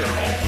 Circle. 0.00 0.40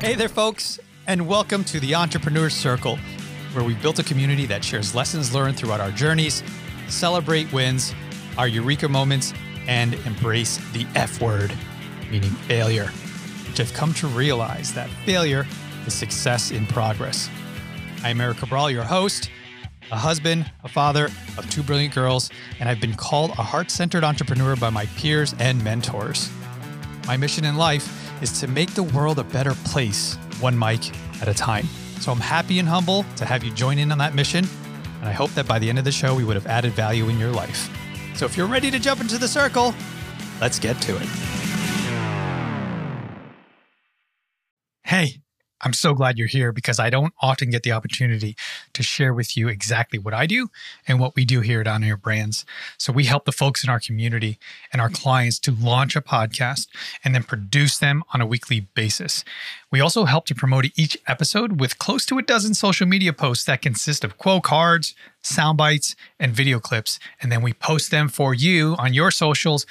Hey 0.00 0.14
there, 0.14 0.28
folks, 0.28 0.78
and 1.08 1.26
welcome 1.26 1.64
to 1.64 1.80
the 1.80 1.96
Entrepreneur 1.96 2.48
Circle, 2.48 2.96
where 3.52 3.64
we 3.64 3.74
built 3.74 3.98
a 3.98 4.04
community 4.04 4.46
that 4.46 4.64
shares 4.64 4.94
lessons 4.94 5.34
learned 5.34 5.56
throughout 5.56 5.80
our 5.80 5.90
journeys, 5.90 6.44
celebrate 6.86 7.52
wins, 7.52 7.92
our 8.38 8.46
eureka 8.46 8.88
moments, 8.88 9.34
and 9.66 9.94
embrace 10.06 10.58
the 10.72 10.86
F 10.94 11.20
word, 11.20 11.52
meaning 12.12 12.30
failure, 12.30 12.92
which 13.56 13.66
I've 13.66 13.72
come 13.72 13.94
to 13.94 14.06
realize 14.08 14.74
that 14.74 14.90
failure 15.06 15.46
is 15.86 15.94
success 15.94 16.50
in 16.50 16.66
progress. 16.66 17.30
I'm 18.04 18.20
Erik 18.20 18.36
Cabral, 18.36 18.70
your 18.70 18.82
host, 18.82 19.30
a 19.90 19.96
husband, 19.96 20.50
a 20.62 20.68
father 20.68 21.06
of 21.38 21.48
two 21.48 21.62
brilliant 21.62 21.94
girls, 21.94 22.28
and 22.60 22.68
I've 22.68 22.82
been 22.82 22.92
called 22.92 23.30
a 23.30 23.42
heart 23.42 23.70
centered 23.70 24.04
entrepreneur 24.04 24.56
by 24.56 24.68
my 24.68 24.84
peers 24.98 25.34
and 25.38 25.64
mentors. 25.64 26.30
My 27.06 27.16
mission 27.16 27.46
in 27.46 27.56
life 27.56 28.22
is 28.22 28.38
to 28.40 28.46
make 28.46 28.74
the 28.74 28.82
world 28.82 29.18
a 29.18 29.24
better 29.24 29.54
place, 29.64 30.16
one 30.38 30.58
mic 30.58 30.90
at 31.22 31.28
a 31.28 31.32
time. 31.32 31.64
So 32.00 32.12
I'm 32.12 32.20
happy 32.20 32.58
and 32.58 32.68
humble 32.68 33.06
to 33.16 33.24
have 33.24 33.42
you 33.42 33.50
join 33.54 33.78
in 33.78 33.90
on 33.90 33.96
that 33.96 34.14
mission. 34.14 34.44
And 35.00 35.08
I 35.08 35.12
hope 35.12 35.30
that 35.30 35.48
by 35.48 35.58
the 35.58 35.70
end 35.70 35.78
of 35.78 35.86
the 35.86 35.92
show, 35.92 36.14
we 36.14 36.24
would 36.24 36.36
have 36.36 36.46
added 36.46 36.72
value 36.72 37.08
in 37.08 37.18
your 37.18 37.30
life. 37.30 37.70
So 38.16 38.26
if 38.26 38.36
you're 38.36 38.48
ready 38.48 38.70
to 38.70 38.78
jump 38.78 39.00
into 39.00 39.16
the 39.16 39.28
circle, 39.28 39.74
let's 40.42 40.58
get 40.58 40.78
to 40.82 40.94
it. 40.98 41.35
I'm 45.66 45.72
so 45.72 45.94
glad 45.94 46.16
you're 46.16 46.28
here 46.28 46.52
because 46.52 46.78
I 46.78 46.90
don't 46.90 47.12
often 47.20 47.50
get 47.50 47.64
the 47.64 47.72
opportunity 47.72 48.36
to 48.72 48.84
share 48.84 49.12
with 49.12 49.36
you 49.36 49.48
exactly 49.48 49.98
what 49.98 50.14
I 50.14 50.24
do 50.24 50.48
and 50.86 51.00
what 51.00 51.16
we 51.16 51.24
do 51.24 51.40
here 51.40 51.60
at 51.60 51.66
On 51.66 51.82
Air 51.82 51.96
Brands. 51.96 52.46
So 52.78 52.92
we 52.92 53.06
help 53.06 53.24
the 53.24 53.32
folks 53.32 53.64
in 53.64 53.70
our 53.70 53.80
community 53.80 54.38
and 54.72 54.80
our 54.80 54.88
clients 54.88 55.40
to 55.40 55.50
launch 55.50 55.96
a 55.96 56.00
podcast 56.00 56.68
and 57.02 57.16
then 57.16 57.24
produce 57.24 57.78
them 57.78 58.04
on 58.14 58.20
a 58.20 58.26
weekly 58.26 58.60
basis. 58.60 59.24
We 59.72 59.80
also 59.80 60.04
help 60.04 60.26
to 60.26 60.36
promote 60.36 60.66
each 60.76 60.96
episode 61.08 61.58
with 61.58 61.80
close 61.80 62.06
to 62.06 62.18
a 62.18 62.22
dozen 62.22 62.54
social 62.54 62.86
media 62.86 63.12
posts 63.12 63.44
that 63.46 63.60
consist 63.60 64.04
of 64.04 64.18
quote 64.18 64.44
cards, 64.44 64.94
sound 65.20 65.58
bites, 65.58 65.96
and 66.20 66.32
video 66.32 66.60
clips. 66.60 67.00
And 67.20 67.32
then 67.32 67.42
we 67.42 67.52
post 67.52 67.90
them 67.90 68.08
for 68.08 68.34
you 68.34 68.76
on 68.78 68.94
your 68.94 69.10
socials 69.10 69.66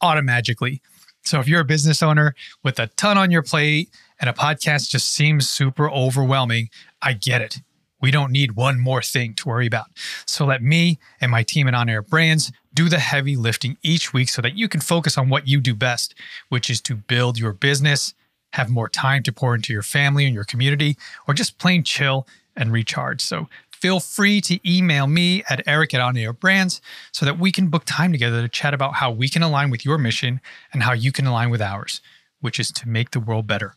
automatically. 0.00 0.80
So 1.24 1.40
if 1.40 1.48
you're 1.48 1.60
a 1.60 1.64
business 1.64 2.02
owner 2.02 2.34
with 2.62 2.78
a 2.78 2.86
ton 2.96 3.18
on 3.18 3.30
your 3.30 3.42
plate, 3.42 3.90
and 4.20 4.28
a 4.28 4.34
podcast 4.34 4.90
just 4.90 5.10
seems 5.10 5.48
super 5.48 5.90
overwhelming, 5.90 6.68
I 7.00 7.14
get 7.14 7.40
it. 7.40 7.60
We 8.00 8.10
don't 8.10 8.32
need 8.32 8.52
one 8.52 8.78
more 8.78 9.02
thing 9.02 9.34
to 9.34 9.48
worry 9.48 9.66
about. 9.66 9.86
So 10.26 10.44
let 10.44 10.62
me 10.62 10.98
and 11.20 11.30
my 11.30 11.42
team 11.42 11.68
at 11.68 11.74
On 11.74 11.88
Air 11.88 12.02
Brands 12.02 12.52
do 12.72 12.88
the 12.88 12.98
heavy 12.98 13.36
lifting 13.36 13.76
each 13.82 14.12
week 14.12 14.28
so 14.28 14.40
that 14.42 14.56
you 14.56 14.68
can 14.68 14.80
focus 14.80 15.18
on 15.18 15.28
what 15.28 15.48
you 15.48 15.60
do 15.60 15.74
best, 15.74 16.14
which 16.48 16.70
is 16.70 16.80
to 16.82 16.94
build 16.94 17.38
your 17.38 17.52
business, 17.52 18.14
have 18.52 18.70
more 18.70 18.88
time 18.88 19.22
to 19.24 19.32
pour 19.32 19.54
into 19.54 19.72
your 19.72 19.82
family 19.82 20.24
and 20.24 20.34
your 20.34 20.44
community, 20.44 20.96
or 21.26 21.34
just 21.34 21.58
plain 21.58 21.82
chill 21.82 22.26
and 22.56 22.72
recharge. 22.72 23.20
So 23.20 23.48
feel 23.70 24.00
free 24.00 24.40
to 24.42 24.58
email 24.70 25.06
me 25.06 25.42
at 25.48 25.62
eric 25.66 25.94
at 25.94 26.00
On 26.00 26.16
Air 26.16 26.32
Brands 26.32 26.80
so 27.12 27.24
that 27.26 27.38
we 27.38 27.52
can 27.52 27.68
book 27.68 27.84
time 27.86 28.12
together 28.12 28.42
to 28.42 28.48
chat 28.48 28.74
about 28.74 28.94
how 28.94 29.10
we 29.10 29.28
can 29.28 29.42
align 29.42 29.70
with 29.70 29.84
your 29.84 29.98
mission 29.98 30.40
and 30.72 30.82
how 30.82 30.92
you 30.92 31.12
can 31.12 31.26
align 31.26 31.50
with 31.50 31.62
ours, 31.62 32.00
which 32.40 32.58
is 32.58 32.70
to 32.72 32.88
make 32.88 33.10
the 33.10 33.20
world 33.20 33.46
better 33.46 33.74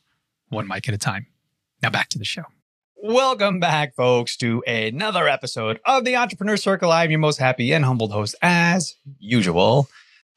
one 0.53 0.67
mic 0.67 0.87
at 0.87 0.93
a 0.93 0.97
time. 0.97 1.25
Now 1.81 1.89
back 1.89 2.09
to 2.09 2.19
the 2.19 2.25
show. 2.25 2.43
Welcome 2.95 3.59
back, 3.59 3.95
folks, 3.95 4.37
to 4.37 4.63
another 4.65 5.27
episode 5.27 5.79
of 5.83 6.05
the 6.05 6.15
Entrepreneur 6.15 6.55
Circle. 6.55 6.91
I'm 6.91 7.09
your 7.09 7.19
most 7.19 7.37
happy 7.37 7.73
and 7.73 7.83
humbled 7.83 8.13
host, 8.13 8.35
as 8.41 8.95
usual. 9.19 9.89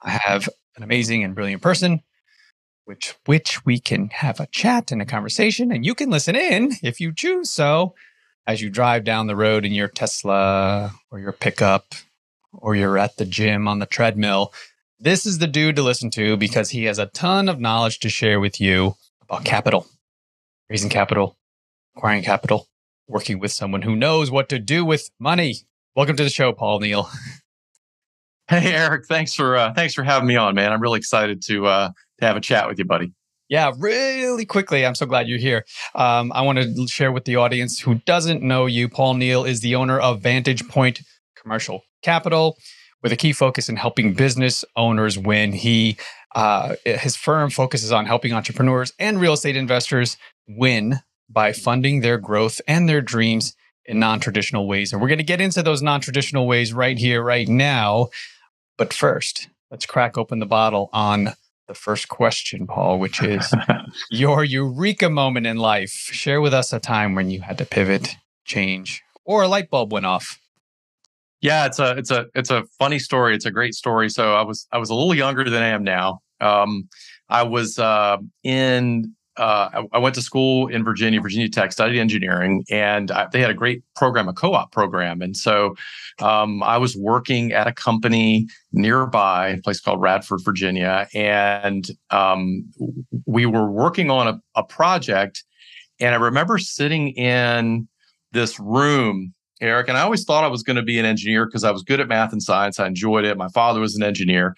I 0.03 0.10
have 0.10 0.49
an 0.77 0.82
amazing 0.82 1.22
and 1.22 1.34
brilliant 1.34 1.62
person, 1.62 2.03
which 2.87 3.15
which 3.27 3.65
we 3.65 3.78
can 3.78 4.09
have 4.09 4.41
a 4.41 4.47
chat 4.47 4.91
and 4.91 5.00
a 5.00 5.06
conversation, 5.06 5.71
and 5.71 5.84
you 5.84 5.94
can 5.94 6.10
listen 6.10 6.34
in 6.34 6.72
if 6.83 6.98
you 6.98 7.12
choose 7.15 7.50
so 7.50 7.94
as 8.47 8.62
you 8.62 8.71
drive 8.71 9.04
down 9.04 9.27
the 9.27 9.37
road 9.37 9.65
in 9.65 9.72
your 9.72 9.88
Tesla 9.88 10.93
or 11.10 11.21
your 11.21 11.33
pickup 11.33 11.94
or 12.53 12.75
you're 12.75 12.98
at 12.98 13.16
the 13.16 13.27
gym 13.27 13.69
on 13.69 13.81
the 13.81 13.87
treadmill. 13.87 14.53
This 14.98 15.27
is 15.27 15.38
the 15.38 15.47
dude 15.47 15.77
to 15.77 15.83
listen 15.83 16.10
to 16.12 16.37
because 16.37 16.71
he 16.71 16.84
has 16.84 16.98
a 16.98 17.06
ton 17.06 17.48
of 17.48 17.60
knowledge 17.60 18.00
to 18.00 18.09
share 18.09 18.41
with 18.41 18.60
you 18.60 18.97
about 19.22 19.44
capital 19.44 19.87
raising 20.69 20.91
capital, 20.91 21.37
acquiring 21.97 22.22
capital, 22.22 22.66
working 23.06 23.38
with 23.38 23.53
someone 23.53 23.82
who 23.82 23.94
knows 23.94 24.31
what 24.31 24.49
to 24.49 24.59
do 24.59 24.84
with 24.84 25.10
money. 25.19 25.56
Welcome 25.94 26.16
to 26.16 26.25
the 26.25 26.31
show, 26.31 26.53
Paul 26.53 26.81
Neal. 26.81 27.09
Hey 28.49 28.72
Erik, 28.75 29.06
thanks 29.06 29.34
for 29.34 29.56
uh, 29.56 29.75
thanks 29.75 29.93
for 29.93 30.04
having 30.04 30.28
me 30.28 30.37
on, 30.37 30.54
man. 30.54 30.72
I'm 30.72 30.81
really 30.81 30.99
excited 30.99 31.43
to 31.47 31.66
uh, 31.66 31.91
to 32.21 32.25
have 32.25 32.37
a 32.37 32.41
chat 32.41 32.69
with 32.69 32.78
you, 32.78 32.84
buddy. 32.84 33.12
Yeah, 33.49 33.72
really 33.77 34.44
quickly. 34.44 34.87
I'm 34.87 34.94
so 34.94 35.04
glad 35.04 35.27
you're 35.27 35.41
here. 35.41 35.65
Um, 35.97 36.31
I 36.32 36.43
want 36.43 36.60
to 36.60 36.87
share 36.87 37.10
with 37.10 37.25
the 37.25 37.34
audience 37.34 37.81
who 37.81 37.97
doesn't 38.06 38.43
know 38.43 38.66
you. 38.66 38.88
Paul 38.88 39.15
Neal 39.15 39.44
is 39.44 39.62
the 39.62 39.75
owner 39.75 39.98
of 39.98 40.22
Vantage 40.22 40.69
Point 40.69 41.00
Commercial 41.34 41.83
Capital, 42.03 42.56
with 43.03 43.10
a 43.10 43.16
key 43.16 43.33
focus 43.33 43.69
in 43.69 43.75
helping 43.75 44.15
business 44.15 44.65
owners 44.77 45.19
win. 45.19 45.50
He 45.50 45.97
uh, 46.37 46.77
his 46.84 47.16
firm 47.16 47.50
focuses 47.50 47.91
on 47.91 48.06
helping 48.06 48.33
entrepreneurs 48.33 48.93
and 49.00 49.21
real 49.21 49.33
estate 49.33 49.56
investors 49.56 50.16
win 50.48 51.00
by 51.28 51.52
funding 51.52 52.00
their 52.00 52.18
growth 52.18 52.60
and 52.66 52.88
their 52.88 53.00
dreams 53.00 53.54
in 53.84 53.98
non 53.98 54.20
traditional 54.20 54.66
ways. 54.66 54.92
And 54.92 55.00
we're 55.00 55.08
going 55.08 55.18
to 55.18 55.24
get 55.24 55.40
into 55.40 55.62
those 55.62 55.82
non 55.82 56.00
traditional 56.00 56.46
ways 56.46 56.72
right 56.72 56.98
here, 56.98 57.22
right 57.22 57.48
now. 57.48 58.08
But 58.76 58.92
first, 58.92 59.48
let's 59.70 59.86
crack 59.86 60.18
open 60.18 60.38
the 60.38 60.46
bottle 60.46 60.90
on 60.92 61.32
the 61.66 61.74
first 61.74 62.08
question, 62.08 62.66
Paul, 62.66 62.98
which 62.98 63.22
is 63.22 63.52
your 64.10 64.44
eureka 64.44 65.10
moment 65.10 65.46
in 65.46 65.56
life. 65.56 65.90
Share 65.90 66.40
with 66.40 66.54
us 66.54 66.72
a 66.72 66.78
time 66.78 67.14
when 67.14 67.30
you 67.30 67.40
had 67.40 67.58
to 67.58 67.66
pivot, 67.66 68.16
change, 68.44 69.02
or 69.24 69.42
a 69.42 69.48
light 69.48 69.70
bulb 69.70 69.92
went 69.92 70.06
off. 70.06 70.38
Yeah, 71.40 71.66
it's 71.66 71.78
a 71.78 71.96
it's 71.96 72.10
a 72.10 72.26
it's 72.34 72.50
a 72.50 72.64
funny 72.78 72.98
story. 72.98 73.34
It's 73.34 73.46
a 73.46 73.50
great 73.50 73.74
story. 73.74 74.08
So 74.08 74.34
I 74.34 74.42
was 74.42 74.66
I 74.72 74.78
was 74.78 74.90
a 74.90 74.94
little 74.94 75.14
younger 75.14 75.44
than 75.44 75.62
I 75.62 75.68
am 75.68 75.84
now. 75.84 76.20
Um, 76.40 76.88
I 77.28 77.42
was 77.42 77.78
uh, 77.78 78.18
in 78.42 79.16
uh, 79.36 79.70
I, 79.72 79.97
I, 79.97 79.98
went 79.98 80.14
to 80.14 80.22
school 80.22 80.69
in 80.69 80.84
Virginia, 80.84 81.20
Virginia 81.20 81.48
Tech, 81.48 81.72
studied 81.72 81.98
engineering, 81.98 82.64
and 82.70 83.10
I, 83.10 83.28
they 83.32 83.41
had 83.41 83.50
a 83.50 83.54
great 83.54 83.82
program, 83.94 84.28
a 84.28 84.32
co-op 84.32 84.72
program. 84.72 85.20
And 85.20 85.36
so 85.36 85.74
um, 86.20 86.62
I 86.62 86.78
was 86.78 86.97
working 86.97 87.52
at 87.52 87.66
a 87.66 87.72
company 87.72 88.47
nearby, 88.72 89.48
a 89.48 89.60
place 89.62 89.80
called 89.80 90.00
Radford, 90.00 90.41
Virginia, 90.44 91.06
and 91.14 91.86
um, 92.10 92.64
we 93.26 93.47
were 93.47 93.70
working 93.70 94.10
on 94.10 94.28
a, 94.28 94.41
a 94.54 94.62
project. 94.62 95.44
And 96.00 96.14
I 96.14 96.18
remember 96.18 96.58
sitting 96.58 97.08
in 97.10 97.88
this 98.32 98.58
room 98.58 99.34
Erik. 99.60 99.88
And 99.88 99.97
I 99.97 100.03
always 100.03 100.24
thought 100.24 100.44
I 100.44 100.48
was 100.48 100.62
going 100.62 100.76
to 100.76 100.82
be 100.82 100.98
an 100.98 101.06
engineer 101.06 101.47
because 101.47 101.64
I 101.64 101.70
was 101.70 101.82
good 101.82 102.00
at 102.00 102.08
math 102.08 102.32
and 102.32 102.42
science. 102.42 102.78
I 102.78 102.86
enjoyed 102.86 103.24
it. 103.24 103.36
My 103.38 103.48
father 103.48 103.80
was 103.80 103.97
an 103.97 104.03
engineer. 104.03 104.54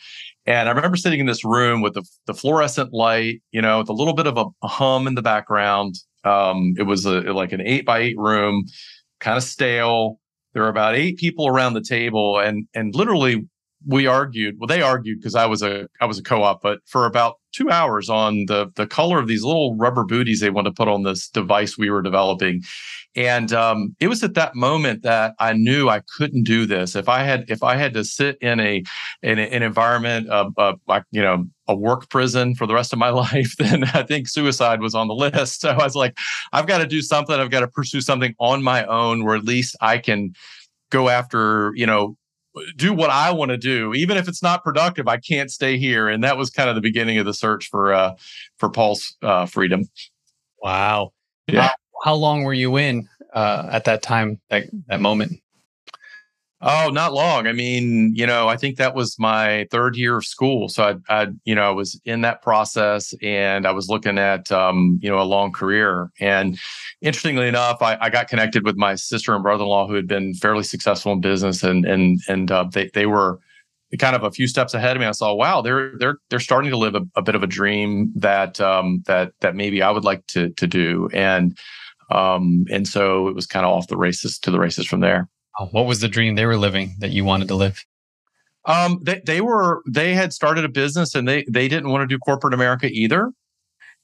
And 0.49 0.67
I 0.67 0.73
remember 0.73 0.97
sitting 0.97 1.21
in 1.21 1.27
this 1.27 1.45
room 1.45 1.83
with 1.83 1.93
the, 1.93 2.03
the 2.27 2.33
fluorescent 2.33 2.95
light, 2.95 3.43
you 3.53 3.61
know, 3.61 3.81
with 3.81 3.91
a 3.91 3.93
little 3.93 4.15
bit 4.15 4.27
of 4.27 4.39
a, 4.39 4.47
hum 4.67 5.07
in 5.07 5.15
the 5.15 5.21
background. 5.21 5.97
Um, 6.25 6.73
it 6.79 6.85
was 6.85 7.05
a, 7.05 7.21
like 7.21 7.53
an 7.53 7.61
eight 7.61 7.85
by 7.85 7.99
eight 7.99 8.17
room, 8.17 8.65
kind 9.21 9.37
of 9.37 9.43
stale. 9.43 10.19
There 10.55 10.63
were 10.63 10.71
about 10.71 10.95
eight 10.95 11.19
people 11.19 11.49
around 11.49 11.75
the 11.75 11.83
table, 11.83 12.39
and 12.39 12.67
and 12.75 12.95
literally 12.95 13.47
we 13.87 14.07
argued. 14.07 14.57
Well, 14.59 14.69
they 14.69 14.81
argued 14.81 15.19
because 15.21 15.35
I 15.35 15.45
was 15.45 15.63
a 15.63 15.87
I 16.01 16.07
was 16.07 16.19
a 16.19 16.23
co-op, 16.23 16.63
but 16.63 16.79
for 16.87 17.05
about 17.05 17.35
two 17.53 17.69
hours 17.71 18.09
on 18.09 18.47
the 18.47 18.71
the 18.75 18.87
color 18.87 19.19
of 19.19 19.29
these 19.29 19.45
little 19.45 19.77
rubber 19.77 20.05
booties 20.05 20.41
they 20.41 20.49
wanted 20.49 20.71
to 20.71 20.75
put 20.75 20.89
on 20.89 21.03
this 21.03 21.29
device 21.29 21.77
we 21.77 21.91
were 21.91 22.01
developing. 22.01 22.63
And 23.19 23.53
um, 23.53 23.97
it 23.99 24.07
was 24.07 24.23
at 24.23 24.35
that 24.35 24.55
moment 24.55 25.03
that 25.03 25.35
I 25.41 25.53
knew 25.53 25.89
I 25.89 26.03
couldn't 26.17 26.45
do 26.45 26.67
this. 26.67 26.95
If 26.95 27.09
I 27.09 27.25
had 27.25 27.47
if 27.49 27.65
I 27.65 27.75
had 27.75 27.93
to 27.95 28.05
sit 28.05 28.39
in 28.41 28.61
a 28.61 28.85
in 29.25 29.41
a, 29.41 29.43
an 29.43 29.65
environment 29.65 30.29
of, 30.29 30.53
of 30.57 30.79
like 30.87 31.03
you 31.11 31.21
know 31.21 31.45
a 31.67 31.75
work 31.75 32.09
prison 32.11 32.55
for 32.55 32.65
the 32.65 32.75
rest 32.75 32.93
of 32.93 33.01
my 33.01 33.09
life, 33.27 33.57
then 33.59 33.83
I 33.93 34.05
think 34.05 34.29
suicide 34.29 34.81
was 34.81 34.95
on 34.95 35.09
the 35.09 35.17
list. 35.17 35.63
So 35.63 35.71
I 35.71 35.83
was 35.83 35.97
like, 35.97 36.17
I've 36.53 36.69
got 36.69 36.79
to 36.79 36.87
do 36.87 37.03
something. 37.03 37.35
I've 37.35 37.51
got 37.51 37.61
to 37.61 37.67
pursue 37.67 38.01
something 38.01 38.37
on 38.39 38.63
my 38.63 38.85
own, 38.85 39.25
where 39.25 39.35
at 39.35 39.43
least 39.43 39.75
I 39.81 39.99
can 39.99 40.33
go 40.91 41.09
after 41.09 41.73
you 41.75 41.87
know 41.87 42.17
do 42.77 42.93
what 42.93 43.11
I 43.11 43.33
want 43.33 43.49
to 43.51 43.59
do, 43.59 43.95
even 43.95 44.17
if 44.17 44.29
it's 44.29 44.45
not 44.45 44.63
productive. 44.63 45.09
I 45.09 45.17
can't 45.17 45.51
stay 45.51 45.77
here, 45.77 46.09
and 46.09 46.23
that 46.23 46.37
was 46.37 46.51
kind 46.51 46.69
of 46.69 46.77
the 46.77 46.81
beginning 46.81 47.19
of 47.19 47.27
the 47.27 47.35
search 47.35 47.69
for 47.69 47.93
uh, 47.93 48.15
for 48.59 48.71
Paul's 48.71 49.17
uh, 49.23 49.47
freedom. 49.47 49.89
Wow. 50.63 51.11
Yeah 51.49 51.71
how 52.05 52.15
long 52.15 52.45
were 52.45 52.55
you 52.55 52.77
in 52.77 53.09
uh, 53.33 53.69
at 53.71 53.85
that 53.85 54.03
time, 54.03 54.41
that, 54.51 54.65
that 54.87 55.01
moment? 55.01 55.41
Oh, 56.61 56.91
not 56.93 57.13
long. 57.13 57.47
I 57.47 57.53
mean, 57.53 58.13
you 58.17 58.27
know, 58.27 58.49
I 58.49 58.57
think 58.57 58.79
that 58.79 58.93
was 58.93 59.17
my 59.17 59.69
third 59.71 59.97
year 59.97 60.17
of 60.17 60.25
school. 60.25 60.69
So 60.69 60.99
I, 61.09 61.21
I 61.21 61.29
you 61.45 61.55
know, 61.55 61.63
I 61.63 61.71
was 61.71 62.01
in 62.05 62.23
that 62.23 62.43
process 62.43 63.15
and 63.23 63.65
I 63.65 63.71
was 63.71 63.89
looking 63.89 64.19
at, 64.19 64.51
um, 64.51 64.99
you 65.01 65.09
know, 65.09 65.21
a 65.21 65.23
long 65.23 65.53
career. 65.53 66.11
And 66.19 66.59
interestingly 67.01 67.47
enough, 67.47 67.81
I, 67.81 67.97
I 68.01 68.11
got 68.11 68.27
connected 68.27 68.65
with 68.65 68.77
my 68.77 68.97
sister 68.97 69.35
and 69.35 69.43
brother-in-law 69.45 69.87
who 69.87 69.95
had 69.95 70.09
been 70.09 70.35
fairly 70.35 70.65
successful 70.65 71.13
in 71.13 71.21
business 71.21 71.63
and, 71.63 71.85
and, 71.85 72.19
and 72.27 72.51
uh, 72.51 72.65
they, 72.73 72.91
they 72.93 73.07
were 73.07 73.39
kind 74.01 74.17
of 74.17 74.25
a 74.25 74.33
few 74.33 74.49
steps 74.49 74.75
ahead 74.75 74.97
of 74.97 75.01
me. 75.01 75.07
I 75.07 75.13
saw, 75.13 75.33
wow, 75.35 75.63
they're, 75.63 75.93
they're, 75.99 76.17
they're 76.29 76.41
starting 76.41 76.73
to 76.73 76.77
live 76.77 76.97
a, 76.97 77.03
a 77.15 77.23
bit 77.23 77.37
of 77.37 77.45
a 77.45 77.47
dream 77.47 78.13
that, 78.17 78.61
um, 78.61 79.05
that, 79.07 79.31
that 79.43 79.55
maybe 79.55 79.81
I 79.81 79.93
would 79.93 80.05
like 80.05 80.27
to, 80.29 80.51
to 80.51 80.67
do. 80.67 81.09
And, 81.15 81.57
um, 82.11 82.65
and 82.71 82.87
so 82.87 83.29
it 83.29 83.35
was 83.35 83.47
kind 83.47 83.67
of 83.67 83.73
off 83.73 83.89
the 83.89 83.97
races 83.97 84.39
to 84.41 84.51
the 84.51 84.59
races 84.59 84.87
from 84.87 85.01
there. 85.01 85.29
Oh, 85.59 85.67
what 85.67 85.87
was 85.87 86.01
the 86.01 86.09
dream 86.09 86.35
they 86.35 86.47
were 86.47 86.57
living 86.57 86.95
that 86.99 87.11
you 87.11 87.25
wanted 87.25 87.49
to 87.49 87.55
live? 87.55 87.85
Um, 88.65 89.01
they 89.03 89.21
they 89.25 89.41
were 89.41 89.83
they 89.89 90.15
had 90.15 90.33
started 90.33 90.65
a 90.65 90.69
business 90.69 91.15
and 91.15 91.27
they 91.27 91.45
they 91.49 91.69
didn't 91.69 91.91
want 91.91 92.03
to 92.03 92.07
do 92.07 92.19
corporate 92.19 92.55
America 92.55 92.87
either, 92.87 93.33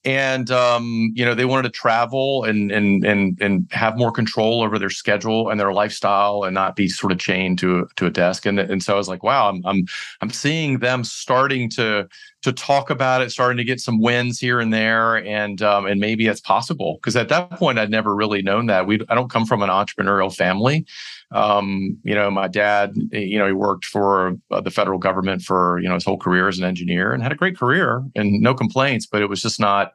and 0.04 0.50
um, 0.50 1.12
you 1.14 1.24
know 1.24 1.34
they 1.34 1.44
wanted 1.44 1.62
to 1.62 1.70
travel 1.70 2.44
and 2.44 2.70
and 2.70 3.04
and 3.04 3.40
and 3.40 3.66
have 3.72 3.96
more 3.96 4.12
control 4.12 4.62
over 4.62 4.78
their 4.78 4.90
schedule 4.90 5.48
and 5.50 5.58
their 5.58 5.72
lifestyle 5.72 6.42
and 6.44 6.54
not 6.54 6.76
be 6.76 6.88
sort 6.88 7.12
of 7.12 7.18
chained 7.18 7.58
to 7.60 7.88
to 7.96 8.06
a 8.06 8.10
desk. 8.10 8.44
And 8.46 8.58
and 8.58 8.82
so 8.82 8.94
I 8.94 8.96
was 8.96 9.08
like, 9.08 9.22
wow, 9.22 9.48
I'm 9.48 9.62
I'm 9.64 9.86
I'm 10.20 10.30
seeing 10.30 10.78
them 10.78 11.04
starting 11.04 11.70
to 11.70 12.06
to 12.42 12.52
talk 12.52 12.90
about 12.90 13.22
it, 13.22 13.30
starting 13.30 13.56
to 13.56 13.64
get 13.64 13.80
some 13.80 14.00
wins 14.00 14.38
here 14.38 14.60
and 14.60 14.72
there, 14.72 15.16
and 15.24 15.62
um, 15.62 15.86
and 15.86 15.98
maybe 15.98 16.26
it's 16.26 16.40
possible 16.40 16.98
because 17.00 17.16
at 17.16 17.30
that 17.30 17.50
point 17.52 17.78
I'd 17.78 17.90
never 17.90 18.14
really 18.14 18.42
known 18.42 18.66
that. 18.66 18.86
We 18.86 19.00
I 19.08 19.14
don't 19.14 19.30
come 19.30 19.46
from 19.46 19.62
an 19.62 19.70
entrepreneurial 19.70 20.34
family. 20.34 20.84
Um, 21.32 21.98
you 22.04 22.14
know, 22.14 22.30
my 22.30 22.48
dad, 22.48 22.92
you 23.10 23.38
know, 23.38 23.46
he 23.46 23.52
worked 23.52 23.84
for 23.84 24.36
uh, 24.50 24.60
the 24.60 24.70
federal 24.70 24.98
government 24.98 25.42
for 25.42 25.78
you 25.80 25.88
know 25.88 25.94
his 25.94 26.04
whole 26.04 26.18
career 26.18 26.48
as 26.48 26.58
an 26.58 26.64
engineer 26.64 27.12
and 27.12 27.22
had 27.22 27.32
a 27.32 27.36
great 27.36 27.58
career 27.58 28.02
and 28.14 28.40
no 28.40 28.54
complaints, 28.54 29.06
but 29.06 29.22
it 29.22 29.28
was 29.28 29.42
just 29.42 29.58
not 29.58 29.92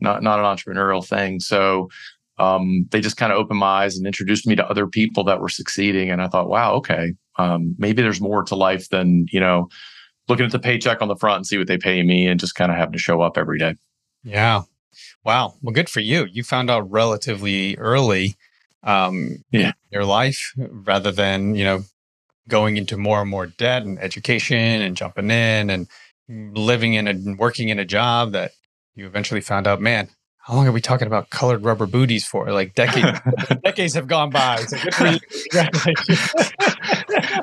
not 0.00 0.22
not 0.22 0.38
an 0.38 0.44
entrepreneurial 0.44 1.06
thing. 1.06 1.40
So 1.40 1.88
um, 2.38 2.86
they 2.90 3.00
just 3.00 3.16
kind 3.16 3.32
of 3.32 3.38
opened 3.38 3.60
my 3.60 3.84
eyes 3.84 3.96
and 3.96 4.06
introduced 4.06 4.46
me 4.46 4.54
to 4.56 4.68
other 4.68 4.86
people 4.86 5.24
that 5.24 5.40
were 5.40 5.48
succeeding, 5.48 6.10
and 6.10 6.20
I 6.20 6.28
thought, 6.28 6.48
wow, 6.48 6.74
okay, 6.74 7.14
um, 7.38 7.74
maybe 7.78 8.02
there's 8.02 8.20
more 8.20 8.42
to 8.44 8.54
life 8.54 8.88
than 8.90 9.26
you 9.30 9.40
know 9.40 9.68
looking 10.28 10.46
at 10.46 10.52
the 10.52 10.58
paycheck 10.58 11.00
on 11.00 11.08
the 11.08 11.16
front 11.16 11.36
and 11.36 11.46
see 11.46 11.58
what 11.58 11.68
they 11.68 11.78
pay 11.78 12.02
me 12.02 12.26
and 12.26 12.40
just 12.40 12.54
kind 12.54 12.72
of 12.72 12.76
having 12.76 12.92
to 12.92 12.98
show 12.98 13.22
up 13.22 13.38
every 13.38 13.58
day. 13.58 13.76
Yeah. 14.24 14.62
Wow. 15.24 15.54
Well, 15.62 15.72
good 15.72 15.88
for 15.88 16.00
you. 16.00 16.26
You 16.30 16.42
found 16.42 16.70
out 16.70 16.90
relatively 16.90 17.76
early 17.76 18.36
um, 18.82 19.44
yeah. 19.50 19.72
your 19.90 20.04
life 20.04 20.52
rather 20.56 21.12
than, 21.12 21.54
you 21.54 21.64
know, 21.64 21.84
going 22.48 22.76
into 22.76 22.96
more 22.96 23.20
and 23.20 23.30
more 23.30 23.46
debt 23.46 23.82
and 23.82 23.98
education 23.98 24.56
and 24.56 24.96
jumping 24.96 25.30
in 25.30 25.70
and 25.70 25.88
living 26.28 26.94
in 26.94 27.08
and 27.08 27.38
working 27.38 27.68
in 27.68 27.78
a 27.78 27.84
job 27.84 28.32
that 28.32 28.52
you 28.94 29.06
eventually 29.06 29.40
found 29.40 29.66
out, 29.66 29.80
man, 29.80 30.08
how 30.46 30.54
long 30.54 30.68
are 30.68 30.72
we 30.72 30.80
talking 30.80 31.08
about 31.08 31.30
colored 31.30 31.64
rubber 31.64 31.86
booties 31.86 32.24
for? 32.24 32.52
Like 32.52 32.74
decades, 32.74 33.18
decades 33.64 33.94
have 33.94 34.06
gone 34.06 34.30
by. 34.30 34.58
So 34.58 34.76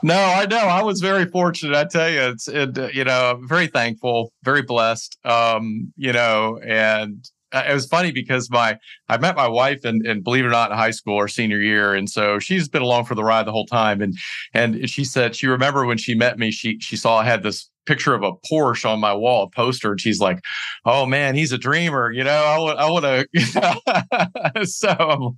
no, 0.03 0.15
I 0.15 0.45
know. 0.49 0.57
I 0.57 0.81
was 0.83 1.01
very 1.01 1.25
fortunate. 1.25 1.75
I 1.75 1.83
tell 1.83 2.09
you, 2.09 2.21
it's 2.21 2.47
it, 2.47 2.95
you 2.95 3.03
know, 3.03 3.41
very 3.43 3.67
thankful, 3.67 4.31
very 4.43 4.61
blessed. 4.61 5.17
Um, 5.25 5.91
you 5.97 6.13
know, 6.13 6.59
and 6.65 7.29
uh, 7.53 7.63
it 7.69 7.73
was 7.73 7.85
funny 7.85 8.11
because 8.11 8.49
my 8.49 8.77
I 9.09 9.17
met 9.17 9.35
my 9.35 9.47
wife 9.47 9.85
and 9.85 10.05
and 10.05 10.23
believe 10.23 10.43
it 10.43 10.47
or 10.47 10.51
not 10.51 10.71
in 10.71 10.77
high 10.77 10.91
school 10.91 11.15
or 11.15 11.27
senior 11.27 11.59
year, 11.59 11.93
and 11.93 12.09
so 12.09 12.39
she's 12.39 12.67
been 12.67 12.81
along 12.81 13.05
for 13.05 13.15
the 13.15 13.23
ride 13.23 13.45
the 13.45 13.51
whole 13.51 13.67
time. 13.67 14.01
And 14.01 14.17
and 14.53 14.89
she 14.89 15.03
said 15.03 15.35
she 15.35 15.47
remember 15.47 15.85
when 15.85 15.97
she 15.97 16.15
met 16.15 16.37
me, 16.37 16.51
she 16.51 16.79
she 16.79 16.97
saw 16.97 17.17
I 17.17 17.25
had 17.25 17.43
this 17.43 17.69
picture 17.85 18.13
of 18.13 18.23
a 18.23 18.31
Porsche 18.49 18.89
on 18.89 18.99
my 18.99 19.13
wall, 19.13 19.43
a 19.43 19.49
poster, 19.49 19.91
and 19.91 20.01
she's 20.01 20.19
like, 20.19 20.39
"Oh 20.85 21.05
man, 21.05 21.35
he's 21.35 21.51
a 21.51 21.57
dreamer." 21.57 22.11
You 22.11 22.23
know, 22.23 22.31
I 22.31 22.57
would, 22.59 22.77
I 22.77 22.89
want 22.89 24.55
to. 24.55 24.65
so, 24.65 25.37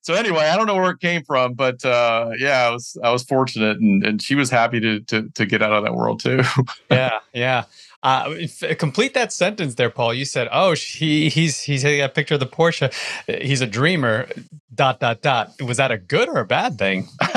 so 0.00 0.14
anyway, 0.14 0.44
I 0.44 0.56
don't 0.56 0.66
know 0.66 0.76
where 0.76 0.90
it 0.90 1.00
came 1.00 1.24
from, 1.24 1.54
but 1.54 1.84
uh, 1.84 2.30
yeah, 2.38 2.66
I 2.66 2.70
was, 2.70 2.96
I 3.02 3.10
was 3.10 3.22
fortunate, 3.24 3.78
and 3.78 4.04
and 4.04 4.22
she 4.22 4.34
was 4.34 4.50
happy 4.50 4.80
to 4.80 5.00
to 5.00 5.28
to 5.30 5.46
get 5.46 5.62
out 5.62 5.72
of 5.72 5.84
that 5.84 5.94
world 5.94 6.20
too. 6.20 6.42
yeah, 6.90 7.18
yeah. 7.32 7.64
Uh, 8.04 8.34
complete 8.78 9.14
that 9.14 9.32
sentence 9.32 9.76
there, 9.76 9.88
Paul. 9.88 10.12
You 10.12 10.26
said, 10.26 10.46
"Oh, 10.52 10.74
he 10.74 11.30
he's 11.30 11.62
he's 11.62 11.84
a 11.86 12.06
picture 12.08 12.34
of 12.34 12.40
the 12.40 12.46
Porsche. 12.46 12.92
He's 13.42 13.62
a 13.62 13.66
dreamer." 13.66 14.28
Dot 14.74 14.98
dot 14.98 15.22
dot. 15.22 15.52
Was 15.60 15.76
that 15.76 15.92
a 15.92 15.98
good 15.98 16.28
or 16.28 16.40
a 16.40 16.44
bad 16.44 16.78
thing? 16.78 17.06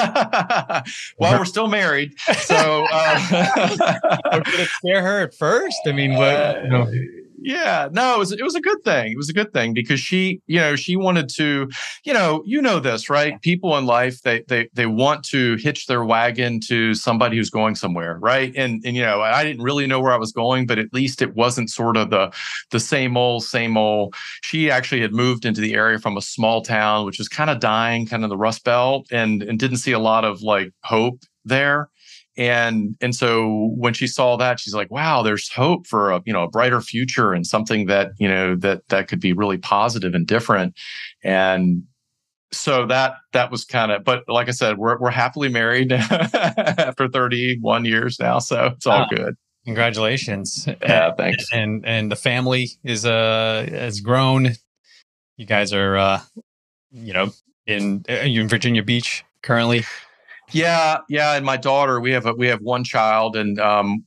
well, 1.19 1.37
we're 1.37 1.45
still 1.45 1.67
married, 1.67 2.19
so 2.19 2.87
uh, 2.91 4.39
did 4.39 4.59
it 4.59 4.69
scare 4.69 5.03
her 5.03 5.21
at 5.21 5.35
first? 5.35 5.77
I 5.85 5.91
mean, 5.91 6.15
what? 6.15 6.63
You 6.63 6.69
know 6.69 6.91
yeah 7.37 7.87
no 7.91 8.15
it 8.15 8.19
was 8.19 8.31
it 8.31 8.43
was 8.43 8.55
a 8.55 8.61
good 8.61 8.83
thing. 8.83 9.11
It 9.11 9.17
was 9.17 9.29
a 9.29 9.33
good 9.33 9.53
thing 9.53 9.73
because 9.73 9.99
she 9.99 10.41
you 10.47 10.59
know 10.59 10.75
she 10.75 10.95
wanted 10.95 11.29
to 11.35 11.69
you 12.03 12.13
know 12.13 12.43
you 12.45 12.61
know 12.61 12.79
this 12.79 13.09
right? 13.09 13.41
People 13.41 13.77
in 13.77 13.85
life 13.85 14.21
they 14.21 14.43
they 14.47 14.69
they 14.73 14.85
want 14.85 15.23
to 15.25 15.55
hitch 15.57 15.87
their 15.87 16.03
wagon 16.03 16.59
to 16.67 16.93
somebody 16.93 17.37
who's 17.37 17.49
going 17.49 17.75
somewhere 17.75 18.17
right? 18.19 18.53
And 18.55 18.81
and 18.85 18.95
you 18.95 19.01
know 19.01 19.21
i 19.21 19.43
didn't 19.43 19.63
really 19.63 19.87
know 19.87 19.99
where 19.99 20.13
i 20.13 20.17
was 20.17 20.31
going 20.31 20.65
but 20.65 20.79
at 20.79 20.93
least 20.93 21.21
it 21.21 21.35
wasn't 21.35 21.69
sort 21.69 21.97
of 21.97 22.09
the 22.09 22.31
the 22.71 22.79
same 22.79 23.17
old 23.17 23.43
same 23.43 23.77
old. 23.77 24.15
She 24.41 24.71
actually 24.71 25.01
had 25.01 25.13
moved 25.13 25.45
into 25.45 25.61
the 25.61 25.73
area 25.73 25.99
from 25.99 26.17
a 26.17 26.21
small 26.21 26.61
town 26.61 27.05
which 27.05 27.19
was 27.19 27.29
kind 27.29 27.49
of 27.49 27.59
dying 27.59 28.05
kind 28.05 28.23
of 28.23 28.29
the 28.29 28.37
rust 28.37 28.63
belt 28.63 29.07
and 29.11 29.43
and 29.43 29.59
didn't 29.59 29.77
see 29.77 29.91
a 29.91 29.99
lot 29.99 30.25
of 30.25 30.41
like 30.41 30.71
hope 30.83 31.21
there 31.45 31.89
and 32.37 32.95
and 33.01 33.15
so 33.15 33.71
when 33.75 33.93
she 33.93 34.07
saw 34.07 34.37
that 34.37 34.59
she's 34.59 34.73
like 34.73 34.91
wow 34.91 35.23
there's 35.23 35.49
hope 35.49 35.87
for 35.87 36.11
a 36.11 36.21
you 36.25 36.33
know 36.33 36.43
a 36.43 36.49
brighter 36.49 36.81
future 36.81 37.33
and 37.33 37.47
something 37.47 37.87
that 37.87 38.11
you 38.19 38.27
know 38.27 38.55
that 38.55 38.87
that 38.89 39.07
could 39.07 39.19
be 39.19 39.33
really 39.33 39.57
positive 39.57 40.13
and 40.13 40.27
different. 40.27 40.75
And 41.23 41.83
so 42.51 42.85
that 42.85 43.15
that 43.33 43.51
was 43.51 43.65
kind 43.65 43.91
of 43.91 44.03
but 44.05 44.23
like 44.29 44.47
i 44.47 44.51
said 44.51 44.77
we're, 44.77 44.97
we're 44.99 45.09
happily 45.09 45.49
married 45.49 45.91
after 45.91 47.09
31 47.09 47.83
years 47.83 48.19
now 48.21 48.39
so 48.39 48.67
it's 48.67 48.87
all 48.87 49.01
ah, 49.01 49.07
good. 49.13 49.35
Congratulations. 49.65 50.65
Yeah 50.81 51.13
thanks. 51.13 51.47
And 51.53 51.85
and 51.85 52.09
the 52.09 52.15
family 52.15 52.69
is 52.85 53.05
uh 53.05 53.67
has 53.69 53.99
grown. 53.99 54.53
You 55.35 55.45
guys 55.45 55.73
are 55.73 55.97
uh 55.97 56.21
you 56.91 57.11
know 57.11 57.31
in 57.65 58.05
uh, 58.09 58.21
you 58.21 58.39
in 58.39 58.47
virginia 58.47 58.81
beach 58.81 59.25
currently 59.41 59.83
yeah, 60.51 60.99
yeah, 61.09 61.33
and 61.35 61.45
my 61.45 61.57
daughter, 61.57 61.99
we 61.99 62.11
have 62.11 62.25
a, 62.25 62.33
we 62.33 62.47
have 62.47 62.61
one 62.61 62.83
child, 62.83 63.35
and 63.35 63.59
um, 63.59 64.05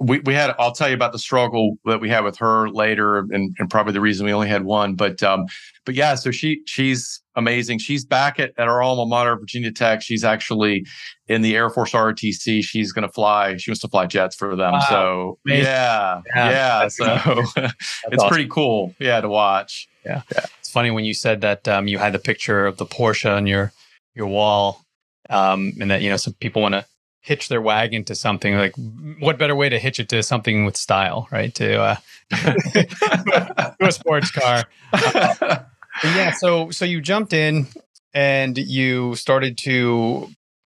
we 0.00 0.20
we 0.20 0.34
had. 0.34 0.54
I'll 0.58 0.72
tell 0.72 0.88
you 0.88 0.94
about 0.94 1.12
the 1.12 1.18
struggle 1.18 1.76
that 1.84 2.00
we 2.00 2.08
had 2.08 2.24
with 2.24 2.36
her 2.38 2.68
later, 2.68 3.18
and, 3.18 3.54
and 3.58 3.70
probably 3.70 3.92
the 3.92 4.00
reason 4.00 4.26
we 4.26 4.32
only 4.32 4.48
had 4.48 4.64
one. 4.64 4.94
But 4.94 5.22
um, 5.22 5.46
but 5.84 5.94
yeah, 5.94 6.14
so 6.14 6.30
she 6.30 6.62
she's 6.66 7.20
amazing. 7.36 7.78
She's 7.78 8.04
back 8.04 8.38
at, 8.38 8.52
at 8.58 8.68
our 8.68 8.82
alma 8.82 9.06
mater, 9.06 9.36
Virginia 9.36 9.72
Tech. 9.72 10.02
She's 10.02 10.24
actually 10.24 10.84
in 11.28 11.42
the 11.42 11.56
Air 11.56 11.70
Force 11.70 11.92
ROTC. 11.92 12.62
She's 12.62 12.92
going 12.92 13.06
to 13.06 13.12
fly. 13.12 13.56
She 13.56 13.70
wants 13.70 13.80
to 13.80 13.88
fly 13.88 14.06
jets 14.06 14.36
for 14.36 14.54
them. 14.54 14.72
Wow. 14.72 14.86
So 14.88 15.38
yeah, 15.46 16.20
yeah. 16.34 16.50
yeah 16.50 16.88
so 16.88 17.04
it's 17.56 17.74
awesome. 18.18 18.28
pretty 18.28 18.48
cool. 18.48 18.94
Yeah, 18.98 19.20
to 19.20 19.28
watch. 19.28 19.88
Yeah. 20.04 20.22
yeah. 20.32 20.46
It's 20.58 20.70
funny 20.70 20.90
when 20.90 21.04
you 21.04 21.14
said 21.14 21.40
that 21.42 21.66
um, 21.68 21.88
you 21.88 21.98
had 21.98 22.12
the 22.12 22.18
picture 22.18 22.66
of 22.66 22.76
the 22.76 22.86
Porsche 22.86 23.34
on 23.34 23.46
your 23.46 23.72
your 24.14 24.26
wall 24.26 24.82
um, 25.32 25.72
and 25.80 25.90
that 25.90 26.02
you 26.02 26.10
know 26.10 26.16
some 26.16 26.34
people 26.34 26.62
want 26.62 26.74
to 26.74 26.84
hitch 27.22 27.48
their 27.48 27.62
wagon 27.62 28.04
to 28.04 28.14
something 28.14 28.56
like 28.56 28.74
what 29.20 29.38
better 29.38 29.54
way 29.54 29.68
to 29.68 29.78
hitch 29.78 30.00
it 30.00 30.08
to 30.08 30.22
something 30.22 30.64
with 30.64 30.76
style 30.76 31.28
right? 31.30 31.54
To 31.54 31.80
uh 31.80 31.96
to 32.30 33.76
a 33.80 33.92
sports 33.92 34.30
car. 34.30 34.64
Uh, 34.92 35.58
yeah 36.04 36.32
so 36.32 36.70
so 36.70 36.84
you 36.84 37.00
jumped 37.00 37.32
in 37.32 37.66
and 38.12 38.58
you 38.58 39.14
started 39.14 39.56
to 39.58 40.28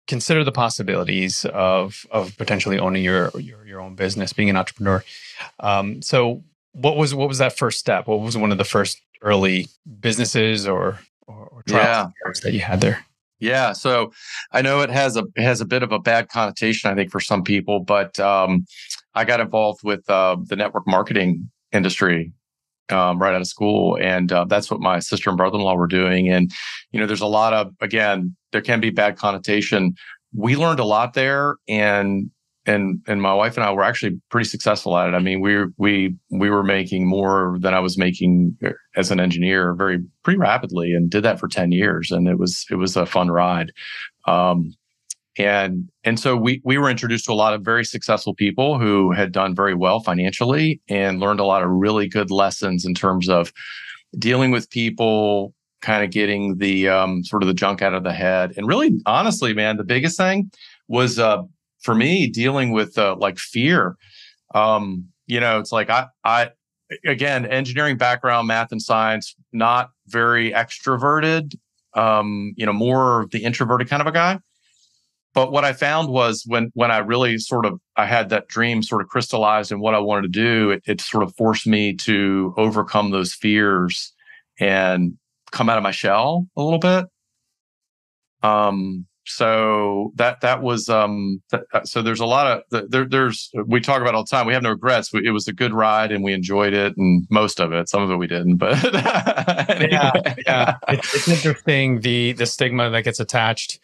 consider 0.07 0.43
the 0.43 0.53
possibilities 0.53 1.45
of 1.45 2.07
of 2.11 2.37
potentially 2.39 2.79
owning 2.79 3.05
your 3.05 3.31
your, 3.39 3.67
your 3.67 3.81
own 3.81 3.95
business 3.95 4.33
being 4.33 4.49
an 4.49 4.57
entrepreneur. 4.57 5.05
Um 5.61 6.01
so 6.01 6.43
what 6.73 6.97
was 6.97 7.15
what 7.15 7.29
was 7.29 7.39
that 7.39 7.59
first 7.59 7.79
step? 7.79 8.07
What 8.07 8.21
was 8.21 8.39
one 8.39 8.53
of 8.53 8.59
the 8.59 8.65
first 8.65 9.03
early 9.21 9.69
businesses 10.01 10.67
or 10.67 10.99
or, 11.27 11.47
or 11.49 11.63
trials 11.65 12.11
yeah. 12.25 12.33
that 12.43 12.53
you 12.55 12.61
had 12.61 12.81
there 12.81 13.05
yeah, 13.41 13.73
so 13.73 14.13
I 14.53 14.63
know 14.63 14.81
it 14.81 14.91
has 14.91 15.17
a 15.17 15.25
it 15.37 15.43
has 15.43 15.61
a 15.61 15.67
bit 15.67 15.83
of 15.83 15.93
a 15.93 15.99
bad 15.99 16.29
connotation, 16.29 16.91
I 16.91 16.95
think, 16.95 17.11
for 17.11 17.21
some 17.21 17.43
people, 17.43 17.81
but 17.81 18.19
um, 18.19 18.67
I 19.15 19.25
got 19.25 19.41
involved 19.41 19.81
with 19.85 20.09
uh, 20.11 20.37
the 20.45 20.57
network 20.57 20.87
marketing 20.87 21.51
industry 21.73 22.33
um, 22.91 23.19
right 23.21 23.35
out 23.35 23.41
of 23.41 23.47
school, 23.47 23.97
and 24.01 24.33
uh, 24.33 24.45
that's 24.45 24.71
what 24.71 24.81
my 24.81 24.99
sister 24.99 25.31
and 25.31 25.37
brother 25.37 25.57
in 25.57 25.63
law 25.63 25.77
were 25.77 25.87
doing. 25.87 26.29
And 26.29 26.51
you 26.91 26.99
know, 26.99 27.07
there's 27.07 27.21
a 27.21 27.27
lot 27.27 27.53
of 27.53 27.73
again, 27.81 28.37
there 28.53 28.63
can 28.63 28.81
be 28.81 28.91
bad 28.91 29.17
connotation. 29.17 29.95
We 30.35 30.57
learned 30.57 30.81
a 30.81 30.85
lot 30.85 31.15
there, 31.15 31.57
and 31.69 32.31
and 32.69 33.01
and 33.09 33.23
my 33.23 33.33
wife 33.33 33.57
and 33.57 33.65
I 33.65 33.73
were 33.73 33.83
actually 33.83 34.21
pretty 34.31 34.49
successful 34.49 34.97
at 34.99 35.09
it. 35.09 35.15
I 35.15 35.19
mean, 35.19 35.41
we 35.41 35.65
we 35.79 36.15
we 36.31 36.51
were 36.51 36.63
making 36.63 37.09
more 37.09 37.57
than 37.61 37.73
I 37.73 37.81
was 37.81 37.97
making 37.97 38.57
uh, 38.65 38.71
as 38.95 39.11
an 39.11 39.19
engineer 39.19 39.75
very 39.75 39.99
pretty 40.23 40.39
rapidly, 40.39 40.93
and 40.93 41.11
did 41.11 41.25
that 41.25 41.41
for 41.41 41.49
ten 41.49 41.73
years, 41.73 42.11
and 42.11 42.29
it 42.29 42.39
was 42.39 42.67
it 42.71 42.77
was 42.77 42.97
a 42.97 43.07
fun 43.07 43.31
ride. 43.31 43.73
Um, 44.27 44.75
and 45.39 45.89
and 46.05 46.21
so 46.21 46.37
we 46.37 46.61
we 46.65 46.77
were 46.77 46.91
introduced 46.91 47.25
to 47.25 47.33
a 47.33 47.35
lot 47.35 47.55
of 47.55 47.63
very 47.63 47.85
successful 47.85 48.35
people 48.35 48.79
who 48.79 49.13
had 49.13 49.33
done 49.33 49.55
very 49.55 49.75
well 49.75 50.01
financially 50.01 50.81
and 50.89 51.21
learned 51.21 51.41
a 51.41 51.45
lot 51.45 51.63
of 51.63 51.71
really 51.71 52.07
good 52.07 52.31
lessons 52.31 52.85
in 52.85 52.95
terms 52.95 53.29
of 53.31 53.51
dealing 54.19 54.51
with 54.51 54.69
people 54.69 55.55
kind 55.81 56.05
of 56.05 56.11
getting 56.11 56.59
the 56.59 56.89
um, 56.89 57.23
sort 57.23 57.43
of 57.43 57.47
the 57.47 57.55
junk 57.55 57.83
out 57.83 57.95
of 57.95 58.03
the 58.03 58.13
head 58.13 58.53
and 58.57 58.67
really 58.67 58.91
honestly 59.07 59.55
man 59.55 59.77
the 59.77 59.85
biggest 59.85 60.17
thing 60.17 60.51
was 60.89 61.21
uh, 61.21 61.41
for 61.81 61.95
me 61.95 62.29
dealing 62.29 62.73
with 62.73 62.99
uh, 62.99 63.17
like 63.19 63.39
fear 63.39 63.97
um, 64.55 65.07
you 65.27 65.41
know 65.41 65.59
it's 65.59 65.73
like 65.73 65.91
i 65.91 66.07
i 66.25 66.51
again 67.07 67.45
engineering 67.47 67.97
background 67.97 68.49
math 68.49 68.73
and 68.73 68.83
science 68.83 69.35
not 69.53 69.91
very 70.07 70.53
extroverted 70.53 71.55
um, 71.95 72.53
you 72.57 72.67
know 72.67 72.73
more 72.73 73.23
of 73.23 73.31
the 73.31 73.45
introverted 73.45 73.89
kind 73.89 74.01
of 74.01 74.07
a 74.07 74.13
guy 74.13 74.39
but 75.39 75.53
what 75.53 75.65
I 75.65 75.73
found 75.73 76.09
was 76.09 76.43
when 76.47 76.71
when 76.75 76.91
I 76.91 76.99
really 76.99 77.39
sort 77.39 77.65
of 77.65 77.79
I 77.97 78.07
had 78.07 78.31
that 78.31 78.49
dream 78.49 78.83
sort 78.83 79.03
of 79.03 79.09
crystallized 79.09 79.71
in 79.71 79.79
what 79.79 79.95
I 79.95 80.01
wanted 80.01 80.23
to 80.23 80.29
do, 80.41 80.71
it, 80.71 80.83
it 80.87 81.01
sort 81.01 81.23
of 81.23 81.33
forced 81.37 81.65
me 81.65 81.95
to 81.97 82.55
overcome 82.57 83.11
those 83.11 83.35
fears 83.35 84.13
and 84.59 85.17
come 85.53 85.69
out 85.69 85.77
of 85.77 85.85
my 85.85 85.91
shell 85.93 86.49
a 86.57 86.63
little 86.63 86.81
bit. 86.81 87.07
Um, 88.43 89.07
so 89.29 90.13
that 90.17 90.41
that 90.41 90.63
was 90.63 90.89
um 90.89 91.43
th- 91.51 91.63
uh, 91.73 91.85
so 91.85 92.03
there's 92.03 92.21
a 92.21 92.27
lot 92.27 92.65
of 92.71 92.91
there 92.91 93.05
there's 93.05 93.51
we 93.67 93.81
talk 93.81 94.01
about 94.01 94.15
all 94.15 94.25
the 94.25 94.31
time 94.31 94.47
we 94.47 94.53
have 94.53 94.63
no 94.63 94.71
regrets 94.71 95.11
it 95.13 95.31
was 95.33 95.47
a 95.49 95.53
good 95.53 95.73
ride 95.73 96.13
and 96.13 96.25
we 96.25 96.33
enjoyed 96.33 96.73
it 96.73 96.97
and 96.97 97.27
most 97.31 97.61
of 97.61 97.73
it 97.73 97.89
some 97.89 98.03
of 98.03 98.11
it 98.11 98.17
we 98.17 98.27
didn't 98.27 98.57
but 98.57 98.77
anyway. 99.71 99.89
yeah 99.91 100.35
yeah 100.47 100.77
it's, 100.89 101.15
it's 101.15 101.29
interesting 101.29 102.01
the 102.01 102.33
the 102.33 102.47
stigma 102.47 102.91
that 102.91 103.03
gets 103.03 103.21
attached 103.21 103.79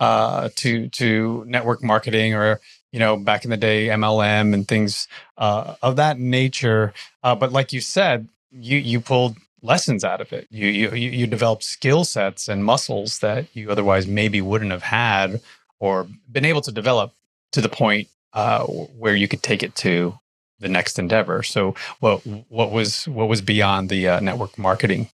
uh, 0.00 0.48
to 0.54 0.88
to 0.90 1.44
network 1.46 1.82
marketing 1.82 2.34
or 2.34 2.60
you 2.92 2.98
know 2.98 3.16
back 3.16 3.44
in 3.44 3.50
the 3.50 3.56
day 3.56 3.88
MLM 3.88 4.54
and 4.54 4.66
things 4.66 5.08
uh, 5.36 5.74
of 5.82 5.96
that 5.96 6.18
nature. 6.18 6.92
Uh, 7.22 7.34
but 7.34 7.52
like 7.52 7.72
you 7.72 7.80
said, 7.80 8.28
you 8.50 8.78
you 8.78 9.00
pulled 9.00 9.36
lessons 9.62 10.04
out 10.04 10.20
of 10.20 10.32
it. 10.32 10.46
You 10.50 10.68
you 10.68 10.90
you 10.94 11.26
develop 11.26 11.62
skill 11.62 12.04
sets 12.04 12.48
and 12.48 12.64
muscles 12.64 13.18
that 13.20 13.46
you 13.54 13.70
otherwise 13.70 14.06
maybe 14.06 14.40
wouldn't 14.40 14.70
have 14.70 14.82
had 14.82 15.40
or 15.80 16.06
been 16.30 16.44
able 16.44 16.60
to 16.62 16.72
develop 16.72 17.12
to 17.52 17.60
the 17.60 17.68
point 17.68 18.08
uh, 18.32 18.64
where 18.64 19.14
you 19.14 19.28
could 19.28 19.42
take 19.42 19.62
it 19.62 19.74
to 19.76 20.18
the 20.60 20.68
next 20.68 20.98
endeavor. 20.98 21.42
So 21.42 21.74
what 22.00 22.20
what 22.48 22.72
was 22.72 23.06
what 23.08 23.28
was 23.28 23.40
beyond 23.40 23.88
the 23.88 24.08
uh, 24.08 24.20
network 24.20 24.58
marketing? 24.58 25.10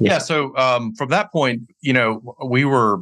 Yeah. 0.00 0.18
So 0.18 0.56
um, 0.56 0.94
from 0.94 1.10
that 1.10 1.32
point, 1.32 1.62
you 1.80 1.92
know, 1.92 2.36
we 2.44 2.64
were 2.64 2.98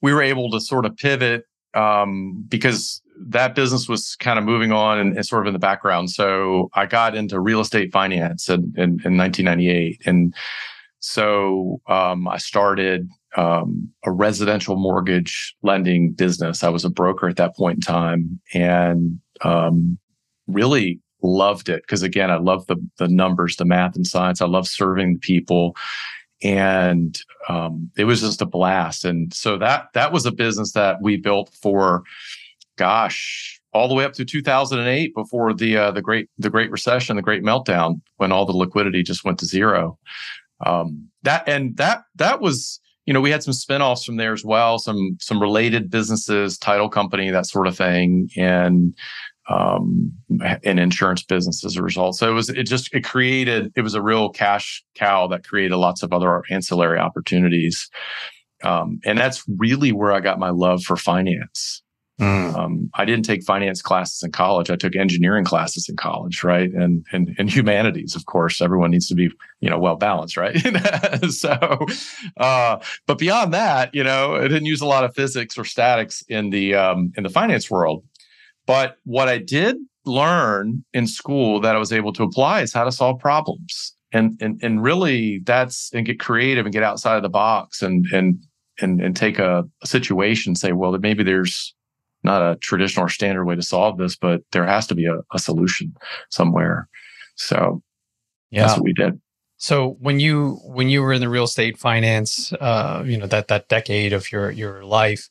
we 0.00 0.12
were 0.12 0.22
able 0.22 0.50
to 0.50 0.60
sort 0.60 0.86
of 0.86 0.96
pivot 0.96 1.44
um, 1.74 2.44
because 2.48 3.01
that 3.28 3.54
business 3.54 3.88
was 3.88 4.16
kind 4.16 4.38
of 4.38 4.44
moving 4.44 4.72
on 4.72 4.98
and, 4.98 5.16
and, 5.16 5.26
sort 5.26 5.42
of 5.42 5.46
in 5.48 5.52
the 5.52 5.58
background. 5.58 6.10
So 6.10 6.70
I 6.74 6.86
got 6.86 7.14
into 7.14 7.40
real 7.40 7.60
estate 7.60 7.92
finance 7.92 8.48
in, 8.48 8.72
in, 8.76 9.00
in 9.04 9.16
1998. 9.16 10.02
And 10.06 10.34
so 11.00 11.80
um, 11.86 12.28
I 12.28 12.38
started 12.38 13.08
um, 13.36 13.90
a 14.04 14.12
residential 14.12 14.76
mortgage 14.76 15.54
lending 15.62 16.12
business. 16.12 16.62
I 16.62 16.68
was 16.68 16.84
a 16.84 16.90
broker 16.90 17.28
at 17.28 17.36
that 17.36 17.56
point 17.56 17.76
in 17.76 17.80
time 17.80 18.40
and 18.52 19.18
um, 19.42 19.98
really 20.46 21.00
loved 21.22 21.68
it 21.68 21.82
because 21.82 22.02
again, 22.02 22.30
I 22.30 22.36
love 22.36 22.66
the 22.66 22.76
the 22.98 23.08
numbers, 23.08 23.56
the 23.56 23.64
math 23.64 23.96
and 23.96 24.06
science. 24.06 24.40
I 24.40 24.46
love 24.46 24.66
serving 24.66 25.20
people 25.20 25.76
and 26.42 27.20
um, 27.48 27.90
it 27.96 28.04
was 28.04 28.20
just 28.20 28.42
a 28.42 28.46
blast. 28.46 29.04
And 29.04 29.32
so 29.32 29.56
that 29.58 29.86
that 29.94 30.12
was 30.12 30.26
a 30.26 30.32
business 30.32 30.72
that 30.72 31.00
we 31.00 31.16
built 31.16 31.50
for, 31.60 32.02
gosh, 32.76 33.60
all 33.72 33.88
the 33.88 33.94
way 33.94 34.04
up 34.04 34.12
to 34.14 34.24
2008 34.24 35.14
before 35.14 35.54
the 35.54 35.76
uh, 35.76 35.90
the 35.90 36.02
great 36.02 36.28
the 36.38 36.50
Great 36.50 36.70
Recession, 36.70 37.16
the 37.16 37.22
Great 37.22 37.42
Meltdown, 37.42 38.00
when 38.16 38.32
all 38.32 38.46
the 38.46 38.52
liquidity 38.52 39.02
just 39.02 39.24
went 39.24 39.38
to 39.38 39.46
zero. 39.46 39.98
Um, 40.64 41.08
that 41.22 41.48
and 41.48 41.76
that 41.76 42.02
that 42.16 42.40
was 42.40 42.80
you 43.06 43.12
know 43.12 43.20
we 43.20 43.30
had 43.30 43.42
some 43.42 43.54
spinoffs 43.54 44.04
from 44.04 44.16
there 44.16 44.32
as 44.32 44.44
well, 44.44 44.78
some 44.78 45.16
some 45.20 45.40
related 45.40 45.90
businesses, 45.90 46.58
title 46.58 46.88
company, 46.88 47.30
that 47.30 47.46
sort 47.46 47.66
of 47.66 47.76
thing, 47.76 48.28
and 48.36 48.94
um, 49.48 50.12
in 50.62 50.78
insurance 50.78 51.22
business 51.22 51.64
as 51.64 51.76
a 51.76 51.82
result. 51.82 52.16
So 52.16 52.30
it 52.30 52.34
was, 52.34 52.48
it 52.48 52.64
just, 52.64 52.94
it 52.94 53.04
created, 53.04 53.72
it 53.76 53.82
was 53.82 53.94
a 53.94 54.02
real 54.02 54.30
cash 54.30 54.82
cow 54.94 55.26
that 55.28 55.46
created 55.46 55.76
lots 55.76 56.02
of 56.02 56.12
other 56.12 56.42
ancillary 56.50 56.98
opportunities. 56.98 57.88
Um, 58.62 59.00
and 59.04 59.18
that's 59.18 59.42
really 59.58 59.92
where 59.92 60.12
I 60.12 60.20
got 60.20 60.38
my 60.38 60.50
love 60.50 60.84
for 60.84 60.96
finance. 60.96 61.81
Mm. 62.20 62.54
Um, 62.54 62.90
I 62.94 63.04
didn't 63.04 63.24
take 63.24 63.42
finance 63.42 63.80
classes 63.80 64.22
in 64.22 64.32
college. 64.32 64.70
I 64.70 64.76
took 64.76 64.94
engineering 64.94 65.44
classes 65.44 65.88
in 65.88 65.96
college, 65.96 66.44
right? 66.44 66.70
And 66.70 67.04
and 67.12 67.34
and 67.38 67.50
humanities, 67.50 68.14
of 68.14 68.26
course. 68.26 68.60
Everyone 68.60 68.90
needs 68.90 69.08
to 69.08 69.14
be, 69.14 69.30
you 69.60 69.70
know, 69.70 69.78
well 69.78 69.96
balanced, 69.96 70.36
right? 70.36 70.56
so, 71.30 71.78
uh, 72.36 72.78
but 73.06 73.18
beyond 73.18 73.54
that, 73.54 73.94
you 73.94 74.04
know, 74.04 74.36
I 74.36 74.42
didn't 74.42 74.66
use 74.66 74.82
a 74.82 74.86
lot 74.86 75.04
of 75.04 75.14
physics 75.14 75.56
or 75.56 75.64
statics 75.64 76.22
in 76.28 76.50
the 76.50 76.74
um, 76.74 77.12
in 77.16 77.22
the 77.22 77.30
finance 77.30 77.70
world. 77.70 78.04
But 78.66 78.98
what 79.04 79.28
I 79.28 79.38
did 79.38 79.76
learn 80.04 80.84
in 80.92 81.06
school 81.06 81.60
that 81.60 81.74
I 81.74 81.78
was 81.78 81.92
able 81.92 82.12
to 82.14 82.22
apply 82.22 82.62
is 82.62 82.72
how 82.72 82.84
to 82.84 82.92
solve 82.92 83.20
problems. 83.20 83.94
And 84.12 84.38
and 84.42 84.60
and 84.62 84.82
really 84.82 85.40
that's 85.44 85.90
and 85.94 86.04
get 86.04 86.20
creative 86.20 86.66
and 86.66 86.72
get 86.72 86.82
outside 86.82 87.16
of 87.16 87.22
the 87.22 87.30
box 87.30 87.80
and 87.80 88.04
and 88.12 88.38
and 88.80 89.00
and 89.00 89.16
take 89.16 89.38
a, 89.38 89.64
a 89.82 89.86
situation 89.86 90.54
say, 90.54 90.72
well, 90.72 90.96
maybe 90.98 91.22
there's 91.22 91.74
not 92.22 92.42
a 92.42 92.56
traditional 92.56 93.06
or 93.06 93.08
standard 93.08 93.44
way 93.44 93.56
to 93.56 93.62
solve 93.62 93.98
this, 93.98 94.16
but 94.16 94.42
there 94.52 94.66
has 94.66 94.86
to 94.88 94.94
be 94.94 95.06
a, 95.06 95.18
a 95.32 95.38
solution 95.38 95.94
somewhere. 96.30 96.88
So 97.36 97.82
yeah. 98.50 98.62
that's 98.62 98.74
what 98.74 98.84
we 98.84 98.92
did. 98.92 99.20
So 99.56 99.96
when 100.00 100.18
you 100.18 100.58
when 100.64 100.88
you 100.88 101.02
were 101.02 101.12
in 101.12 101.20
the 101.20 101.28
real 101.28 101.44
estate 101.44 101.78
finance, 101.78 102.52
uh, 102.54 103.04
you 103.06 103.16
know 103.16 103.26
that 103.28 103.46
that 103.48 103.68
decade 103.68 104.12
of 104.12 104.32
your 104.32 104.50
your 104.50 104.84
life, 104.84 105.28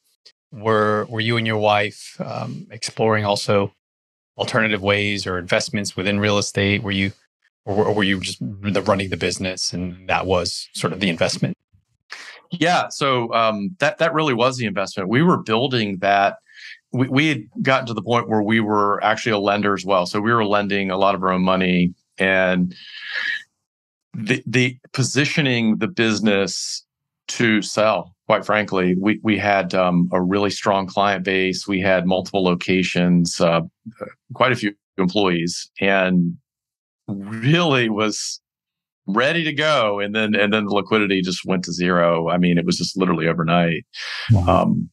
were 0.51 1.05
were 1.09 1.19
you 1.19 1.37
and 1.37 1.45
your 1.45 1.57
wife 1.57 2.15
um, 2.19 2.65
exploring 2.71 3.25
also 3.25 3.73
alternative 4.37 4.81
ways 4.81 5.27
or 5.27 5.37
investments 5.37 5.97
within 5.97 6.19
real 6.19 6.37
estate? 6.37 6.81
Were 6.81 6.91
you, 6.91 7.11
or, 7.65 7.87
or 7.87 7.93
were 7.93 8.03
you 8.03 8.21
just 8.21 8.39
the 8.39 8.81
running 8.81 9.09
the 9.09 9.17
business 9.17 9.73
and 9.73 10.07
that 10.07 10.25
was 10.25 10.69
sort 10.73 10.93
of 10.93 11.01
the 11.01 11.09
investment? 11.09 11.57
Yeah, 12.51 12.87
so 12.89 13.33
um, 13.33 13.75
that 13.79 13.97
that 13.99 14.13
really 14.13 14.33
was 14.33 14.57
the 14.57 14.65
investment. 14.65 15.09
We 15.09 15.23
were 15.23 15.37
building 15.37 15.97
that. 15.97 16.37
We, 16.93 17.07
we 17.07 17.27
had 17.27 17.43
gotten 17.61 17.87
to 17.87 17.93
the 17.93 18.01
point 18.01 18.29
where 18.29 18.41
we 18.41 18.59
were 18.59 19.03
actually 19.03 19.31
a 19.31 19.39
lender 19.39 19.73
as 19.73 19.85
well. 19.85 20.05
So 20.05 20.19
we 20.19 20.33
were 20.33 20.45
lending 20.45 20.91
a 20.91 20.97
lot 20.97 21.15
of 21.15 21.23
our 21.23 21.31
own 21.31 21.43
money 21.43 21.93
and 22.17 22.73
the 24.13 24.43
the 24.45 24.77
positioning 24.91 25.77
the 25.77 25.87
business 25.87 26.85
to 27.29 27.61
sell 27.61 28.13
quite 28.31 28.45
frankly, 28.45 28.95
we 28.97 29.19
we 29.23 29.37
had 29.37 29.73
um, 29.73 30.07
a 30.13 30.21
really 30.21 30.49
strong 30.49 30.87
client 30.87 31.25
base. 31.25 31.67
We 31.67 31.81
had 31.81 32.05
multiple 32.05 32.45
locations, 32.45 33.41
uh, 33.41 33.59
quite 34.33 34.53
a 34.53 34.55
few 34.55 34.73
employees, 34.97 35.69
and 35.81 36.37
really 37.09 37.89
was 37.89 38.39
ready 39.05 39.43
to 39.43 39.51
go. 39.51 39.99
And 39.99 40.15
then 40.15 40.33
and 40.33 40.53
then 40.53 40.63
the 40.63 40.73
liquidity 40.73 41.21
just 41.21 41.43
went 41.43 41.65
to 41.65 41.73
zero. 41.73 42.29
I 42.29 42.37
mean, 42.37 42.57
it 42.57 42.65
was 42.65 42.77
just 42.77 42.95
literally 42.95 43.27
overnight. 43.27 43.85
Um, 44.47 44.89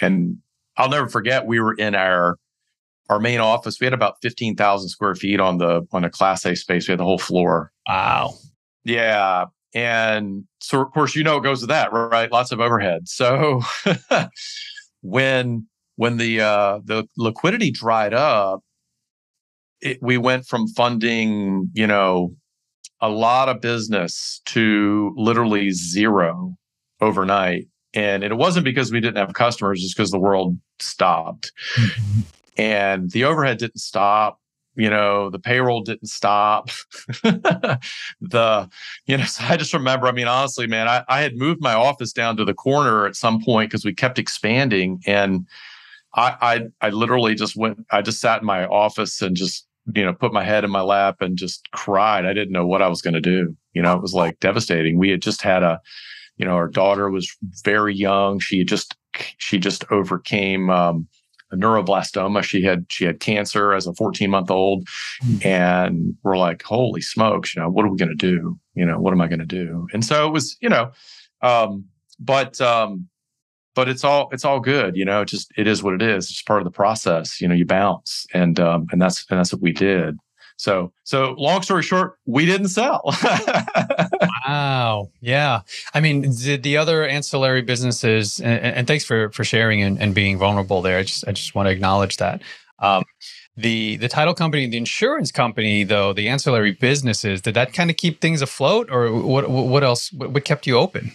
and 0.00 0.36
I'll 0.76 0.88
never 0.88 1.08
forget 1.08 1.46
we 1.46 1.60
were 1.60 1.74
in 1.74 1.94
our 1.94 2.38
our 3.08 3.20
main 3.20 3.40
office. 3.40 3.80
We 3.80 3.86
had 3.86 3.94
about 3.94 4.16
fifteen 4.22 4.56
thousand 4.56 4.88
square 4.88 5.14
feet 5.14 5.40
on 5.40 5.58
the 5.58 5.86
on 5.92 6.04
a 6.04 6.10
Class 6.10 6.44
A 6.44 6.56
space. 6.56 6.88
We 6.88 6.92
had 6.92 7.00
the 7.00 7.04
whole 7.04 7.18
floor. 7.18 7.72
Wow. 7.88 8.34
Yeah, 8.84 9.46
and 9.76 10.44
so, 10.60 10.80
of 10.80 10.90
course, 10.92 11.14
you 11.14 11.22
know 11.22 11.36
it 11.36 11.42
goes 11.42 11.60
to 11.60 11.66
that, 11.66 11.92
right? 11.92 12.32
Lots 12.32 12.50
of 12.50 12.60
overhead. 12.60 13.08
So 13.08 13.60
when 15.02 15.66
when 15.96 16.16
the 16.16 16.40
uh, 16.40 16.80
the 16.82 17.04
liquidity 17.18 17.70
dried 17.70 18.14
up, 18.14 18.60
it, 19.82 19.98
we 20.00 20.16
went 20.16 20.46
from 20.46 20.66
funding, 20.68 21.70
you 21.74 21.86
know, 21.86 22.34
a 23.02 23.10
lot 23.10 23.50
of 23.50 23.60
business 23.60 24.40
to 24.46 25.12
literally 25.14 25.72
zero 25.72 26.56
overnight. 27.02 27.66
And 27.96 28.22
it 28.22 28.36
wasn't 28.36 28.64
because 28.64 28.92
we 28.92 29.00
didn't 29.00 29.16
have 29.16 29.32
customers, 29.32 29.82
it's 29.82 29.94
because 29.94 30.12
the 30.12 30.18
world 30.18 30.56
stopped. 30.78 31.50
Mm-hmm. 31.76 32.20
And 32.58 33.10
the 33.10 33.24
overhead 33.24 33.58
didn't 33.58 33.80
stop 33.80 34.38
you 34.76 34.90
know 34.90 35.30
the 35.30 35.38
payroll 35.38 35.82
didn't 35.82 36.08
stop. 36.08 36.70
The 38.20 38.68
you 39.06 39.16
know 39.16 39.24
so 39.26 39.44
i 39.44 39.56
just 39.56 39.72
remember 39.74 40.06
i 40.06 40.12
mean 40.12 40.28
honestly 40.28 40.66
man 40.66 40.88
i, 40.88 41.04
I 41.08 41.20
had 41.20 41.36
moved 41.36 41.60
my 41.60 41.74
office 41.74 42.12
down 42.12 42.36
to 42.36 42.44
the 42.44 42.54
corner 42.54 43.06
at 43.06 43.16
some 43.16 43.42
point 43.42 43.70
because 43.70 43.84
we 43.84 43.94
kept 43.94 44.18
expanding. 44.18 45.02
And 45.06 45.46
I, 46.14 46.36
I 46.80 46.86
i 46.86 46.90
literally 46.90 47.34
just 47.34 47.56
went 47.56 47.84
i 47.90 48.02
just 48.02 48.20
sat 48.20 48.40
in 48.40 48.46
my 48.46 48.66
office 48.66 49.20
and 49.22 49.36
just 49.36 49.66
you 49.94 50.04
know 50.04 50.12
put 50.12 50.32
my 50.32 50.44
head 50.44 50.64
in 50.64 50.70
my 50.70 50.82
lap 50.82 51.16
and 51.20 51.36
just 51.36 51.70
cried. 51.72 52.26
I 52.26 52.32
didn't 52.32 52.52
know 52.52 52.66
what 52.66 52.82
i 52.82 52.88
was 52.88 53.02
going 53.02 53.14
to 53.14 53.20
do. 53.20 53.56
You 53.72 53.82
know 53.82 53.94
it 53.94 54.02
was 54.02 54.14
like 54.14 54.40
devastating. 54.40 54.98
We 54.98 55.10
had 55.10 55.22
just 55.22 55.42
had 55.42 55.62
a 55.62 55.80
you 56.36 56.46
know 56.46 56.54
our 56.54 56.68
daughter 56.68 57.10
was 57.10 57.34
very 57.64 57.94
young 57.94 58.38
she 58.38 58.64
just 58.64 58.96
she 59.38 59.58
just 59.58 59.84
overcame 59.90 60.70
um, 60.70 61.08
a 61.52 61.56
neuroblastoma. 61.56 62.42
She 62.42 62.62
had 62.62 62.86
she 62.88 63.04
had 63.04 63.20
cancer 63.20 63.72
as 63.72 63.86
a 63.86 63.94
14 63.94 64.30
month 64.30 64.50
old, 64.50 64.86
mm-hmm. 65.22 65.46
and 65.46 66.14
we're 66.22 66.38
like, 66.38 66.62
holy 66.62 67.00
smokes, 67.00 67.54
you 67.54 67.62
know, 67.62 67.68
what 67.68 67.84
are 67.84 67.90
we 67.90 67.96
going 67.96 68.08
to 68.08 68.14
do? 68.14 68.58
You 68.74 68.84
know, 68.84 68.98
what 68.98 69.12
am 69.12 69.20
I 69.20 69.28
going 69.28 69.40
to 69.40 69.46
do? 69.46 69.86
And 69.92 70.04
so 70.04 70.26
it 70.26 70.30
was, 70.30 70.56
you 70.60 70.68
know, 70.68 70.90
um, 71.42 71.84
but 72.18 72.60
um, 72.60 73.08
but 73.74 73.88
it's 73.88 74.04
all 74.04 74.28
it's 74.32 74.44
all 74.44 74.60
good. 74.60 74.96
You 74.96 75.04
know, 75.04 75.22
it 75.22 75.28
just 75.28 75.52
it 75.56 75.66
is 75.66 75.82
what 75.82 75.94
it 75.94 76.02
is. 76.02 76.30
It's 76.30 76.42
part 76.42 76.60
of 76.60 76.64
the 76.64 76.70
process. 76.70 77.40
You 77.40 77.48
know, 77.48 77.54
you 77.54 77.66
bounce, 77.66 78.26
and 78.34 78.58
um, 78.58 78.86
and 78.90 79.00
that's 79.00 79.24
and 79.30 79.38
that's 79.38 79.52
what 79.52 79.62
we 79.62 79.72
did. 79.72 80.16
So, 80.56 80.92
so 81.04 81.34
long 81.38 81.62
story 81.62 81.82
short, 81.82 82.18
we 82.24 82.46
didn't 82.46 82.68
sell. 82.68 83.02
wow. 84.46 85.10
Yeah. 85.20 85.60
I 85.92 86.00
mean, 86.00 86.22
the, 86.22 86.56
the 86.56 86.76
other 86.78 87.06
ancillary 87.06 87.62
businesses, 87.62 88.40
and, 88.40 88.58
and 88.60 88.86
thanks 88.86 89.04
for 89.04 89.30
for 89.30 89.44
sharing 89.44 89.82
and, 89.82 90.00
and, 90.00 90.14
being 90.14 90.38
vulnerable 90.38 90.80
there. 90.80 90.98
I 90.98 91.02
just 91.02 91.28
I 91.28 91.32
just 91.32 91.54
want 91.54 91.66
to 91.66 91.70
acknowledge 91.70 92.16
that. 92.16 92.42
Um, 92.78 93.04
the 93.56 93.96
the 93.96 94.08
title 94.08 94.34
company, 94.34 94.66
the 94.66 94.76
insurance 94.76 95.30
company, 95.30 95.84
though, 95.84 96.12
the 96.12 96.28
ancillary 96.28 96.72
businesses, 96.72 97.40
did 97.40 97.54
that 97.54 97.72
kind 97.72 97.90
of 97.90 97.96
keep 97.96 98.20
things 98.20 98.42
afloat, 98.42 98.88
or 98.90 99.12
what? 99.12 99.48
What 99.48 99.84
else? 99.84 100.12
What 100.12 100.44
kept 100.44 100.66
you 100.66 100.76
open? 100.76 101.12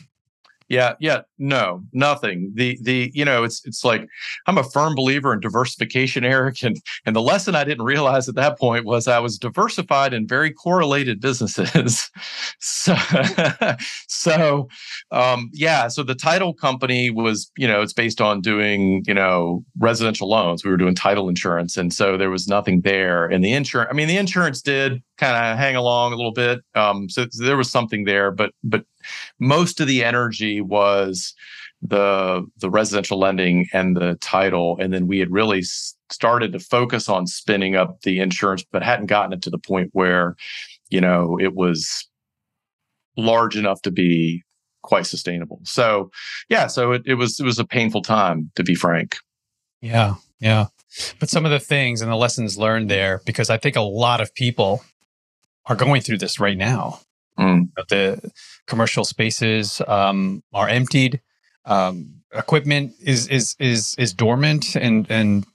Yeah, 0.71 0.93
yeah, 1.01 1.23
no, 1.37 1.83
nothing. 1.91 2.53
The 2.55 2.79
the 2.81 3.11
you 3.13 3.25
know, 3.25 3.43
it's 3.43 3.61
it's 3.65 3.83
like 3.83 4.07
I'm 4.47 4.57
a 4.57 4.63
firm 4.63 4.95
believer 4.95 5.33
in 5.33 5.41
diversification, 5.41 6.23
Erik, 6.33 6.63
and 6.63 6.77
and 7.05 7.13
the 7.13 7.21
lesson 7.21 7.55
I 7.55 7.65
didn't 7.65 7.83
realize 7.83 8.29
at 8.29 8.35
that 8.35 8.57
point 8.57 8.85
was 8.85 9.05
I 9.05 9.19
was 9.19 9.37
diversified 9.37 10.13
in 10.13 10.25
very 10.25 10.49
correlated 10.49 11.19
businesses. 11.19 12.09
so 12.59 12.95
so 14.07 14.69
um, 15.11 15.49
yeah, 15.51 15.89
so 15.89 16.03
the 16.03 16.15
title 16.15 16.53
company 16.53 17.09
was 17.09 17.51
you 17.57 17.67
know 17.67 17.81
it's 17.81 17.91
based 17.91 18.21
on 18.21 18.39
doing 18.39 19.03
you 19.05 19.13
know 19.13 19.65
residential 19.77 20.29
loans. 20.29 20.63
We 20.63 20.71
were 20.71 20.77
doing 20.77 20.95
title 20.95 21.27
insurance, 21.27 21.75
and 21.75 21.91
so 21.93 22.15
there 22.15 22.31
was 22.31 22.47
nothing 22.47 22.79
there. 22.79 23.25
And 23.25 23.43
the 23.43 23.51
insurance, 23.51 23.89
I 23.91 23.93
mean, 23.93 24.07
the 24.07 24.15
insurance 24.15 24.61
did 24.61 25.03
kind 25.17 25.35
of 25.35 25.57
hang 25.57 25.75
along 25.75 26.13
a 26.13 26.15
little 26.15 26.31
bit. 26.31 26.61
Um, 26.75 27.09
so, 27.09 27.27
so 27.29 27.43
there 27.43 27.57
was 27.57 27.69
something 27.69 28.05
there, 28.05 28.31
but 28.31 28.53
but 28.63 28.85
most 29.39 29.79
of 29.79 29.87
the 29.87 30.03
energy 30.03 30.61
was 30.61 31.33
the 31.81 32.45
the 32.57 32.69
residential 32.69 33.19
lending 33.19 33.67
and 33.73 33.95
the 33.95 34.15
title. 34.21 34.77
And 34.79 34.93
then 34.93 35.07
we 35.07 35.19
had 35.19 35.31
really 35.31 35.63
started 35.63 36.53
to 36.53 36.59
focus 36.59 37.09
on 37.09 37.27
spinning 37.27 37.75
up 37.75 38.01
the 38.01 38.19
insurance 38.19 38.63
but 38.71 38.83
hadn't 38.83 39.07
gotten 39.07 39.33
it 39.33 39.41
to 39.43 39.49
the 39.49 39.57
point 39.57 39.89
where 39.93 40.35
you 40.89 41.01
know 41.01 41.39
it 41.39 41.55
was 41.55 42.07
large 43.17 43.57
enough 43.57 43.81
to 43.83 43.91
be 43.91 44.43
quite 44.83 45.05
sustainable. 45.05 45.59
So 45.63 46.11
yeah 46.49 46.67
so 46.67 46.91
it, 46.91 47.03
it 47.05 47.15
was 47.15 47.39
it 47.39 47.45
was 47.45 47.59
a 47.59 47.65
painful 47.65 48.01
time 48.01 48.51
to 48.55 48.63
be 48.63 48.75
frank. 48.75 49.17
Yeah 49.81 50.15
yeah. 50.39 50.67
But 51.19 51.29
some 51.29 51.45
of 51.45 51.51
the 51.51 51.59
things 51.59 52.01
and 52.01 52.11
the 52.11 52.15
lessons 52.15 52.57
learned 52.57 52.89
there 52.89 53.21
because 53.25 53.49
i 53.49 53.57
think 53.57 53.77
a 53.77 53.81
lot 53.81 54.19
of 54.19 54.35
people 54.35 54.83
are 55.67 55.75
going 55.75 56.01
through 56.01 56.17
this 56.17 56.39
right 56.39 56.57
now 56.57 56.99
Mm. 57.39 57.69
The 57.89 58.31
commercial 58.67 59.03
spaces 59.03 59.81
um, 59.87 60.43
are 60.53 60.69
emptied. 60.69 61.21
Um, 61.65 62.21
equipment 62.33 62.93
is 63.01 63.27
is 63.27 63.55
is 63.59 63.95
is 63.97 64.13
dormant, 64.13 64.75
and 64.75 65.05
and 65.09 65.45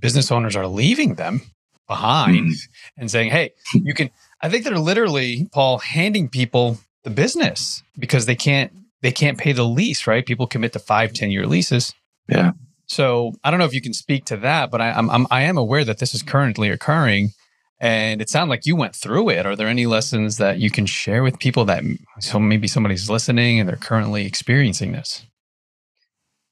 business 0.00 0.30
owners 0.30 0.56
are 0.56 0.66
leaving 0.66 1.14
them 1.14 1.42
behind 1.86 2.50
mm. 2.50 2.68
and 2.96 3.10
saying, 3.10 3.30
"Hey, 3.30 3.52
you 3.74 3.94
can." 3.94 4.10
I 4.42 4.48
think 4.48 4.64
they're 4.64 4.78
literally 4.78 5.48
Paul 5.52 5.78
handing 5.78 6.28
people 6.28 6.78
the 7.04 7.10
business 7.10 7.82
because 7.98 8.26
they 8.26 8.36
can't 8.36 8.72
they 9.00 9.12
can't 9.12 9.38
pay 9.38 9.52
the 9.52 9.64
lease. 9.64 10.06
Right? 10.06 10.24
People 10.24 10.46
commit 10.46 10.72
to 10.74 10.78
five, 10.78 11.12
ten 11.12 11.30
year 11.30 11.46
leases. 11.46 11.94
Yeah. 12.28 12.52
So 12.86 13.34
I 13.42 13.50
don't 13.50 13.58
know 13.58 13.66
if 13.66 13.74
you 13.74 13.82
can 13.82 13.92
speak 13.92 14.24
to 14.26 14.36
that, 14.38 14.70
but 14.70 14.80
I, 14.80 14.92
I'm, 14.92 15.10
I'm 15.10 15.26
I 15.30 15.42
am 15.42 15.58
aware 15.58 15.84
that 15.84 15.98
this 15.98 16.14
is 16.14 16.22
currently 16.22 16.70
occurring. 16.70 17.30
And 17.78 18.22
it 18.22 18.30
sounded 18.30 18.50
like 18.50 18.64
you 18.64 18.74
went 18.74 18.94
through 18.94 19.28
it. 19.28 19.44
Are 19.44 19.54
there 19.54 19.68
any 19.68 19.86
lessons 19.86 20.38
that 20.38 20.58
you 20.58 20.70
can 20.70 20.86
share 20.86 21.22
with 21.22 21.38
people 21.38 21.64
that 21.66 21.84
so 22.20 22.38
maybe 22.38 22.66
somebody's 22.66 23.10
listening 23.10 23.60
and 23.60 23.68
they're 23.68 23.76
currently 23.76 24.24
experiencing 24.24 24.92
this? 24.92 25.26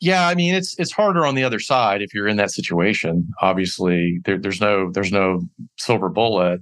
Yeah, 0.00 0.28
I 0.28 0.34
mean 0.34 0.54
it's 0.54 0.78
it's 0.78 0.92
harder 0.92 1.24
on 1.24 1.34
the 1.34 1.44
other 1.44 1.60
side 1.60 2.02
if 2.02 2.12
you're 2.12 2.28
in 2.28 2.36
that 2.36 2.50
situation. 2.50 3.26
Obviously, 3.40 4.20
there, 4.24 4.36
there's 4.36 4.60
no 4.60 4.90
there's 4.92 5.12
no 5.12 5.40
silver 5.78 6.10
bullet. 6.10 6.60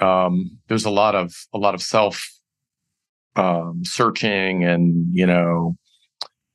Um, 0.00 0.58
there's 0.68 0.84
a 0.84 0.90
lot 0.90 1.16
of 1.16 1.34
a 1.52 1.58
lot 1.58 1.74
of 1.74 1.82
self 1.82 2.24
um, 3.34 3.80
searching 3.84 4.62
and 4.64 5.06
you 5.12 5.26
know 5.26 5.76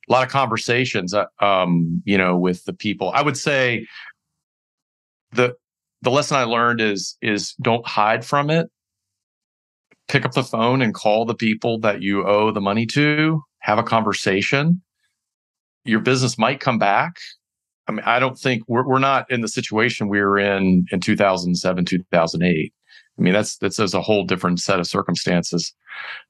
a 0.08 0.12
lot 0.12 0.24
of 0.24 0.30
conversations. 0.30 1.12
Uh, 1.12 1.26
um, 1.40 2.02
you 2.06 2.16
know, 2.16 2.38
with 2.38 2.64
the 2.64 2.72
people. 2.72 3.10
I 3.14 3.20
would 3.20 3.36
say 3.36 3.86
the 5.32 5.54
the 6.02 6.10
lesson 6.10 6.36
I 6.36 6.44
learned 6.44 6.80
is 6.80 7.16
is 7.22 7.54
don't 7.60 7.86
hide 7.86 8.24
from 8.24 8.50
it. 8.50 8.68
Pick 10.08 10.24
up 10.24 10.32
the 10.32 10.42
phone 10.42 10.82
and 10.82 10.94
call 10.94 11.24
the 11.24 11.34
people 11.34 11.78
that 11.80 12.02
you 12.02 12.26
owe 12.26 12.50
the 12.50 12.60
money 12.60 12.86
to. 12.86 13.42
Have 13.60 13.78
a 13.78 13.82
conversation. 13.82 14.82
Your 15.84 16.00
business 16.00 16.38
might 16.38 16.60
come 16.60 16.78
back. 16.78 17.16
I 17.86 17.92
mean, 17.92 18.04
I 18.04 18.18
don't 18.18 18.38
think 18.38 18.62
we're 18.66 18.86
we're 18.86 18.98
not 18.98 19.30
in 19.30 19.40
the 19.40 19.48
situation 19.48 20.08
we 20.08 20.20
were 20.20 20.38
in 20.38 20.86
in 20.90 21.00
2007, 21.00 21.84
2008. 21.84 22.72
I 23.18 23.22
mean, 23.22 23.34
that's 23.34 23.56
that's, 23.58 23.76
that's 23.76 23.94
a 23.94 24.00
whole 24.00 24.24
different 24.24 24.60
set 24.60 24.80
of 24.80 24.86
circumstances. 24.86 25.74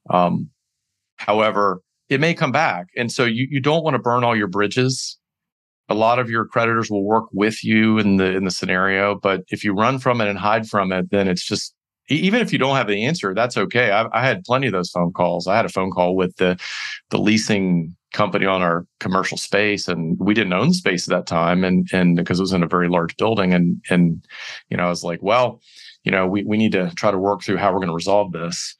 Um, 0.09 0.49
however, 1.17 1.81
it 2.09 2.19
may 2.19 2.33
come 2.33 2.51
back, 2.51 2.87
and 2.97 3.11
so 3.11 3.25
you 3.25 3.47
you 3.49 3.61
don't 3.61 3.83
want 3.83 3.95
to 3.95 4.01
burn 4.01 4.23
all 4.23 4.35
your 4.35 4.47
bridges 4.47 5.17
a 5.91 5.93
lot 5.93 6.19
of 6.19 6.29
your 6.29 6.45
creditors 6.45 6.89
will 6.89 7.03
work 7.03 7.25
with 7.31 7.63
you 7.63 7.99
in 7.99 8.17
the 8.17 8.35
in 8.35 8.45
the 8.45 8.51
scenario 8.51 9.15
but 9.15 9.43
if 9.49 9.63
you 9.63 9.73
run 9.73 9.99
from 9.99 10.21
it 10.21 10.27
and 10.27 10.39
hide 10.39 10.67
from 10.67 10.91
it 10.91 11.09
then 11.11 11.27
it's 11.27 11.45
just 11.45 11.75
even 12.09 12.41
if 12.41 12.51
you 12.51 12.59
don't 12.59 12.75
have 12.75 12.87
the 12.87 13.05
answer 13.05 13.33
that's 13.33 13.57
okay. 13.57 13.91
I, 13.91 14.07
I, 14.11 14.25
had 14.25 14.43
plenty 14.43 14.67
of 14.67 14.73
those 14.73 14.89
phone 14.89 15.13
calls. 15.13 15.47
I 15.47 15.55
had 15.55 15.65
a 15.65 15.69
phone 15.69 15.91
call 15.91 16.15
with 16.15 16.35
the 16.37 16.59
the 17.09 17.19
leasing 17.19 17.95
company 18.11 18.45
on 18.45 18.61
our 18.61 18.85
commercial 18.99 19.37
space 19.37 19.87
and 19.87 20.19
we 20.19 20.33
didn't 20.33 20.53
own 20.53 20.69
the 20.69 20.73
space 20.73 21.07
at 21.07 21.15
that 21.15 21.27
time 21.27 21.63
and 21.63 21.87
and 21.93 22.17
because 22.17 22.39
it 22.39 22.43
was 22.43 22.53
in 22.53 22.63
a 22.63 22.67
very 22.67 22.89
large 22.89 23.15
building 23.15 23.53
and 23.53 23.81
and 23.89 24.25
you 24.69 24.75
know 24.75 24.83
i 24.83 24.89
was 24.89 25.01
like 25.01 25.19
well 25.21 25.61
you 26.03 26.11
know 26.11 26.27
we, 26.27 26.43
we 26.43 26.57
need 26.57 26.73
to 26.73 26.91
try 26.95 27.09
to 27.11 27.17
work 27.17 27.41
through 27.41 27.57
how 27.57 27.71
we're 27.71 27.79
going 27.79 27.87
to 27.87 27.93
resolve 27.93 28.31
this. 28.31 28.75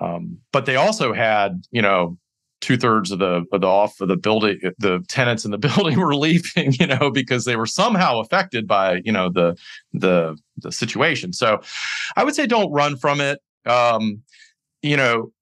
Um, 0.00 0.38
but 0.52 0.66
they 0.66 0.76
also 0.76 1.12
had 1.12 1.64
you 1.70 1.82
know 1.82 2.18
two 2.62 2.78
thirds 2.78 3.10
of 3.10 3.18
the 3.18 3.44
of 3.52 3.60
the 3.60 3.66
off 3.66 4.00
of 4.00 4.08
the 4.08 4.16
building, 4.16 4.58
the 4.78 5.04
tenants 5.08 5.44
in 5.44 5.50
the 5.50 5.58
building 5.68 6.00
were 6.00 6.14
leaving, 6.14 6.72
you 6.80 6.86
know, 6.86 7.10
because 7.10 7.44
they 7.44 7.56
were 7.56 7.66
somehow 7.66 8.20
affected 8.20 8.66
by 8.66 9.02
you 9.04 9.12
know 9.12 9.28
the 9.28 9.54
the 9.92 10.38
the 10.56 10.72
situation. 10.72 11.34
So, 11.34 11.60
I 12.16 12.24
would 12.24 12.34
say 12.34 12.46
don't 12.46 12.72
run 12.72 12.96
from 12.96 13.20
it. 13.20 13.40
Um, 13.66 14.22
you 14.80 14.96
know, 14.96 15.32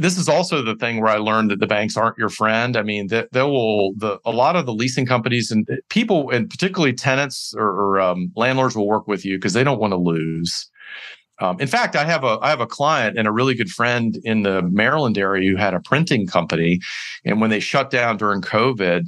this 0.00 0.16
is 0.16 0.28
also 0.28 0.62
the 0.62 0.76
thing 0.76 1.00
where 1.00 1.10
I 1.10 1.18
learned 1.18 1.50
that 1.50 1.60
the 1.60 1.66
banks 1.66 1.96
aren't 1.96 2.18
your 2.18 2.28
friend. 2.28 2.76
I 2.76 2.82
mean, 2.82 3.08
they, 3.08 3.26
they 3.32 3.42
will 3.42 3.92
the 3.94 4.18
a 4.24 4.30
lot 4.30 4.56
of 4.56 4.66
the 4.66 4.74
leasing 4.74 5.06
companies 5.06 5.50
and 5.50 5.68
people, 5.90 6.30
and 6.30 6.48
particularly 6.48 6.92
tenants 6.92 7.54
or, 7.56 7.68
or 7.68 8.00
um, 8.00 8.32
landlords, 8.36 8.76
will 8.76 8.86
work 8.86 9.06
with 9.06 9.24
you 9.24 9.36
because 9.36 9.52
they 9.52 9.64
don't 9.64 9.80
want 9.80 9.92
to 9.92 9.98
lose. 9.98 10.70
Um, 11.38 11.60
in 11.60 11.68
fact, 11.68 11.96
I 11.96 12.04
have 12.04 12.24
a 12.24 12.38
I 12.40 12.50
have 12.50 12.60
a 12.60 12.66
client 12.66 13.18
and 13.18 13.28
a 13.28 13.32
really 13.32 13.54
good 13.54 13.70
friend 13.70 14.18
in 14.24 14.42
the 14.42 14.62
Maryland 14.62 15.18
area 15.18 15.50
who 15.50 15.56
had 15.56 15.74
a 15.74 15.80
printing 15.80 16.26
company, 16.26 16.80
and 17.24 17.40
when 17.40 17.50
they 17.50 17.60
shut 17.60 17.90
down 17.90 18.16
during 18.16 18.40
COVID, 18.40 19.04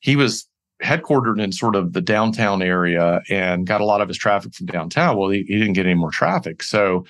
he 0.00 0.16
was 0.16 0.48
headquartered 0.82 1.42
in 1.42 1.52
sort 1.52 1.74
of 1.74 1.92
the 1.92 2.00
downtown 2.00 2.62
area 2.62 3.20
and 3.30 3.66
got 3.66 3.80
a 3.80 3.84
lot 3.84 4.00
of 4.00 4.08
his 4.08 4.18
traffic 4.18 4.54
from 4.54 4.66
downtown. 4.66 5.16
Well, 5.16 5.30
he, 5.30 5.42
he 5.48 5.58
didn't 5.58 5.72
get 5.72 5.86
any 5.86 5.94
more 5.94 6.10
traffic, 6.10 6.62
so 6.62 7.04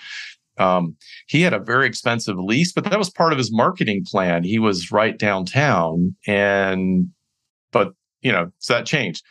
um, 0.59 0.97
he 1.27 1.43
had 1.43 1.53
a 1.53 1.59
very 1.59 1.87
expensive 1.87 2.39
lease, 2.39 2.73
but 2.73 2.85
that 2.85 2.99
was 2.99 3.11
part 3.11 3.33
of 3.33 3.39
his 3.39 3.53
marketing 3.53 4.05
plan. 4.05 4.43
He 4.43 4.59
was 4.59 4.91
right 4.91 5.17
downtown, 5.17 6.17
and 6.27 7.09
but 7.73 7.93
you 8.23 8.33
know, 8.33 8.51
so 8.59 8.75
that 8.75 8.87
changed 8.87 9.23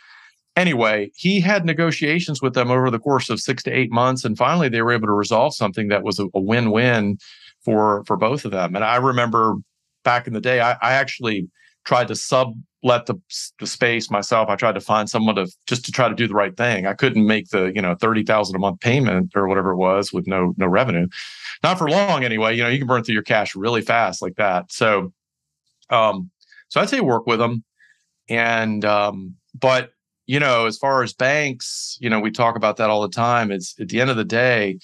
anyway, 0.56 1.12
he 1.16 1.40
had 1.40 1.66
negotiations 1.66 2.42
with 2.42 2.54
them 2.54 2.72
over 2.72 2.90
the 2.90 3.00
course 3.00 3.30
of 3.30 3.40
six 3.40 3.64
to 3.64 3.72
eight 3.72 3.92
months, 3.92 4.26
and 4.26 4.38
finally 4.38 4.70
they 4.70 4.82
were 4.82 4.92
able 4.92 5.08
to 5.08 5.14
resolve 5.14 5.56
something 5.56 5.88
that 5.90 6.04
was 6.04 6.20
a, 6.20 6.26
a 6.34 6.40
win-win 6.40 7.18
for 7.62 8.04
for 8.06 8.18
both 8.18 8.46
of 8.46 8.52
them. 8.52 8.76
And 8.76 8.84
I 8.86 8.98
remember 8.98 9.56
back 10.04 10.28
in 10.28 10.34
the 10.34 10.42
day, 10.42 10.62
I, 10.62 10.74
I 10.74 10.94
actually 10.94 11.50
tried 11.84 12.08
to 12.08 12.16
sublet 12.16 13.06
the, 13.06 13.16
the 13.60 13.68
space 13.68 14.10
myself. 14.10 14.50
I 14.50 14.56
tried 14.56 14.76
to 14.76 14.82
find 14.82 15.10
someone 15.10 15.36
to 15.36 15.48
just 15.68 15.86
to 15.86 15.92
try 15.92 16.08
to 16.08 16.16
do 16.16 16.28
the 16.28 16.34
right 16.34 16.56
thing. 16.56 16.88
I 16.88 16.94
couldn't 16.94 17.26
make 17.26 17.50
the 17.50 17.72
you 17.76 17.82
know 17.82 17.96
thirty 17.96 18.24
thousand 18.24 18.56
a 18.56 18.60
month 18.60 18.80
payment 18.80 19.34
or 19.36 19.48
whatever 19.48 19.72
it 19.72 19.78
was 19.78 20.14
with 20.14 20.28
no 20.28 20.54
no 20.58 20.68
revenue, 20.68 21.08
not 21.64 21.78
for 21.78 21.90
long 21.90 22.24
anyway. 22.24 22.56
You 22.56 22.64
know 22.64 22.70
you 22.70 22.78
can 22.78 22.88
burn 22.88 23.04
through 23.04 23.14
your 23.14 23.24
cash 23.24 23.56
really 23.56 23.82
fast 23.82 24.22
like 24.22 24.36
that. 24.36 24.72
So, 24.72 25.12
um, 25.90 26.30
so 26.70 26.80
I'd 26.80 26.90
say 26.90 27.02
work 27.02 27.28
with 27.28 27.40
them, 27.40 27.64
and 28.30 28.86
um, 28.86 29.36
but 29.60 29.92
you 30.28 30.40
know, 30.40 30.66
as 30.66 30.78
far 30.78 31.04
as 31.04 31.14
banks, 31.14 31.98
you 32.00 32.10
know, 32.10 32.20
we 32.20 32.32
talk 32.32 32.56
about 32.56 32.78
that 32.78 32.90
all 32.90 33.02
the 33.02 33.10
time. 33.10 33.52
It's 33.52 33.80
at 33.80 33.90
the 33.90 34.02
end 34.02 34.10
of 34.10 34.18
the 34.18 34.24
day, 34.24 34.80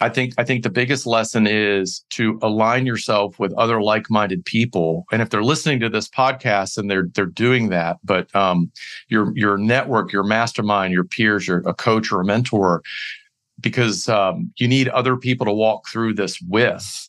I 0.00 0.10
think 0.10 0.34
I 0.36 0.44
think 0.44 0.62
the 0.62 0.70
biggest 0.70 1.06
lesson 1.06 1.46
is 1.46 2.04
to 2.10 2.38
align 2.42 2.84
yourself 2.84 3.38
with 3.38 3.54
other 3.54 3.80
like-minded 3.80 4.44
people. 4.44 5.06
And 5.10 5.22
if 5.22 5.30
they're 5.30 5.42
listening 5.42 5.80
to 5.80 5.88
this 5.88 6.08
podcast 6.08 6.76
and 6.76 6.90
they're 6.90 7.08
they're 7.14 7.24
doing 7.24 7.70
that, 7.70 7.96
but 8.04 8.34
um, 8.36 8.70
your 9.08 9.32
your 9.36 9.56
network, 9.56 10.12
your 10.12 10.24
mastermind, 10.24 10.92
your 10.92 11.04
peers, 11.04 11.48
your 11.48 11.62
a 11.66 11.72
coach 11.72 12.12
or 12.12 12.20
a 12.20 12.24
mentor, 12.26 12.82
because 13.58 14.06
um, 14.08 14.52
you 14.58 14.68
need 14.68 14.88
other 14.88 15.16
people 15.16 15.46
to 15.46 15.52
walk 15.52 15.88
through 15.88 16.14
this 16.14 16.38
with. 16.42 17.08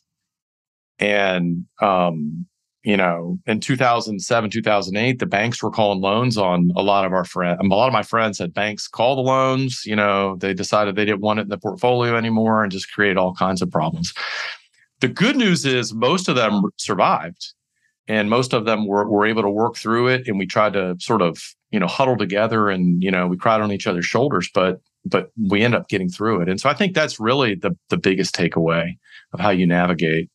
And 0.98 1.66
um, 1.82 2.46
you 2.84 2.96
know, 2.96 3.38
in 3.46 3.60
2007, 3.60 4.50
2008, 4.50 5.18
the 5.18 5.26
banks 5.26 5.62
were 5.62 5.70
calling 5.70 6.00
loans 6.00 6.38
on 6.38 6.70
a 6.76 6.82
lot 6.82 7.04
of 7.04 7.12
our 7.12 7.24
friends. 7.24 7.58
A 7.60 7.66
lot 7.66 7.88
of 7.88 7.92
my 7.92 8.02
friends 8.02 8.38
had 8.38 8.54
banks 8.54 8.86
call 8.86 9.16
the 9.16 9.22
loans. 9.22 9.82
You 9.84 9.96
know, 9.96 10.36
they 10.36 10.54
decided 10.54 10.94
they 10.94 11.04
didn't 11.04 11.20
want 11.20 11.40
it 11.40 11.42
in 11.42 11.48
the 11.48 11.58
portfolio 11.58 12.16
anymore 12.16 12.62
and 12.62 12.70
just 12.70 12.92
create 12.92 13.16
all 13.16 13.34
kinds 13.34 13.62
of 13.62 13.70
problems. 13.70 14.14
The 15.00 15.08
good 15.08 15.36
news 15.36 15.64
is 15.64 15.92
most 15.92 16.28
of 16.28 16.36
them 16.36 16.62
survived 16.76 17.52
and 18.06 18.30
most 18.30 18.52
of 18.52 18.64
them 18.64 18.86
were, 18.86 19.08
were 19.08 19.26
able 19.26 19.42
to 19.42 19.50
work 19.50 19.76
through 19.76 20.08
it. 20.08 20.26
And 20.26 20.38
we 20.38 20.46
tried 20.46 20.72
to 20.72 20.96
sort 20.98 21.22
of, 21.22 21.54
you 21.70 21.78
know, 21.78 21.86
huddle 21.86 22.16
together 22.16 22.70
and, 22.70 23.02
you 23.02 23.10
know, 23.10 23.26
we 23.26 23.36
cried 23.36 23.60
on 23.60 23.72
each 23.72 23.86
other's 23.86 24.06
shoulders, 24.06 24.48
but, 24.52 24.80
but 25.04 25.30
we 25.48 25.62
end 25.62 25.74
up 25.74 25.88
getting 25.88 26.08
through 26.08 26.42
it. 26.42 26.48
And 26.48 26.60
so 26.60 26.68
I 26.68 26.74
think 26.74 26.94
that's 26.94 27.20
really 27.20 27.54
the, 27.54 27.76
the 27.90 27.98
biggest 27.98 28.34
takeaway 28.34 28.96
of 29.32 29.40
how 29.40 29.50
you 29.50 29.66
navigate 29.66 30.30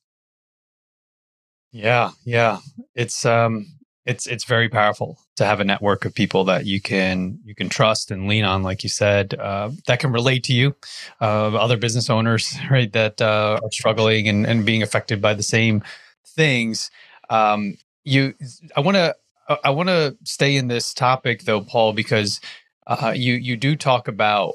yeah, 1.73 2.11
yeah. 2.23 2.59
It's 2.95 3.25
um 3.25 3.65
it's 4.05 4.27
it's 4.27 4.43
very 4.43 4.69
powerful 4.69 5.17
to 5.37 5.45
have 5.45 5.59
a 5.59 5.63
network 5.63 6.05
of 6.05 6.13
people 6.13 6.43
that 6.45 6.65
you 6.65 6.79
can 6.81 7.39
you 7.45 7.55
can 7.55 7.69
trust 7.69 8.11
and 8.11 8.27
lean 8.27 8.43
on 8.43 8.61
like 8.61 8.83
you 8.83 8.89
said 8.89 9.33
uh, 9.35 9.71
that 9.87 9.99
can 9.99 10.11
relate 10.11 10.43
to 10.43 10.53
you 10.53 10.75
uh, 11.21 11.47
other 11.55 11.77
business 11.77 12.09
owners 12.09 12.55
right 12.71 12.91
that 12.93 13.21
uh, 13.21 13.59
are 13.63 13.71
struggling 13.71 14.27
and, 14.27 14.45
and 14.45 14.65
being 14.65 14.83
affected 14.83 15.21
by 15.21 15.33
the 15.33 15.43
same 15.43 15.81
things 16.27 16.91
um, 17.29 17.77
you 18.03 18.33
i 18.75 18.81
want 18.81 18.95
to 18.95 19.15
i 19.63 19.69
want 19.69 19.87
to 19.87 20.15
stay 20.25 20.55
in 20.57 20.67
this 20.67 20.93
topic 20.93 21.43
though 21.43 21.61
paul 21.61 21.93
because 21.93 22.41
uh, 22.87 23.13
you 23.15 23.35
you 23.35 23.55
do 23.55 23.75
talk 23.75 24.07
about 24.09 24.53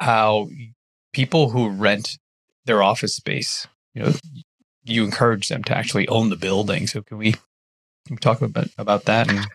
how 0.00 0.48
people 1.12 1.50
who 1.50 1.68
rent 1.68 2.18
their 2.64 2.82
office 2.82 3.14
space 3.14 3.68
you 3.94 4.02
know 4.02 4.12
you 4.88 5.04
encourage 5.04 5.48
them 5.48 5.62
to 5.64 5.76
actually 5.76 6.08
own 6.08 6.30
the 6.30 6.36
building. 6.36 6.86
So 6.86 7.02
can 7.02 7.18
we, 7.18 7.32
can 7.32 7.40
we 8.10 8.16
talk 8.16 8.42
about 8.42 8.68
about 8.78 9.04
that? 9.04 9.30
And 9.30 9.46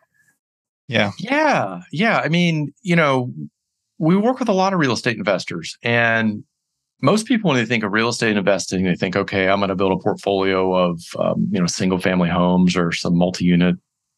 yeah, 0.87 1.11
yeah, 1.17 1.81
yeah. 1.91 2.19
I 2.19 2.29
mean, 2.29 2.73
you 2.81 2.95
know, 2.95 3.33
we 3.97 4.15
work 4.15 4.39
with 4.39 4.49
a 4.49 4.53
lot 4.53 4.73
of 4.73 4.79
real 4.79 4.93
estate 4.93 5.17
investors, 5.17 5.77
and 5.83 6.43
most 7.01 7.25
people 7.25 7.49
when 7.49 7.57
they 7.57 7.65
think 7.65 7.83
of 7.83 7.91
real 7.91 8.09
estate 8.09 8.37
investing, 8.37 8.85
they 8.85 8.95
think, 8.95 9.15
okay, 9.15 9.49
I'm 9.49 9.59
going 9.59 9.69
to 9.69 9.75
build 9.75 9.91
a 9.91 10.03
portfolio 10.03 10.73
of 10.73 11.01
um, 11.19 11.47
you 11.51 11.59
know 11.59 11.67
single 11.67 11.99
family 11.99 12.29
homes 12.29 12.75
or 12.75 12.91
some 12.91 13.17
multi 13.17 13.45
unit 13.45 13.75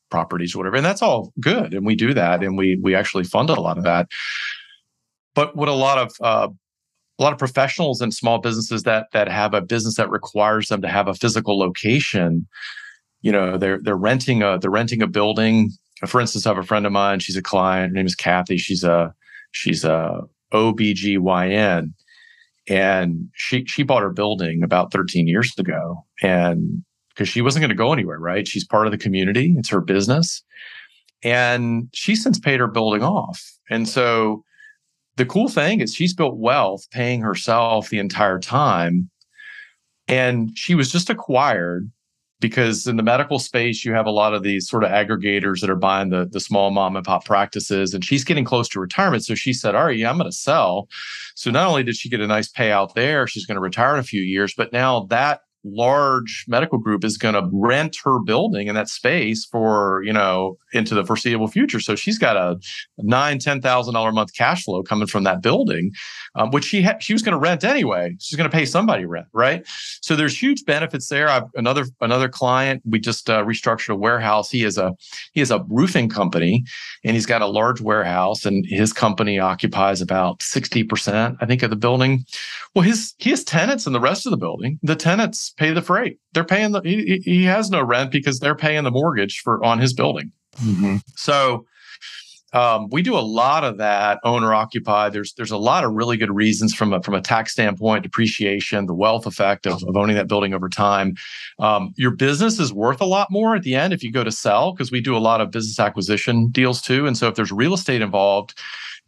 properties 0.10 0.56
or 0.56 0.60
whatever, 0.60 0.76
and 0.78 0.86
that's 0.86 1.02
all 1.02 1.34
good, 1.40 1.74
and 1.74 1.86
we 1.86 1.96
do 1.96 2.14
that, 2.14 2.44
and 2.44 2.58
we 2.58 2.80
we 2.82 2.96
actually 2.96 3.24
fund 3.24 3.50
a 3.50 3.60
lot 3.60 3.78
of 3.78 3.84
that. 3.84 4.08
But 5.34 5.56
what 5.56 5.68
a 5.68 5.74
lot 5.74 5.98
of 5.98 6.12
uh, 6.22 6.48
a 7.18 7.24
lot 7.24 7.34
of 7.34 7.40
professionals 7.40 8.02
and 8.02 8.14
small 8.14 8.40
businesses 8.40 8.84
that 8.84 9.08
that 9.14 9.30
have 9.30 9.54
a 9.54 9.62
business 9.62 9.96
that 9.96 10.10
requires 10.10 10.68
them 10.68 10.82
to 10.82 10.88
have 10.88 11.08
a 11.08 11.14
physical 11.14 11.58
location 11.58 12.48
you 13.22 13.32
know 13.32 13.58
they're 13.58 13.80
they're 13.82 13.96
renting 13.96 14.44
a 14.44 14.58
they're 14.60 14.72
renting 14.72 15.02
a 15.02 15.08
building. 15.08 15.72
For 16.06 16.20
instance 16.20 16.46
i 16.46 16.50
have 16.50 16.58
a 16.58 16.64
friend 16.64 16.86
of 16.86 16.92
mine 16.92 17.20
she's 17.20 17.38
a 17.38 17.42
client 17.42 17.90
her 17.90 17.96
name 17.96 18.06
is 18.06 18.16
kathy 18.16 18.58
she's 18.58 18.84
a 18.84 19.14
she's 19.52 19.84
a 19.84 20.22
obgyn 20.54 21.94
and 22.68 23.30
she 23.34 23.66
she 23.66 23.84
bought 23.84 24.02
her 24.02 24.12
building 24.12 24.64
about 24.64 24.92
13 24.92 25.28
years 25.28 25.54
ago 25.58 26.04
and 26.22 26.84
because 27.10 27.30
she 27.30 27.42
wasn't 27.42 27.62
going 27.62 27.70
to 27.70 27.76
go 27.76 27.94
anywhere 27.94 28.20
right? 28.20 28.48
She's 28.48 28.66
part 28.66 28.88
of 28.88 28.92
the 28.92 28.98
community 28.98 29.56
it's 29.58 29.70
her 29.70 29.82
business. 29.82 30.44
And 31.24 31.90
she 31.94 32.16
since 32.16 32.38
paid 32.38 32.60
her 32.60 32.68
building 32.68 33.02
off. 33.02 33.42
And 33.70 33.90
so 33.90 34.44
the 35.18 35.26
cool 35.26 35.48
thing 35.48 35.80
is 35.80 35.94
she's 35.94 36.14
built 36.14 36.38
wealth 36.38 36.90
paying 36.92 37.22
herself 37.22 37.90
the 37.90 38.00
entire 38.00 38.40
time. 38.40 39.10
And 40.08 40.56
she 40.58 40.76
was 40.76 40.92
just 40.92 41.10
acquired 41.10 41.90
because 42.42 42.86
in 42.86 42.98
the 42.98 43.04
medical 43.04 43.40
space, 43.40 43.86
you 43.86 43.94
have 43.94 44.06
a 44.06 44.12
lot 44.12 44.34
of 44.34 44.44
these 44.44 44.68
sort 44.68 44.84
of 44.84 44.92
aggregators 44.92 45.62
that 45.62 45.70
are 45.70 45.76
buying 45.76 46.10
the, 46.10 46.28
the 46.32 46.40
small 46.40 46.70
mom 46.70 46.96
and 46.96 47.06
pop 47.06 47.26
practices. 47.26 47.94
And 47.94 48.04
she's 48.04 48.24
getting 48.24 48.46
close 48.46 48.68
to 48.70 48.80
retirement. 48.80 49.24
So 49.24 49.36
she 49.36 49.54
said, 49.54 49.74
All 49.74 49.86
right, 49.86 49.98
yeah, 49.98 50.10
I'm 50.10 50.18
going 50.18 50.30
to 50.30 50.36
sell. 50.36 50.88
So 51.36 51.50
not 51.50 51.68
only 51.68 51.84
did 51.84 51.96
she 51.96 52.10
get 52.10 52.20
a 52.20 52.28
nice 52.28 52.52
payout 52.52 52.94
there, 52.94 53.26
she's 53.26 53.46
going 53.46 53.56
to 53.56 53.62
retire 53.62 53.94
in 53.94 54.00
a 54.00 54.04
few 54.04 54.22
years, 54.22 54.54
but 54.56 54.72
now 54.72 55.06
that 55.06 55.42
large 55.66 56.46
medical 56.48 56.78
group 56.78 57.04
is 57.04 57.18
going 57.18 57.34
to 57.34 57.50
rent 57.52 57.98
her 58.04 58.20
building 58.20 58.68
in 58.68 58.76
that 58.76 58.88
space 58.88 59.46
for 59.46 60.02
you 60.04 60.14
know 60.14 60.58
into 60.74 60.96
the 60.96 61.06
foreseeable 61.06 61.48
future. 61.48 61.80
So 61.80 61.96
she's 61.96 62.18
got 62.18 62.38
a 62.38 62.58
nine 62.98 63.40
ten 63.40 63.62
thousand 63.62 63.94
dollar 63.96 64.10
a 64.10 64.14
month 64.14 64.34
cash 64.36 64.64
flow 64.64 64.84
coming 64.84 65.08
from 65.08 65.24
that 65.24 65.42
building 65.42 65.92
um, 66.36 66.52
which 66.52 66.66
she 66.66 66.88
she 67.00 67.14
was 67.14 67.22
going 67.22 67.34
to 67.34 67.40
rent 67.40 67.64
anyway. 67.64 68.16
She's 68.20 68.38
going 68.38 68.50
to 68.50 68.56
pay 68.56 68.66
somebody 68.66 69.06
rent 69.06 69.28
right? 69.34 69.66
So 70.02 70.16
there's 70.16 70.40
huge 70.42 70.66
benefits 70.66 71.08
there. 71.08 71.30
I've, 71.30 71.44
another 71.56 71.86
another 72.02 72.30
client 72.30 72.82
we 72.86 73.00
just 73.00 73.30
uh, 73.30 73.44
restructured 73.44 73.90
a 73.90 73.96
warehouse. 73.96 74.50
He 74.50 74.64
is 74.64 74.78
a 74.78 74.94
he 75.34 75.42
is 75.42 75.52
a 75.52 75.64
roofing 75.70 76.10
company 76.10 76.64
and 77.04 77.16
he's 77.16 77.26
got 77.26 77.42
a 77.42 77.48
large 77.48 77.82
warehouse 77.82 78.46
and 78.46 78.66
his 78.68 78.94
company 78.94 79.40
occupies 79.40 80.02
about 80.02 80.40
60% 80.40 81.38
i 81.40 81.46
think 81.46 81.64
of 81.64 81.70
the 81.70 81.76
building. 81.76 82.26
Well 82.74 82.84
his 82.84 83.14
he 83.18 83.30
has 83.30 83.44
tenants 83.44 83.88
in 83.88 83.94
the 83.94 84.00
rest 84.00 84.26
of 84.26 84.32
the 84.32 84.38
building. 84.38 84.80
The 84.84 84.96
tenants 84.96 85.54
pay 85.58 85.72
the 85.72 85.82
freight. 85.82 86.20
They're 86.34 86.44
paying 86.44 86.72
the 86.72 86.82
he, 86.82 87.22
he 87.24 87.44
has 87.46 87.70
no 87.70 87.84
rent 87.84 88.12
because 88.12 88.40
they're 88.40 88.56
paying 88.56 88.84
the 88.84 88.92
mortgage 88.92 89.42
for 89.44 89.64
on 89.64 89.80
his 89.80 89.94
building. 89.94 90.32
Mm-hmm. 90.58 90.98
So 91.16 91.66
um, 92.56 92.88
we 92.90 93.02
do 93.02 93.16
a 93.16 93.20
lot 93.20 93.66
of 93.66 93.78
that 93.80 94.20
owner 94.24 94.54
occupied. 94.54 95.12
There's 95.12 95.34
there's 95.34 95.52
a 95.52 95.58
lot 95.58 95.84
of 95.84 95.92
really 95.92 96.16
good 96.16 96.34
reasons 96.34 96.74
from 96.74 96.94
a 96.94 97.04
from 97.04 97.14
a 97.14 97.22
tax 97.22 97.52
standpoint, 97.52 98.04
depreciation, 98.04 98.86
the 98.86 98.94
wealth 98.96 99.26
effect 99.26 99.68
of, 99.68 99.84
of 99.84 99.98
owning 99.98 100.16
that 100.16 100.30
building 100.30 100.54
over 100.54 100.70
time. 100.70 101.16
Um, 101.60 101.94
your 101.98 102.12
business 102.12 102.58
is 102.58 102.72
worth 102.72 103.02
a 103.02 103.06
lot 103.06 103.28
more 103.30 103.58
at 103.58 103.64
the 103.64 103.76
end 103.76 103.92
if 103.92 104.04
you 104.04 104.12
go 104.12 104.24
to 104.24 104.32
sell 104.32 104.72
because 104.72 104.90
we 104.90 105.02
do 105.02 105.18
a 105.18 105.20
lot 105.20 105.42
of 105.42 105.52
business 105.52 105.80
acquisition 105.80 106.48
deals 106.48 106.82
too. 106.82 107.06
And 107.06 107.18
so 107.18 107.28
if 107.28 107.36
there's 107.36 107.52
real 107.52 107.74
estate 107.74 108.02
involved, 108.02 108.58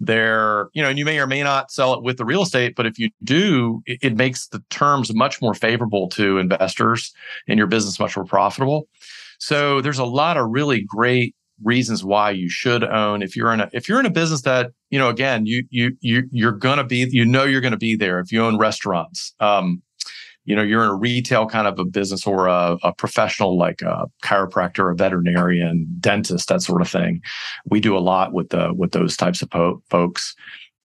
there, 0.02 0.68
you 0.74 0.82
know, 0.84 0.90
and 0.90 1.00
you 1.00 1.06
may 1.06 1.18
or 1.18 1.26
may 1.26 1.42
not 1.42 1.72
sell 1.72 1.94
it 1.94 2.04
with 2.04 2.18
the 2.18 2.26
real 2.26 2.42
estate, 2.42 2.76
but 2.76 2.86
if 2.86 3.00
you 3.00 3.10
do, 3.24 3.82
it, 3.86 4.00
it 4.02 4.18
makes 4.18 4.48
the 4.48 4.62
terms 4.70 5.14
much 5.16 5.42
more 5.42 5.54
favorable 5.54 6.10
to 6.10 6.38
investors 6.38 7.14
and 7.48 7.58
your 7.58 7.68
business 7.68 7.98
much 7.98 8.18
more 8.18 8.26
profitable. 8.26 8.88
So 9.40 9.82
there's 9.82 10.00
a 10.00 10.06
lot 10.06 10.36
of 10.38 10.50
really 10.50 10.82
great 10.82 11.36
reasons 11.64 12.04
why 12.04 12.32
you 12.32 12.50
should 12.50 12.84
own. 12.84 13.22
If 13.22 13.36
you're 13.36 13.52
in 13.52 13.62
a 13.62 13.70
if 13.74 13.90
you're 13.90 14.00
in 14.00 14.06
a 14.06 14.12
business 14.12 14.42
that 14.42 14.72
you 14.90 15.00
know 15.00 15.10
again 15.10 15.46
you 15.46 15.64
you 15.70 15.96
you 16.02 16.24
you're 16.32 16.52
gonna 16.52 16.84
be 16.84 17.08
you 17.10 17.26
know 17.26 17.44
you're 17.44 17.62
gonna 17.62 17.78
be 17.78 17.96
there 17.96 18.20
if 18.20 18.32
you 18.32 18.44
own 18.44 18.58
restaurants. 18.58 19.34
Um 19.40 19.82
you 20.46 20.56
know 20.56 20.62
you're 20.62 20.84
in 20.84 20.90
a 20.90 20.96
retail 20.96 21.46
kind 21.46 21.68
of 21.68 21.78
a 21.80 21.86
business 21.86 22.26
or 22.26 22.48
a, 22.48 22.78
a 22.84 22.94
professional 22.94 23.58
like 23.58 23.82
a 23.82 24.06
chiropractor 24.24 24.92
a 24.92 24.96
veterinarian 24.96 25.88
dentist 26.00 26.50
that 26.50 26.62
sort 26.62 26.82
of 26.82 26.90
thing. 26.90 27.22
We 27.66 27.80
do 27.80 27.98
a 27.98 28.00
lot 28.00 28.34
with 28.34 28.50
the 28.50 28.74
with 28.74 28.92
those 28.92 29.18
types 29.18 29.42
of 29.42 29.50
po- 29.50 29.82
folks 29.90 30.36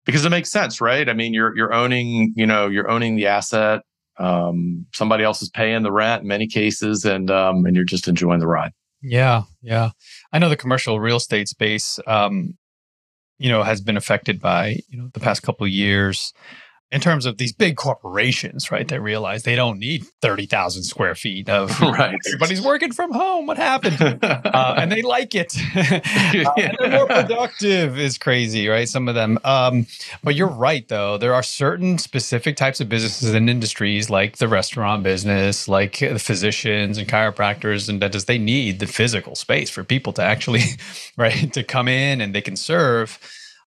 because 0.06 0.26
it 0.26 0.30
makes 0.30 0.52
sense 0.52 0.82
right? 0.82 1.08
I 1.08 1.14
mean 1.14 1.34
you're 1.34 1.56
you're 1.56 1.74
owning 1.74 2.34
you 2.36 2.46
know 2.46 2.68
you're 2.68 2.90
owning 2.90 3.16
the 3.16 3.28
asset. 3.28 3.82
Um, 4.18 4.86
somebody 4.94 5.24
else 5.24 5.42
is 5.42 5.50
paying 5.50 5.84
the 5.84 5.92
rent 5.92 6.22
in 6.22 6.28
many 6.28 6.48
cases 6.48 7.06
and 7.06 7.32
um, 7.32 7.66
and 7.66 7.76
you're 7.76 7.86
just 7.86 8.08
enjoying 8.08 8.40
the 8.40 8.48
ride 8.48 8.72
yeah 9.02 9.44
yeah. 9.62 9.92
I 10.32 10.40
know 10.40 10.50
the 10.50 10.58
commercial 10.58 11.00
real 11.00 11.18
estate 11.18 11.48
space 11.48 12.00
um, 12.08 12.58
you 13.38 13.50
know 13.50 13.64
has 13.64 13.82
been 13.82 13.98
affected 13.98 14.40
by 14.40 14.80
you 14.88 14.98
know 14.98 15.10
the 15.14 15.20
past 15.20 15.44
couple 15.44 15.68
years 15.68 16.34
in 16.92 17.00
terms 17.00 17.26
of 17.26 17.38
these 17.38 17.54
big 17.54 17.78
corporations, 17.78 18.70
right? 18.70 18.88
They 18.88 19.00
realize 19.00 19.44
they 19.44 19.56
don't 19.56 19.80
need 19.80 20.06
30,000 20.22 20.84
square 20.84 21.16
feet 21.16 21.48
of 21.48 21.80
right. 21.82 22.20
everybody's 22.28 22.62
working 22.62 22.92
from 22.92 23.14
home. 23.14 23.46
What 23.46 23.58
happened? 23.58 24.20
uh, 24.24 24.76
and 24.78 24.92
they 24.92 25.02
like 25.02 25.34
it. 25.34 25.56
uh, 25.76 26.54
and 26.58 26.78
they're 26.80 26.92
more 26.92 27.08
productive 27.08 27.98
is 27.98 28.18
crazy, 28.18 28.68
right? 28.68 28.90
Some 28.90 29.08
of 29.08 29.16
them. 29.16 29.40
Um, 29.46 29.88
but 30.22 30.36
you're 30.36 30.48
right, 30.48 30.86
though. 30.90 31.18
There 31.18 31.34
are 31.34 31.44
certain 31.44 31.98
specific 31.98 32.58
types 32.58 32.82
of 32.82 32.90
businesses 32.90 33.34
and 33.34 33.50
industries 33.50 34.10
like 34.10 34.38
the 34.38 34.50
restaurant 34.50 35.04
business, 35.04 35.70
like 35.70 36.00
the 36.00 36.20
physicians 36.20 36.98
and 36.98 37.08
chiropractors 37.08 37.88
and 37.88 38.02
dentists. 38.02 38.28
They 38.28 38.38
need 38.38 38.80
the 38.80 38.88
physical 38.88 39.36
space 39.36 39.70
for 39.70 39.86
people 39.86 40.12
to 40.14 40.24
actually, 40.24 40.64
right, 41.18 41.54
to 41.54 41.64
come 41.64 41.88
in 41.88 42.20
and 42.20 42.36
they 42.36 42.42
can 42.42 42.58
serve 42.58 43.18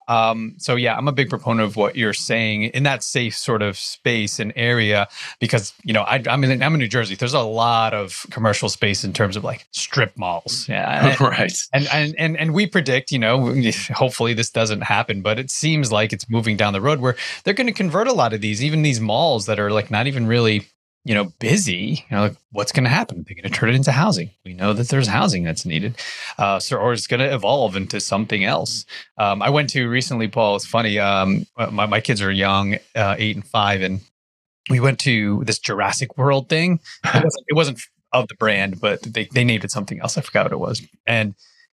Um, 0.08 0.56
so 0.58 0.76
yeah, 0.76 0.96
I'm 0.98 1.08
a 1.08 1.12
big 1.12 1.30
proponent 1.30 1.68
of 1.68 1.76
what 1.76 1.96
you're 1.96 2.14
saying 2.14 2.64
in 2.64 2.84
that 2.84 3.04
safe 3.04 3.38
sort 3.38 3.62
of 3.62 3.78
space 3.78 4.40
and 4.40 4.52
area 4.56 5.08
because 5.40 5.74
you 5.84 5.94
know 5.94 6.02
I, 6.02 6.22
I'm 6.28 6.44
in 6.44 6.64
I'm 6.64 6.74
in 6.74 6.80
New 6.80 6.88
Jersey. 6.88 7.16
There's 7.16 7.34
a 7.34 7.42
lot 7.42 7.94
of 7.94 8.26
commercial 8.30 8.70
space 8.70 9.04
in 9.04 9.14
terms 9.14 9.38
of 9.38 9.44
like 9.44 9.68
strip 9.72 10.18
malls. 10.18 10.68
Yeah, 10.68 11.16
right. 11.24 11.58
And 11.74 11.88
and 11.92 12.16
and 12.18 12.38
and 12.38 12.54
we 12.54 12.68
predict, 12.68 13.12
you 13.12 13.20
know, 13.20 13.54
hopefully 13.94 14.34
this 14.34 14.50
doesn't 14.50 14.82
happen, 14.82 15.22
but 15.22 15.40
it 15.40 15.52
seems 15.52 15.92
like 15.92 16.14
it's 16.14 16.30
moving 16.30 16.58
down 16.58 16.74
the 16.74 16.82
road 16.82 17.00
where 17.00 17.16
they're 17.44 17.54
going 17.54 17.68
to 17.68 17.74
convert 17.74 18.08
a 18.08 18.14
lot 18.14 18.34
of 18.34 18.42
these, 18.42 18.64
even 18.64 18.82
these 18.82 19.00
malls 19.00 19.46
that 19.46 19.60
are 19.60 19.72
like 19.72 19.92
not 19.92 20.08
even 20.08 20.28
really 20.28 20.68
you 21.04 21.16
know, 21.16 21.26
busy, 21.40 22.06
you 22.10 22.16
know, 22.16 22.22
like 22.22 22.36
what's 22.52 22.72
going 22.72 22.84
to 22.84 22.90
happen? 22.90 23.26
They're 23.28 23.36
going 23.36 23.52
to 23.52 23.58
turn 23.58 23.70
it 23.70 23.76
into 23.76 23.92
housing. 23.92 24.30
We 24.46 24.54
know 24.54 24.74
that 24.74 24.90
there's 24.90 25.08
housing 25.08 25.44
that's 25.44 25.66
needed, 25.66 25.96
uh, 26.38 26.60
so 26.60 26.78
or 26.78 26.94
it's 26.94 27.08
going 27.08 27.22
to 27.22 27.34
evolve 27.34 27.76
into 27.76 28.00
something 28.00 28.44
else. 28.44 28.86
Um, 29.18 29.42
I 29.42 29.50
went 29.50 29.70
to 29.72 29.90
recently, 29.90 30.28
Paul. 30.28 30.56
It's 30.58 30.66
funny. 30.66 31.00
Um, 31.00 31.48
my 31.72 31.88
my 31.88 32.02
kids 32.02 32.22
are 32.22 32.32
young, 32.32 32.76
uh, 32.96 33.16
eight 33.18 33.36
and 33.36 33.46
five, 33.46 33.82
and 33.82 34.02
we 34.70 34.80
went 34.80 35.00
to 35.00 35.44
this 35.46 35.58
Jurassic 35.58 36.18
World 36.18 36.50
thing. 36.50 36.80
It 37.04 37.14
wasn't, 37.24 37.46
it 37.48 37.56
wasn't 37.56 37.80
of 38.14 38.28
the 38.28 38.36
brand, 38.36 38.80
but 38.80 39.02
they 39.02 39.26
they 39.26 39.44
named 39.44 39.64
it 39.64 39.72
something 39.72 40.00
else. 40.00 40.18
I 40.18 40.22
forgot 40.22 40.46
what 40.46 40.54
it 40.54 40.60
was, 40.60 40.82
and 41.08 41.34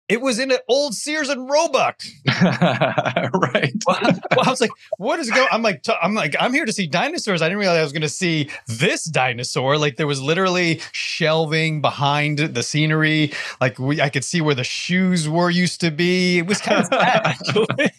it 0.09 0.21
was 0.21 0.37
in 0.37 0.51
an 0.51 0.57
old 0.67 0.93
Sears 0.93 1.29
and 1.29 1.49
Roebuck. 1.49 2.01
right. 2.41 3.73
Well, 3.87 3.99
well, 4.01 4.45
I 4.45 4.49
was 4.49 4.59
like, 4.59 4.71
what 4.97 5.19
is 5.19 5.29
going? 5.29 5.47
I'm 5.49 5.61
like, 5.61 5.81
t- 5.83 5.95
I'm 6.01 6.13
like, 6.13 6.35
I'm 6.39 6.53
here 6.53 6.65
to 6.65 6.73
see 6.73 6.87
dinosaurs. 6.87 7.41
I 7.41 7.45
didn't 7.45 7.59
realize 7.59 7.77
I 7.77 7.83
was 7.83 7.93
going 7.93 8.01
to 8.01 8.09
see 8.09 8.49
this 8.67 9.05
dinosaur. 9.05 9.77
Like 9.77 9.95
there 9.95 10.07
was 10.07 10.21
literally 10.21 10.81
shelving 10.91 11.81
behind 11.81 12.39
the 12.39 12.63
scenery. 12.63 13.31
Like 13.61 13.79
we, 13.79 14.01
I 14.01 14.09
could 14.09 14.25
see 14.25 14.41
where 14.41 14.55
the 14.55 14.63
shoes 14.65 15.29
were 15.29 15.49
used 15.49 15.79
to 15.81 15.91
be. 15.91 16.39
It 16.39 16.47
was 16.47 16.59
kind 16.59 16.81
of 16.81 16.85
sad, 16.87 17.21
actually. 17.25 17.91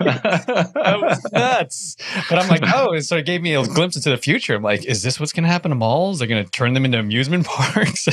that 0.00 0.98
was 1.00 1.32
nuts. 1.32 1.96
But 2.28 2.38
I'm 2.38 2.48
like, 2.48 2.62
oh, 2.74 2.92
and 2.92 3.04
so 3.04 3.16
it 3.16 3.24
gave 3.24 3.40
me 3.40 3.54
a 3.54 3.64
glimpse 3.64 3.96
into 3.96 4.10
the 4.10 4.18
future. 4.18 4.54
I'm 4.54 4.62
like, 4.62 4.84
is 4.84 5.02
this 5.02 5.18
what's 5.18 5.32
going 5.32 5.44
to 5.44 5.50
happen 5.50 5.70
to 5.70 5.76
malls? 5.76 6.18
They're 6.18 6.28
going 6.28 6.44
to 6.44 6.50
turn 6.50 6.74
them 6.74 6.84
into 6.84 6.98
amusement 6.98 7.46
parks. 7.48 8.06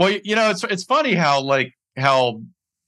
Well, 0.00 0.18
you 0.24 0.34
know, 0.34 0.48
it's 0.48 0.64
it's 0.64 0.82
funny 0.82 1.14
how 1.14 1.42
like 1.42 1.74
how 1.96 2.40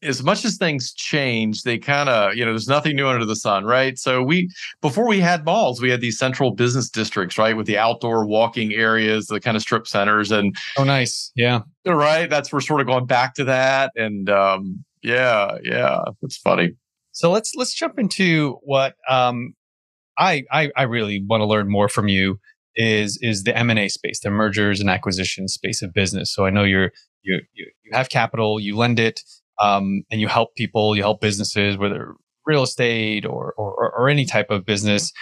as 0.03 0.23
much 0.23 0.47
as 0.47 0.57
things 0.57 0.95
change, 0.95 1.63
they 1.63 1.79
kind 1.79 2.09
of, 2.09 2.35
you 2.35 2.45
know, 2.45 2.53
there's 2.53 2.69
nothing 2.69 2.97
new 2.97 3.07
under 3.07 3.27
the 3.27 3.37
sun, 3.37 3.65
right? 3.65 3.99
So 3.99 4.23
we 4.23 4.49
before 4.81 5.07
we 5.07 5.21
had 5.21 5.45
malls, 5.45 5.83
we 5.83 5.91
had 5.91 6.01
these 6.01 6.19
central 6.19 6.53
business 6.53 6.89
districts, 6.89 7.37
right, 7.37 7.55
with 7.55 7.67
the 7.67 7.77
outdoor 7.77 8.27
walking 8.27 8.73
areas, 8.73 9.27
the 9.27 9.41
kind 9.41 9.59
of 9.59 9.63
strip 9.63 9.87
centers, 9.87 10.33
and 10.33 10.57
oh, 10.79 10.85
nice, 10.85 11.31
yeah, 11.37 11.61
right. 11.87 12.31
That's 12.31 12.51
we're 12.51 12.61
sort 12.61 12.81
of 12.81 12.87
going 12.87 13.05
back 13.05 13.35
to 13.35 13.45
that, 13.45 13.93
and 13.95 14.31
um, 14.31 14.83
yeah, 15.03 15.59
yeah, 15.63 16.01
it's 16.23 16.39
funny. 16.39 16.71
So 17.13 17.31
let's 17.31 17.53
let's 17.55 17.75
jump 17.75 17.99
into 17.99 18.59
what 18.63 18.95
um, 19.07 19.53
I 20.19 20.45
I, 20.51 20.71
I 20.77 20.85
really 20.85 21.23
want 21.29 21.43
to 21.43 21.47
learn 21.47 21.71
more 21.71 21.91
from 21.91 22.09
you 22.09 22.39
is 22.77 23.19
is 23.21 23.45
the 23.45 23.57
M&A 23.57 23.89
space, 23.89 24.21
the 24.21 24.31
mergers 24.31 24.81
and 24.81 24.89
acquisitions 24.89 25.55
space 25.55 25.83
of 25.83 25.93
business. 25.93 26.35
So 26.35 26.47
I 26.47 26.51
know 26.51 26.65
you're 26.65 26.91
you 27.23 27.41
you, 27.55 27.67
you 27.85 27.91
have 27.93 28.09
capital, 28.09 28.61
you 28.61 28.77
lend 28.77 28.99
it, 28.99 29.21
um, 29.61 30.03
and 30.11 30.21
you 30.21 30.29
help 30.29 30.55
people, 30.57 30.97
you 30.97 31.03
help 31.03 31.21
businesses, 31.21 31.77
whether 31.77 32.15
real 32.47 32.63
estate 32.63 33.25
or, 33.25 33.55
or 33.57 33.93
or 33.97 34.09
any 34.09 34.25
type 34.25 34.51
of 34.51 34.65
business. 34.65 35.13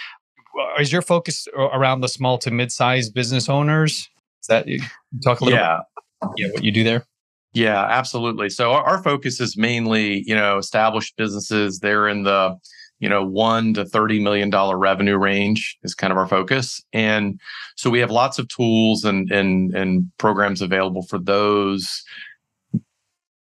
Is 0.79 0.91
your 0.91 1.01
focus 1.01 1.47
around 1.55 2.01
the 2.01 2.07
small 2.09 2.37
to 2.39 2.51
mid-sized 2.51 3.13
business 3.13 3.47
owners? 3.47 4.09
Is 4.41 4.47
that 4.49 4.67
you 4.67 4.79
talk 5.23 5.39
a 5.39 5.45
little 5.45 5.59
yeah. 5.59 5.79
Bit, 6.21 6.29
yeah, 6.37 6.47
what 6.53 6.63
you 6.63 6.71
do 6.71 6.83
there? 6.83 7.05
Yeah, 7.53 7.83
absolutely. 7.83 8.49
So 8.49 8.71
our, 8.71 8.83
our 8.83 9.03
focus 9.03 9.39
is 9.39 9.57
mainly, 9.57 10.23
you 10.25 10.35
know, 10.35 10.57
established 10.57 11.15
businesses. 11.17 11.79
They're 11.79 12.07
in 12.07 12.23
the 12.23 12.57
you 13.01 13.09
know, 13.09 13.25
one 13.25 13.73
to 13.73 13.83
$30 13.83 14.21
million 14.21 14.51
revenue 14.51 15.17
range 15.17 15.77
is 15.83 15.95
kind 15.95 16.11
of 16.11 16.17
our 16.17 16.27
focus. 16.27 16.81
And 16.93 17.39
so 17.75 17.89
we 17.89 17.99
have 17.99 18.11
lots 18.11 18.37
of 18.37 18.47
tools 18.47 19.03
and, 19.03 19.29
and, 19.31 19.75
and 19.75 20.09
programs 20.19 20.61
available 20.61 21.01
for 21.01 21.17
those 21.17 22.03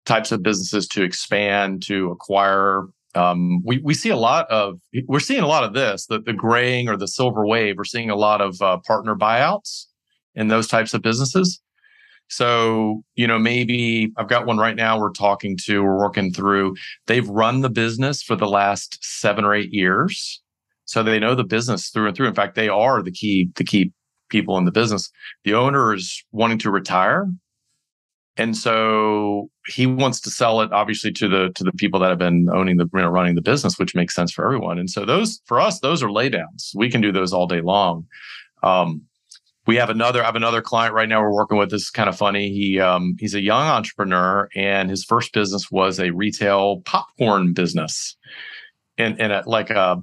types 0.07 0.33
of 0.33 0.42
businesses 0.42 0.88
to 0.88 1.03
expand, 1.03 1.83
to 1.83 2.11
acquire. 2.11 2.85
Um, 3.14 3.62
we, 3.62 3.79
we 3.85 3.92
see 3.92 4.09
a 4.09 4.16
lot 4.16 4.51
of, 4.51 4.81
we're 5.07 5.20
seeing 5.20 5.42
a 5.42 5.46
lot 5.46 5.62
of 5.62 5.75
this, 5.75 6.07
the, 6.07 6.20
the 6.20 6.33
graying 6.33 6.88
or 6.88 6.96
the 6.96 7.09
silver 7.09 7.46
wave. 7.46 7.77
We're 7.77 7.85
seeing 7.85 8.09
a 8.09 8.16
lot 8.16 8.40
of 8.40 8.61
uh, 8.62 8.79
partner 8.79 9.14
buyouts 9.14 9.85
in 10.35 10.49
those 10.49 10.68
types 10.68 10.94
of 10.94 11.03
businesses. 11.03 11.61
So, 12.31 13.03
you 13.16 13.27
know, 13.27 13.38
maybe 13.38 14.12
I've 14.16 14.29
got 14.29 14.47
one 14.47 14.59
right 14.59 14.77
now 14.77 14.99
we're 14.99 15.11
talking 15.11 15.59
to, 15.64 15.83
we're 15.83 15.99
working 15.99 16.33
through. 16.33 16.77
They've 17.07 17.29
run 17.29 17.61
the 17.61 17.69
business 17.69 18.23
for 18.23 18.37
the 18.37 18.49
last 18.49 18.99
seven 19.03 19.45
or 19.45 19.53
eight 19.53 19.73
years. 19.73 20.40
So 20.85 21.03
they 21.03 21.19
know 21.19 21.35
the 21.35 21.45
business 21.45 21.90
through 21.90 22.07
and 22.07 22.16
through. 22.16 22.29
In 22.29 22.35
fact, 22.35 22.55
they 22.55 22.69
are 22.69 23.03
the 23.03 23.11
key, 23.11 23.51
the 23.57 23.64
key 23.64 23.93
people 24.29 24.57
in 24.59 24.64
the 24.64 24.71
business. 24.71 25.11
The 25.45 25.55
owner 25.55 25.93
is 25.93 26.25
wanting 26.31 26.59
to 26.61 26.71
retire. 26.71 27.27
And 28.37 28.57
so 28.57 29.51
he 29.66 29.87
wants 29.87 30.21
to 30.21 30.31
sell 30.31 30.61
it 30.61 30.73
obviously 30.73 31.12
to 31.12 31.29
the 31.29 31.51
to 31.57 31.64
the 31.64 31.73
people 31.73 31.99
that 32.01 32.11
have 32.11 32.19
been 32.19 32.49
owning 32.53 32.77
the 32.77 32.88
you 32.95 33.01
know, 33.01 33.09
running 33.09 33.35
the 33.35 33.43
business, 33.43 33.77
which 33.77 33.97
makes 33.97 34.14
sense 34.14 34.33
for 34.33 34.45
everyone. 34.45 34.79
And 34.79 34.88
so 34.88 35.05
those 35.05 35.40
for 35.47 35.61
us, 35.61 35.81
those 35.81 36.01
are 36.01 36.09
laydowns. 36.09 36.71
We 36.75 36.90
can 36.90 37.01
do 37.01 37.11
those 37.11 37.33
all 37.33 37.49
day 37.49 37.61
long. 37.61 38.07
Um, 38.62 39.03
we 39.66 39.77
have 39.77 39.90
another 39.90 40.23
I 40.23 40.27
have 40.27 40.37
another 40.37 40.62
client 40.62 40.94
right 40.94 41.09
now 41.09 41.20
we're 41.20 41.35
working 41.35 41.59
with. 41.59 41.70
This 41.70 41.83
is 41.83 41.90
kind 41.90 42.09
of 42.09 42.16
funny. 42.16 42.51
He 42.51 42.81
um, 42.81 43.16
he's 43.18 43.35
a 43.35 43.40
young 43.40 43.66
entrepreneur, 43.66 44.49
and 44.55 44.90
his 44.90 45.05
first 45.05 45.33
business 45.33 45.70
was 45.70 46.01
a 46.01 46.11
retail 46.11 46.81
popcorn 46.85 47.53
business, 47.53 48.16
and 48.96 49.20
and 49.20 49.33
a, 49.33 49.42
like 49.46 49.70
a 49.70 50.03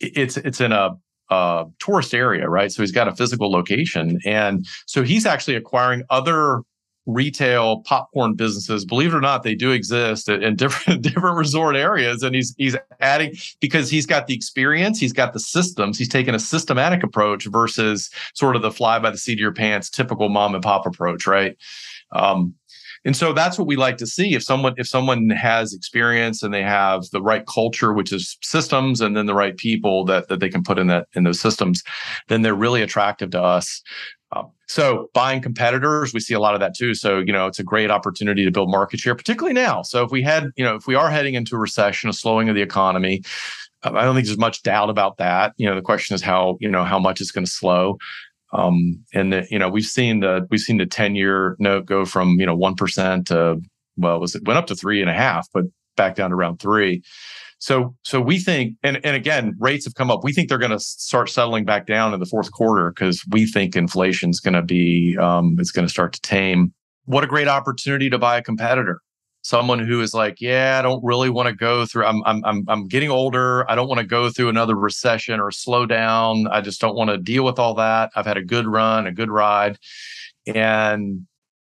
it's 0.00 0.36
it's 0.36 0.60
in 0.60 0.72
a 0.72 0.90
uh, 1.30 1.64
tourist 1.78 2.12
area, 2.12 2.48
right? 2.48 2.72
So 2.72 2.82
he's 2.82 2.92
got 2.92 3.08
a 3.08 3.14
physical 3.14 3.50
location, 3.50 4.18
and 4.24 4.66
so 4.86 5.02
he's 5.02 5.26
actually 5.26 5.56
acquiring 5.56 6.02
other 6.10 6.62
retail 7.12 7.80
popcorn 7.82 8.34
businesses. 8.34 8.84
Believe 8.84 9.12
it 9.12 9.16
or 9.16 9.20
not, 9.20 9.42
they 9.42 9.54
do 9.54 9.70
exist 9.70 10.28
in 10.28 10.56
different 10.56 11.02
different 11.02 11.36
resort 11.36 11.76
areas, 11.76 12.22
and 12.22 12.34
he's 12.34 12.54
he's 12.58 12.76
adding 13.00 13.34
because 13.60 13.90
he's 13.90 14.06
got 14.06 14.26
the 14.26 14.34
experience, 14.34 14.98
he's 14.98 15.12
got 15.12 15.32
the 15.32 15.40
systems. 15.40 15.98
He's 15.98 16.08
taken 16.08 16.34
a 16.34 16.40
systematic 16.40 17.02
approach 17.02 17.46
versus 17.46 18.10
sort 18.34 18.56
of 18.56 18.62
the 18.62 18.70
fly 18.70 18.98
by 18.98 19.10
the 19.10 19.18
seat 19.18 19.34
of 19.34 19.40
your 19.40 19.52
pants 19.52 19.90
typical 19.90 20.28
mom 20.28 20.54
and 20.54 20.62
pop 20.62 20.86
approach, 20.86 21.26
right? 21.26 21.56
Um, 22.12 22.54
and 23.04 23.16
so 23.16 23.32
that's 23.32 23.58
what 23.58 23.66
we 23.66 23.76
like 23.76 23.96
to 23.98 24.06
see 24.06 24.34
if 24.34 24.42
someone 24.42 24.74
if 24.76 24.86
someone 24.86 25.30
has 25.30 25.72
experience 25.72 26.42
and 26.42 26.52
they 26.52 26.62
have 26.62 27.04
the 27.12 27.22
right 27.22 27.46
culture 27.46 27.92
which 27.92 28.12
is 28.12 28.36
systems 28.42 29.00
and 29.00 29.16
then 29.16 29.26
the 29.26 29.34
right 29.34 29.56
people 29.56 30.04
that 30.04 30.28
that 30.28 30.40
they 30.40 30.48
can 30.48 30.62
put 30.62 30.78
in 30.78 30.86
that 30.88 31.06
in 31.14 31.24
those 31.24 31.40
systems 31.40 31.82
then 32.28 32.42
they're 32.42 32.54
really 32.54 32.82
attractive 32.82 33.30
to 33.30 33.42
us 33.42 33.82
um, 34.32 34.50
so 34.68 35.10
buying 35.12 35.40
competitors, 35.40 36.14
we 36.14 36.20
see 36.20 36.34
a 36.34 36.40
lot 36.40 36.54
of 36.54 36.60
that 36.60 36.76
too. 36.76 36.94
So, 36.94 37.18
you 37.18 37.32
know, 37.32 37.46
it's 37.46 37.58
a 37.58 37.64
great 37.64 37.90
opportunity 37.90 38.44
to 38.44 38.50
build 38.50 38.70
market 38.70 39.00
share, 39.00 39.14
particularly 39.14 39.54
now. 39.54 39.82
So 39.82 40.04
if 40.04 40.10
we 40.10 40.22
had, 40.22 40.50
you 40.56 40.64
know, 40.64 40.76
if 40.76 40.86
we 40.86 40.94
are 40.94 41.10
heading 41.10 41.34
into 41.34 41.56
a 41.56 41.58
recession, 41.58 42.08
a 42.08 42.12
slowing 42.12 42.48
of 42.48 42.54
the 42.54 42.62
economy, 42.62 43.22
um, 43.82 43.96
I 43.96 44.02
don't 44.02 44.14
think 44.14 44.26
there's 44.26 44.38
much 44.38 44.62
doubt 44.62 44.90
about 44.90 45.16
that. 45.16 45.54
You 45.56 45.68
know, 45.68 45.74
the 45.74 45.82
question 45.82 46.14
is 46.14 46.22
how, 46.22 46.58
you 46.60 46.70
know, 46.70 46.84
how 46.84 46.98
much 46.98 47.20
it's 47.20 47.32
going 47.32 47.44
to 47.44 47.50
slow. 47.50 47.98
Um, 48.52 49.04
and 49.14 49.32
the, 49.32 49.46
you 49.50 49.58
know, 49.58 49.68
we've 49.68 49.84
seen 49.84 50.20
the, 50.20 50.46
we've 50.50 50.60
seen 50.60 50.76
the 50.76 50.86
10 50.86 51.16
year 51.16 51.56
note 51.58 51.86
go 51.86 52.04
from, 52.04 52.38
you 52.38 52.46
know, 52.46 52.56
1% 52.56 53.26
to, 53.26 53.60
well, 53.96 54.20
was, 54.20 54.34
it 54.34 54.44
went 54.44 54.58
up 54.58 54.66
to 54.68 54.76
three 54.76 55.00
and 55.00 55.10
a 55.10 55.14
half, 55.14 55.48
but 55.52 55.64
back 55.96 56.14
down 56.14 56.30
to 56.30 56.36
around 56.36 56.58
three. 56.58 57.02
So, 57.60 57.94
so 58.04 58.22
we 58.22 58.38
think, 58.38 58.76
and, 58.82 59.04
and 59.04 59.14
again, 59.14 59.54
rates 59.58 59.84
have 59.84 59.94
come 59.94 60.10
up. 60.10 60.24
We 60.24 60.32
think 60.32 60.48
they're 60.48 60.56
going 60.56 60.70
to 60.70 60.80
start 60.80 61.28
settling 61.28 61.66
back 61.66 61.86
down 61.86 62.14
in 62.14 62.18
the 62.18 62.24
fourth 62.24 62.50
quarter 62.52 62.90
because 62.90 63.22
we 63.30 63.44
think 63.44 63.76
inflation's 63.76 64.40
going 64.40 64.54
to 64.54 64.62
be, 64.62 65.16
um, 65.18 65.56
it's 65.58 65.70
going 65.70 65.86
to 65.86 65.92
start 65.92 66.14
to 66.14 66.20
tame. 66.22 66.72
What 67.04 67.22
a 67.22 67.26
great 67.26 67.48
opportunity 67.48 68.08
to 68.08 68.18
buy 68.18 68.38
a 68.38 68.42
competitor. 68.42 69.02
Someone 69.42 69.78
who 69.78 70.00
is 70.00 70.14
like, 70.14 70.40
yeah, 70.40 70.78
I 70.78 70.82
don't 70.82 71.04
really 71.04 71.28
want 71.28 71.48
to 71.48 71.54
go 71.54 71.84
through. 71.84 72.06
I'm, 72.06 72.22
I'm, 72.24 72.42
I'm, 72.46 72.64
I'm 72.66 72.88
getting 72.88 73.10
older. 73.10 73.70
I 73.70 73.74
don't 73.74 73.88
want 73.88 74.00
to 74.00 74.06
go 74.06 74.30
through 74.30 74.48
another 74.48 74.74
recession 74.74 75.38
or 75.38 75.50
slow 75.50 75.84
down. 75.84 76.46
I 76.48 76.62
just 76.62 76.80
don't 76.80 76.96
want 76.96 77.10
to 77.10 77.18
deal 77.18 77.44
with 77.44 77.58
all 77.58 77.74
that. 77.74 78.10
I've 78.16 78.26
had 78.26 78.38
a 78.38 78.44
good 78.44 78.66
run, 78.66 79.06
a 79.06 79.12
good 79.12 79.30
ride, 79.30 79.78
and 80.46 81.26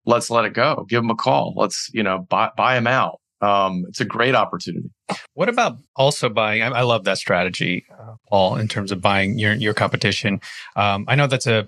let's 0.04 0.30
let 0.30 0.44
it 0.44 0.52
go. 0.52 0.84
Give 0.88 1.02
them 1.02 1.10
a 1.10 1.16
call. 1.16 1.54
Let's, 1.56 1.88
you 1.94 2.02
know, 2.02 2.26
buy, 2.28 2.50
buy 2.56 2.74
them 2.74 2.86
out 2.86 3.19
um, 3.40 3.84
it's 3.88 4.00
a 4.00 4.04
great 4.04 4.34
opportunity. 4.34 4.90
What 5.34 5.48
about 5.48 5.78
also 5.96 6.28
buying? 6.28 6.62
I, 6.62 6.68
I 6.68 6.82
love 6.82 7.04
that 7.04 7.18
strategy, 7.18 7.86
uh, 7.90 8.14
Paul, 8.28 8.56
in 8.56 8.68
terms 8.68 8.92
of 8.92 9.00
buying 9.00 9.38
your 9.38 9.54
your 9.54 9.74
competition. 9.74 10.40
Um, 10.76 11.04
I 11.08 11.14
know 11.14 11.26
that's 11.26 11.46
a 11.46 11.66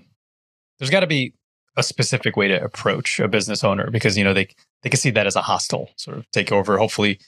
there's 0.79 0.91
got 0.91 1.01
to 1.01 1.07
be 1.07 1.35
a 1.77 1.83
specific 1.83 2.37
way 2.37 2.49
to 2.49 2.63
approach 2.63 3.19
a 3.19 3.29
business 3.29 3.65
owner 3.65 3.91
because 3.91 4.19
you 4.19 4.25
know 4.25 4.35
they 4.35 4.49
they 4.83 4.91
can 4.91 4.99
see 4.99 5.11
that 5.11 5.27
as 5.27 5.37
a 5.37 5.43
hostile 5.43 5.89
sort 5.97 6.19
of 6.19 6.31
takeover. 6.31 6.79
Hopefully, 6.79 7.19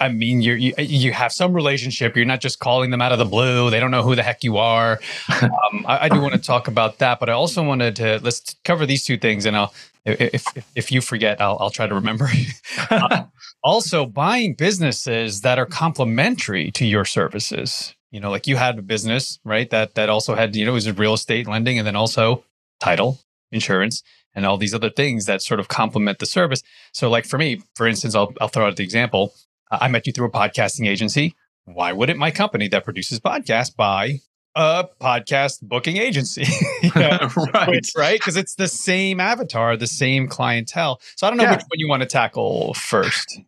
I 0.00 0.08
mean 0.08 0.40
you 0.40 0.54
you 0.54 0.74
you 0.78 1.12
have 1.12 1.32
some 1.32 1.52
relationship. 1.52 2.16
You're 2.16 2.24
not 2.24 2.40
just 2.40 2.58
calling 2.58 2.90
them 2.90 3.02
out 3.02 3.12
of 3.12 3.18
the 3.18 3.24
blue. 3.24 3.70
They 3.70 3.80
don't 3.80 3.90
know 3.90 4.02
who 4.02 4.14
the 4.14 4.22
heck 4.22 4.44
you 4.44 4.56
are. 4.56 5.00
um, 5.42 5.84
I, 5.86 6.04
I 6.04 6.08
do 6.08 6.20
want 6.20 6.34
to 6.34 6.40
talk 6.40 6.68
about 6.68 6.98
that, 6.98 7.18
but 7.20 7.28
I 7.28 7.32
also 7.32 7.62
wanted 7.62 7.96
to 7.96 8.20
let's 8.22 8.56
cover 8.64 8.86
these 8.86 9.04
two 9.04 9.16
things, 9.16 9.44
and 9.44 9.56
I'll 9.56 9.74
if 10.04 10.46
if, 10.56 10.70
if 10.74 10.92
you 10.92 11.00
forget, 11.00 11.40
I'll 11.40 11.56
I'll 11.60 11.70
try 11.70 11.86
to 11.86 11.94
remember. 11.94 12.28
uh, 12.90 13.24
also 13.62 14.06
buying 14.06 14.54
businesses 14.54 15.42
that 15.42 15.58
are 15.58 15.66
complementary 15.66 16.70
to 16.72 16.86
your 16.86 17.04
services. 17.04 17.94
You 18.10 18.20
know, 18.20 18.30
like 18.30 18.46
you 18.46 18.56
had 18.56 18.78
a 18.78 18.82
business, 18.82 19.38
right? 19.44 19.70
That 19.70 19.94
that 19.94 20.08
also 20.08 20.34
had, 20.34 20.54
you 20.54 20.64
know, 20.64 20.72
it 20.72 20.74
was 20.74 20.90
real 20.92 21.14
estate 21.14 21.46
lending 21.48 21.78
and 21.78 21.86
then 21.86 21.96
also 21.96 22.44
title, 22.80 23.20
insurance, 23.50 24.02
and 24.34 24.44
all 24.44 24.58
these 24.58 24.74
other 24.74 24.90
things 24.90 25.26
that 25.26 25.42
sort 25.42 25.60
of 25.60 25.68
complement 25.68 26.18
the 26.18 26.26
service. 26.26 26.62
So, 26.92 27.08
like 27.08 27.24
for 27.24 27.38
me, 27.38 27.62
for 27.74 27.86
instance, 27.86 28.14
I'll 28.14 28.34
I'll 28.40 28.48
throw 28.48 28.66
out 28.66 28.76
the 28.76 28.84
example. 28.84 29.32
I 29.80 29.88
met 29.88 30.06
you 30.06 30.12
through 30.12 30.26
a 30.26 30.30
podcasting 30.30 30.86
agency. 30.86 31.34
Why 31.64 31.92
wouldn't 31.92 32.18
my 32.18 32.30
company 32.30 32.68
that 32.68 32.84
produces 32.84 33.20
podcasts 33.20 33.74
buy 33.74 34.20
a 34.54 34.86
podcast 35.00 35.62
booking 35.62 35.96
agency. 35.96 36.44
right. 36.94 37.86
Right. 37.96 38.18
Because 38.18 38.36
it's 38.36 38.54
the 38.54 38.68
same 38.68 39.20
avatar, 39.20 39.76
the 39.76 39.86
same 39.86 40.28
clientele. 40.28 41.00
So 41.16 41.26
I 41.26 41.30
don't 41.30 41.38
know 41.38 41.44
yeah. 41.44 41.52
which 41.52 41.62
one 41.62 41.78
you 41.78 41.88
want 41.88 42.02
to 42.02 42.08
tackle 42.08 42.74
first. 42.74 43.40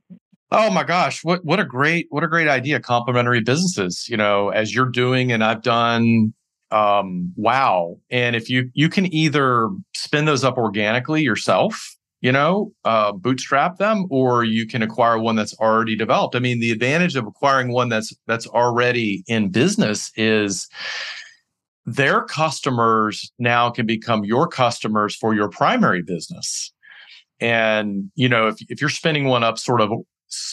Oh 0.50 0.70
my 0.70 0.84
gosh, 0.84 1.24
what 1.24 1.44
what 1.44 1.58
a 1.58 1.64
great 1.64 2.06
what 2.10 2.22
a 2.22 2.28
great 2.28 2.48
idea. 2.48 2.80
Complementary 2.80 3.40
businesses, 3.40 4.06
you 4.08 4.16
know, 4.16 4.50
as 4.50 4.74
you're 4.74 4.90
doing 4.90 5.32
and 5.32 5.42
I've 5.42 5.62
done 5.62 6.32
um 6.70 7.32
wow. 7.36 7.98
And 8.10 8.36
if 8.36 8.48
you 8.48 8.70
you 8.72 8.88
can 8.88 9.12
either 9.12 9.68
spin 9.94 10.24
those 10.26 10.44
up 10.44 10.56
organically 10.56 11.22
yourself 11.22 11.93
you 12.24 12.32
know, 12.32 12.72
uh, 12.86 13.12
bootstrap 13.12 13.76
them, 13.76 14.06
or 14.08 14.44
you 14.44 14.66
can 14.66 14.80
acquire 14.80 15.18
one 15.18 15.36
that's 15.36 15.54
already 15.58 15.94
developed. 15.94 16.34
I 16.34 16.38
mean, 16.38 16.58
the 16.58 16.72
advantage 16.72 17.16
of 17.16 17.26
acquiring 17.26 17.70
one 17.70 17.90
that's 17.90 18.16
that's 18.26 18.46
already 18.46 19.22
in 19.26 19.50
business 19.50 20.10
is 20.16 20.66
their 21.84 22.22
customers 22.22 23.30
now 23.38 23.68
can 23.68 23.84
become 23.84 24.24
your 24.24 24.48
customers 24.48 25.14
for 25.14 25.34
your 25.34 25.50
primary 25.50 26.00
business. 26.00 26.72
And 27.40 28.10
you 28.14 28.30
know, 28.30 28.48
if 28.48 28.56
if 28.70 28.80
you're 28.80 28.88
spinning 28.88 29.26
one 29.26 29.44
up 29.44 29.58
sort 29.58 29.82
of 29.82 29.92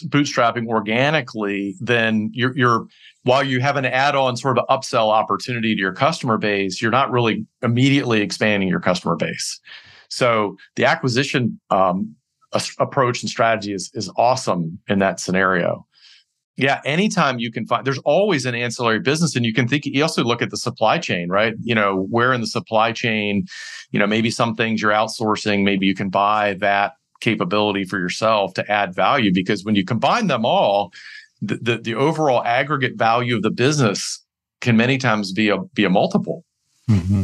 bootstrapping 0.07 0.67
organically, 0.67 1.77
then 1.79 2.31
you're 2.33 2.51
you're 2.57 2.85
while 3.23 3.45
you 3.45 3.61
have 3.61 3.77
an 3.77 3.85
add-on 3.85 4.35
sort 4.35 4.57
of 4.57 4.65
upsell 4.67 5.07
opportunity 5.07 5.73
to 5.73 5.79
your 5.79 5.93
customer 5.93 6.37
base, 6.37 6.81
you're 6.81 6.91
not 6.91 7.11
really 7.11 7.45
immediately 7.61 8.19
expanding 8.19 8.67
your 8.67 8.81
customer 8.81 9.15
base. 9.15 9.61
So 10.11 10.57
the 10.75 10.85
acquisition 10.85 11.59
um, 11.69 12.15
approach 12.79 13.23
and 13.23 13.29
strategy 13.29 13.73
is 13.73 13.89
is 13.93 14.11
awesome 14.17 14.77
in 14.87 14.99
that 14.99 15.19
scenario. 15.19 15.87
Yeah, 16.57 16.81
anytime 16.85 17.39
you 17.39 17.51
can 17.51 17.65
find, 17.65 17.87
there's 17.87 17.97
always 17.99 18.45
an 18.45 18.53
ancillary 18.53 18.99
business, 18.99 19.35
and 19.35 19.45
you 19.45 19.53
can 19.53 19.67
think. 19.67 19.85
You 19.85 20.03
also 20.03 20.23
look 20.23 20.41
at 20.41 20.49
the 20.49 20.57
supply 20.57 20.97
chain, 20.97 21.29
right? 21.29 21.53
You 21.61 21.73
know, 21.73 22.07
where 22.09 22.33
in 22.33 22.41
the 22.41 22.47
supply 22.47 22.91
chain, 22.91 23.45
you 23.91 23.99
know, 23.99 24.05
maybe 24.05 24.29
some 24.29 24.53
things 24.53 24.81
you're 24.81 24.91
outsourcing, 24.91 25.63
maybe 25.63 25.85
you 25.85 25.95
can 25.95 26.09
buy 26.09 26.55
that 26.59 26.93
capability 27.21 27.85
for 27.85 27.97
yourself 27.97 28.53
to 28.55 28.69
add 28.69 28.93
value. 28.93 29.31
Because 29.33 29.63
when 29.63 29.75
you 29.75 29.85
combine 29.85 30.27
them 30.27 30.45
all, 30.45 30.91
the 31.41 31.55
the, 31.55 31.77
the 31.77 31.95
overall 31.95 32.43
aggregate 32.43 32.97
value 32.97 33.37
of 33.37 33.43
the 33.43 33.51
business 33.51 34.21
can 34.59 34.75
many 34.75 34.97
times 34.97 35.31
be 35.31 35.47
a 35.47 35.57
be 35.73 35.85
a 35.85 35.89
multiple. 35.89 36.43
Mm-hmm 36.89 37.23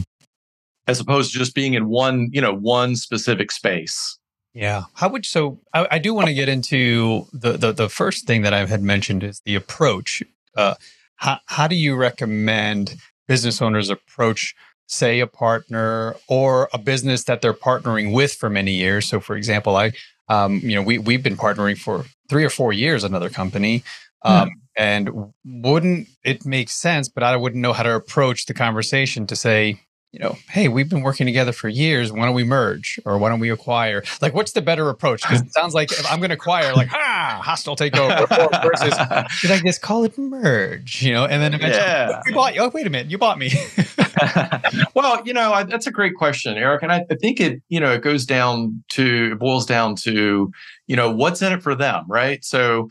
as 0.87 0.99
opposed 0.99 1.31
to 1.33 1.37
just 1.37 1.53
being 1.53 1.73
in 1.73 1.89
one, 1.89 2.29
you 2.31 2.41
know, 2.41 2.53
one 2.53 2.95
specific 2.95 3.51
space. 3.51 4.17
Yeah. 4.53 4.83
How 4.95 5.09
would 5.09 5.25
so 5.25 5.59
I, 5.73 5.87
I 5.91 5.99
do 5.99 6.13
want 6.13 6.27
to 6.27 6.33
get 6.33 6.49
into 6.49 7.27
the, 7.31 7.53
the 7.53 7.71
the 7.71 7.89
first 7.89 8.25
thing 8.25 8.41
that 8.41 8.53
I 8.53 8.65
had 8.65 8.81
mentioned 8.81 9.23
is 9.23 9.41
the 9.45 9.55
approach. 9.55 10.23
Uh, 10.55 10.75
how 11.17 11.39
how 11.45 11.67
do 11.67 11.75
you 11.75 11.95
recommend 11.95 12.95
business 13.27 13.61
owners 13.61 13.89
approach 13.89 14.55
say 14.87 15.19
a 15.19 15.27
partner 15.27 16.15
or 16.27 16.69
a 16.73 16.77
business 16.77 17.25
that 17.25 17.41
they're 17.41 17.53
partnering 17.53 18.13
with 18.13 18.33
for 18.33 18.49
many 18.49 18.73
years? 18.73 19.07
So 19.07 19.19
for 19.19 19.35
example, 19.35 19.75
I 19.75 19.91
um, 20.29 20.59
you 20.63 20.75
know, 20.75 20.81
we 20.81 20.97
we've 20.97 21.23
been 21.23 21.37
partnering 21.37 21.77
for 21.77 22.05
three 22.29 22.43
or 22.43 22.49
four 22.49 22.73
years, 22.73 23.03
another 23.03 23.29
company. 23.29 23.83
Um, 24.23 24.47
hmm. 24.47 24.53
And 24.79 25.33
wouldn't 25.43 26.07
it 26.23 26.45
make 26.45 26.69
sense? 26.69 27.09
But 27.09 27.23
I 27.23 27.35
wouldn't 27.35 27.61
know 27.61 27.73
how 27.73 27.83
to 27.83 27.95
approach 27.95 28.45
the 28.45 28.53
conversation 28.53 29.25
to 29.27 29.35
say, 29.35 29.81
you 30.11 30.19
know, 30.19 30.37
hey, 30.49 30.67
we've 30.67 30.89
been 30.89 31.01
working 31.01 31.25
together 31.25 31.51
for 31.51 31.67
years. 31.67 32.11
Why 32.11 32.25
don't 32.25 32.33
we 32.33 32.45
merge 32.45 32.99
or 33.05 33.17
why 33.17 33.29
don't 33.29 33.39
we 33.39 33.49
acquire? 33.49 34.03
Like, 34.21 34.33
what's 34.33 34.53
the 34.53 34.61
better 34.61 34.89
approach? 34.89 35.21
Because 35.21 35.41
it 35.41 35.53
sounds 35.53 35.73
like 35.73 35.91
if 35.91 36.09
I'm 36.09 36.19
going 36.19 36.29
to 36.29 36.35
acquire, 36.35 36.73
like, 36.73 36.91
ah, 36.93 37.41
hostile 37.43 37.75
takeover 37.75 38.27
versus 38.63 38.97
should 39.31 39.51
I 39.51 39.59
just 39.59 39.81
call 39.81 40.05
it 40.05 40.17
merge? 40.17 41.03
You 41.03 41.13
know, 41.13 41.25
and 41.25 41.41
then 41.41 41.53
eventually, 41.53 41.83
yeah. 41.83 42.21
you 42.25 42.33
bought 42.33 42.55
you. 42.55 42.61
Oh, 42.61 42.69
wait 42.73 42.87
a 42.87 42.89
minute, 42.89 43.11
you 43.11 43.17
bought 43.17 43.37
me. 43.37 43.51
well, 44.95 45.21
you 45.25 45.33
know, 45.33 45.51
I, 45.51 45.63
that's 45.63 45.87
a 45.87 45.91
great 45.91 46.15
question, 46.15 46.57
Erik, 46.57 46.83
and 46.83 46.91
I, 46.91 47.05
I 47.11 47.15
think 47.15 47.39
it, 47.39 47.61
you 47.69 47.79
know, 47.79 47.91
it 47.91 48.01
goes 48.01 48.25
down 48.25 48.83
to 48.89 49.31
it 49.33 49.39
boils 49.39 49.65
down 49.65 49.95
to, 49.97 50.51
you 50.87 50.95
know, 50.95 51.11
what's 51.11 51.41
in 51.41 51.53
it 51.53 51.61
for 51.61 51.75
them, 51.75 52.05
right? 52.07 52.43
So, 52.43 52.89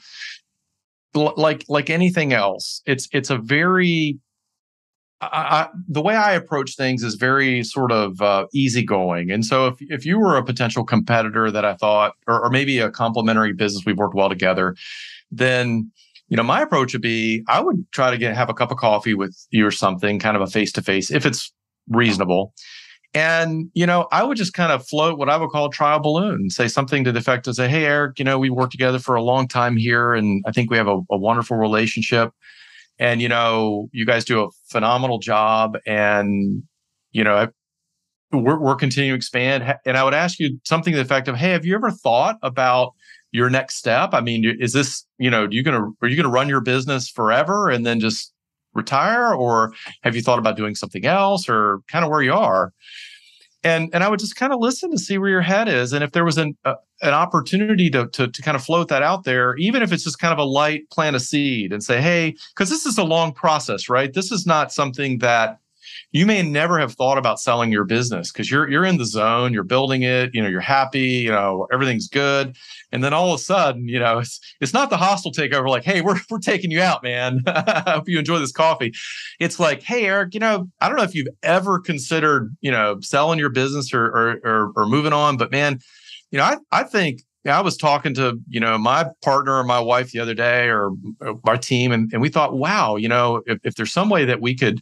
like 1.14 1.64
like 1.68 1.88
anything 1.88 2.34
else, 2.34 2.82
it's 2.84 3.08
it's 3.12 3.30
a 3.30 3.38
very 3.38 4.18
I, 5.20 5.68
the 5.88 6.02
way 6.02 6.14
I 6.14 6.32
approach 6.32 6.76
things 6.76 7.02
is 7.02 7.14
very 7.14 7.62
sort 7.64 7.90
of 7.90 8.20
uh, 8.20 8.46
easygoing. 8.52 9.30
And 9.30 9.46
so, 9.46 9.68
if 9.68 9.76
if 9.80 10.04
you 10.04 10.18
were 10.18 10.36
a 10.36 10.44
potential 10.44 10.84
competitor 10.84 11.50
that 11.50 11.64
I 11.64 11.74
thought, 11.74 12.12
or, 12.26 12.44
or 12.44 12.50
maybe 12.50 12.78
a 12.78 12.90
complementary 12.90 13.54
business 13.54 13.84
we've 13.86 13.96
worked 13.96 14.14
well 14.14 14.28
together, 14.28 14.76
then 15.30 15.90
you 16.28 16.36
know 16.36 16.42
my 16.42 16.60
approach 16.60 16.92
would 16.92 17.02
be 17.02 17.42
I 17.48 17.60
would 17.60 17.86
try 17.92 18.10
to 18.10 18.18
get 18.18 18.36
have 18.36 18.50
a 18.50 18.54
cup 18.54 18.70
of 18.70 18.76
coffee 18.76 19.14
with 19.14 19.34
you 19.50 19.66
or 19.66 19.70
something, 19.70 20.18
kind 20.18 20.36
of 20.36 20.42
a 20.42 20.46
face 20.46 20.72
to 20.72 20.82
face, 20.82 21.10
if 21.10 21.24
it's 21.24 21.50
reasonable. 21.88 22.52
And 23.14 23.70
you 23.72 23.86
know, 23.86 24.08
I 24.12 24.22
would 24.22 24.36
just 24.36 24.52
kind 24.52 24.70
of 24.70 24.86
float 24.86 25.18
what 25.18 25.30
I 25.30 25.38
would 25.38 25.48
call 25.48 25.66
a 25.66 25.70
trial 25.70 25.98
balloon, 26.00 26.50
say 26.50 26.68
something 26.68 27.04
to 27.04 27.12
the 27.12 27.20
effect 27.20 27.46
of 27.46 27.54
say, 27.54 27.68
"Hey, 27.68 27.86
Erik, 27.86 28.18
you 28.18 28.24
know, 28.26 28.38
we 28.38 28.50
worked 28.50 28.72
together 28.72 28.98
for 28.98 29.14
a 29.14 29.22
long 29.22 29.48
time 29.48 29.78
here, 29.78 30.12
and 30.12 30.44
I 30.46 30.52
think 30.52 30.70
we 30.70 30.76
have 30.76 30.88
a, 30.88 31.00
a 31.10 31.16
wonderful 31.16 31.56
relationship." 31.56 32.32
And 32.98 33.20
you 33.20 33.28
know 33.28 33.88
you 33.92 34.06
guys 34.06 34.24
do 34.24 34.44
a 34.44 34.48
phenomenal 34.68 35.18
job 35.18 35.76
and 35.86 36.62
you 37.12 37.24
know 37.24 37.48
we're, 38.32 38.58
we're 38.58 38.74
continuing 38.74 39.14
to 39.14 39.16
expand. 39.16 39.76
And 39.86 39.96
i 39.96 40.04
would 40.04 40.14
ask 40.14 40.38
you 40.38 40.58
something 40.64 40.92
to 40.92 40.98
the 40.98 41.04
effect 41.04 41.28
of 41.28 41.36
hey 41.36 41.50
have 41.50 41.64
you 41.64 41.74
ever 41.74 41.90
thought 41.90 42.36
about 42.42 42.92
your 43.32 43.50
next 43.50 43.76
step? 43.76 44.10
I 44.12 44.20
mean 44.20 44.44
is 44.60 44.72
this 44.72 45.04
you 45.18 45.30
know 45.30 45.46
you 45.50 45.62
gonna 45.62 45.88
are 46.02 46.08
you 46.08 46.16
gonna 46.16 46.28
run 46.28 46.48
your 46.48 46.60
business 46.60 47.08
forever 47.08 47.68
and 47.68 47.84
then 47.84 48.00
just 48.00 48.32
retire? 48.74 49.34
Or 49.34 49.72
have 50.02 50.14
you 50.14 50.22
thought 50.22 50.38
about 50.38 50.56
doing 50.56 50.74
something 50.74 51.06
else? 51.06 51.48
Or 51.48 51.80
kind 51.88 52.04
of 52.04 52.10
where 52.10 52.22
you 52.22 52.32
are 52.32 52.72
and 53.66 53.90
and 53.92 54.04
I 54.04 54.08
would 54.08 54.20
just 54.20 54.36
kind 54.36 54.52
of 54.52 54.60
listen 54.60 54.92
to 54.92 54.98
see 54.98 55.18
where 55.18 55.28
your 55.28 55.40
head 55.40 55.68
is, 55.68 55.92
and 55.92 56.04
if 56.04 56.12
there 56.12 56.24
was 56.24 56.38
an 56.38 56.56
uh, 56.64 56.74
an 57.02 57.14
opportunity 57.14 57.90
to, 57.90 58.06
to 58.08 58.28
to 58.28 58.42
kind 58.42 58.54
of 58.54 58.64
float 58.64 58.88
that 58.88 59.02
out 59.02 59.24
there, 59.24 59.56
even 59.56 59.82
if 59.82 59.92
it's 59.92 60.04
just 60.04 60.20
kind 60.20 60.32
of 60.32 60.38
a 60.38 60.44
light 60.44 60.88
plant 60.90 61.16
a 61.16 61.20
seed 61.20 61.72
and 61.72 61.82
say, 61.82 62.00
hey, 62.00 62.34
because 62.54 62.70
this 62.70 62.86
is 62.86 62.96
a 62.96 63.02
long 63.02 63.32
process, 63.32 63.88
right? 63.88 64.14
This 64.14 64.30
is 64.30 64.46
not 64.46 64.72
something 64.72 65.18
that 65.18 65.58
you 66.12 66.24
may 66.24 66.42
never 66.42 66.78
have 66.78 66.94
thought 66.94 67.18
about 67.18 67.40
selling 67.40 67.72
your 67.72 67.84
business 67.84 68.32
because 68.32 68.50
you're 68.50 68.68
you're 68.68 68.84
in 68.84 68.96
the 68.96 69.04
zone, 69.04 69.52
you're 69.52 69.64
building 69.64 70.02
it, 70.02 70.34
you 70.34 70.42
know, 70.42 70.48
you're 70.48 70.60
happy, 70.60 71.00
you 71.00 71.30
know, 71.30 71.66
everything's 71.72 72.08
good. 72.08 72.56
And 72.92 73.02
then 73.02 73.12
all 73.12 73.32
of 73.32 73.40
a 73.40 73.42
sudden, 73.42 73.88
you 73.88 73.98
know, 73.98 74.18
it's 74.18 74.40
it's 74.60 74.72
not 74.72 74.90
the 74.90 74.96
hostile 74.96 75.32
takeover 75.32 75.68
like, 75.68 75.84
hey, 75.84 76.00
we're 76.00 76.18
we're 76.30 76.38
taking 76.38 76.70
you 76.70 76.80
out, 76.80 77.02
man. 77.02 77.42
I 77.46 77.82
hope 77.86 78.08
you 78.08 78.18
enjoy 78.18 78.38
this 78.38 78.52
coffee. 78.52 78.92
It's 79.40 79.58
like, 79.58 79.82
hey, 79.82 80.06
Erik, 80.06 80.34
you 80.34 80.40
know, 80.40 80.68
I 80.80 80.88
don't 80.88 80.96
know 80.96 81.04
if 81.04 81.14
you've 81.14 81.28
ever 81.42 81.80
considered, 81.80 82.56
you 82.60 82.70
know, 82.70 82.98
selling 83.00 83.38
your 83.38 83.50
business 83.50 83.92
or 83.92 84.06
or 84.06 84.40
or, 84.44 84.72
or 84.76 84.86
moving 84.86 85.12
on, 85.12 85.36
but 85.36 85.50
man, 85.50 85.80
you 86.30 86.38
know, 86.38 86.44
I 86.44 86.56
I 86.72 86.84
think 86.84 87.22
I 87.48 87.60
was 87.60 87.76
talking 87.76 88.14
to, 88.14 88.38
you 88.48 88.60
know, 88.60 88.78
my 88.78 89.06
partner 89.22 89.56
or 89.56 89.64
my 89.64 89.80
wife 89.80 90.10
the 90.10 90.18
other 90.20 90.34
day 90.34 90.68
or, 90.68 90.90
our 91.44 91.56
team, 91.56 91.92
and, 91.92 92.12
and 92.12 92.20
we 92.20 92.28
thought, 92.28 92.54
wow, 92.56 92.96
you 92.96 93.08
know, 93.08 93.42
if, 93.46 93.58
if 93.62 93.74
there's 93.76 93.92
some 93.92 94.08
way 94.08 94.24
that 94.24 94.40
we 94.40 94.56
could 94.56 94.80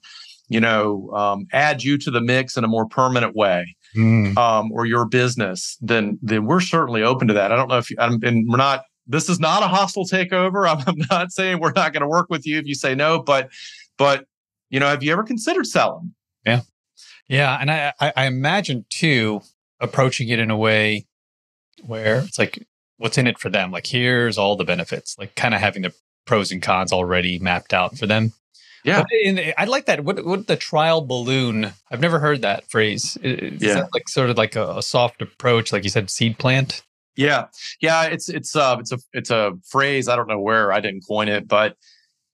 you 0.49 0.61
know, 0.61 1.11
um, 1.11 1.47
add 1.53 1.83
you 1.83 1.99
to 1.99 2.11
the 2.11 2.21
mix 2.21 2.57
in 2.57 2.65
a 2.65 2.69
more 2.69 2.87
permanent 2.87 3.35
way, 3.35 3.77
mm. 3.97 4.37
um, 4.37 4.71
or 4.73 4.87
your 4.87 5.07
business, 5.07 5.77
then 5.81 6.19
then 6.23 6.47
we're 6.47 6.61
certainly 6.61 7.03
open 7.03 7.29
to 7.29 7.35
that. 7.35 7.53
I 7.53 7.57
don't 7.57 7.69
know 7.69 7.79
if 7.79 7.91
you, 7.91 7.97
I'm, 7.99 8.23
and 8.23 8.49
we're 8.49 8.57
not. 8.57 8.85
This 9.07 9.29
is 9.29 9.39
not 9.39 9.63
a 9.63 9.69
hostile 9.69 10.07
takeover. 10.07 10.69
I'm, 10.71 10.83
I'm 10.87 11.07
not 11.11 11.33
saying 11.33 11.61
we're 11.61 11.73
not 11.73 11.93
going 11.93 12.03
to 12.03 12.09
work 12.09 12.29
with 12.31 12.47
you 12.47 12.59
if 12.59 12.67
you 12.67 12.75
say 12.75 12.95
no, 12.95 13.23
but 13.23 13.51
but 13.97 14.27
you 14.71 14.81
know, 14.81 14.87
have 14.87 15.03
you 15.03 15.13
ever 15.13 15.25
considered 15.25 15.67
selling? 15.67 16.15
Yeah, 16.45 16.61
yeah, 17.29 17.59
and 17.61 17.71
I 17.71 17.93
I, 18.01 18.13
I 18.17 18.27
imagine 18.27 18.85
too 18.91 19.41
approaching 19.81 20.29
it 20.29 20.39
in 20.39 20.51
a 20.51 20.57
way 20.57 21.07
where 21.87 22.21
it's 22.21 22.39
like 22.39 22.67
what's 22.99 23.19
in 23.19 23.27
it 23.27 23.39
for 23.39 23.51
them. 23.51 23.71
Like 23.71 23.87
here's 23.87 24.39
all 24.39 24.57
the 24.57 24.65
benefits. 24.65 25.17
Like 25.19 25.35
kind 25.35 25.55
of 25.55 25.61
having 25.61 25.83
the 25.83 25.93
pros 26.27 26.53
and 26.53 26.63
cons 26.63 26.93
already 26.93 27.39
mapped 27.39 27.75
out 27.75 27.99
for 27.99 28.07
them. 28.07 28.33
Yeah, 28.85 29.05
I 29.57 29.65
like 29.65 29.87
that. 29.87 30.05
What 30.05 30.25
what 30.27 30.47
the 30.47 30.57
trial 30.57 31.01
balloon? 31.01 31.73
I've 31.91 32.01
never 32.01 32.19
heard 32.19 32.43
that 32.43 32.71
phrase. 32.71 33.17
Is 33.23 33.63
yeah. 33.63 33.87
like 33.95 34.09
sort 34.09 34.29
of 34.29 34.37
like 34.37 34.57
a, 34.57 34.77
a, 34.77 34.83
soft 34.83 35.23
approach, 35.23 35.73
like 35.73 35.85
you 35.85 35.91
said, 35.91 36.11
seed 36.11 36.39
plant? 36.39 36.83
Yeah, 37.17 37.47
yeah. 37.81 38.05
It's 38.05 38.29
it's 38.29 38.55
uh 38.55 38.77
it's 38.81 38.93
a 38.93 38.99
it's 39.15 39.31
a 39.31 39.53
phrase. 39.67 40.07
I 40.07 40.17
don't 40.17 40.29
know 40.29 40.41
where 40.41 40.71
I 40.71 40.81
didn't 40.81 41.07
coin 41.07 41.29
it, 41.29 41.49
but 41.49 41.79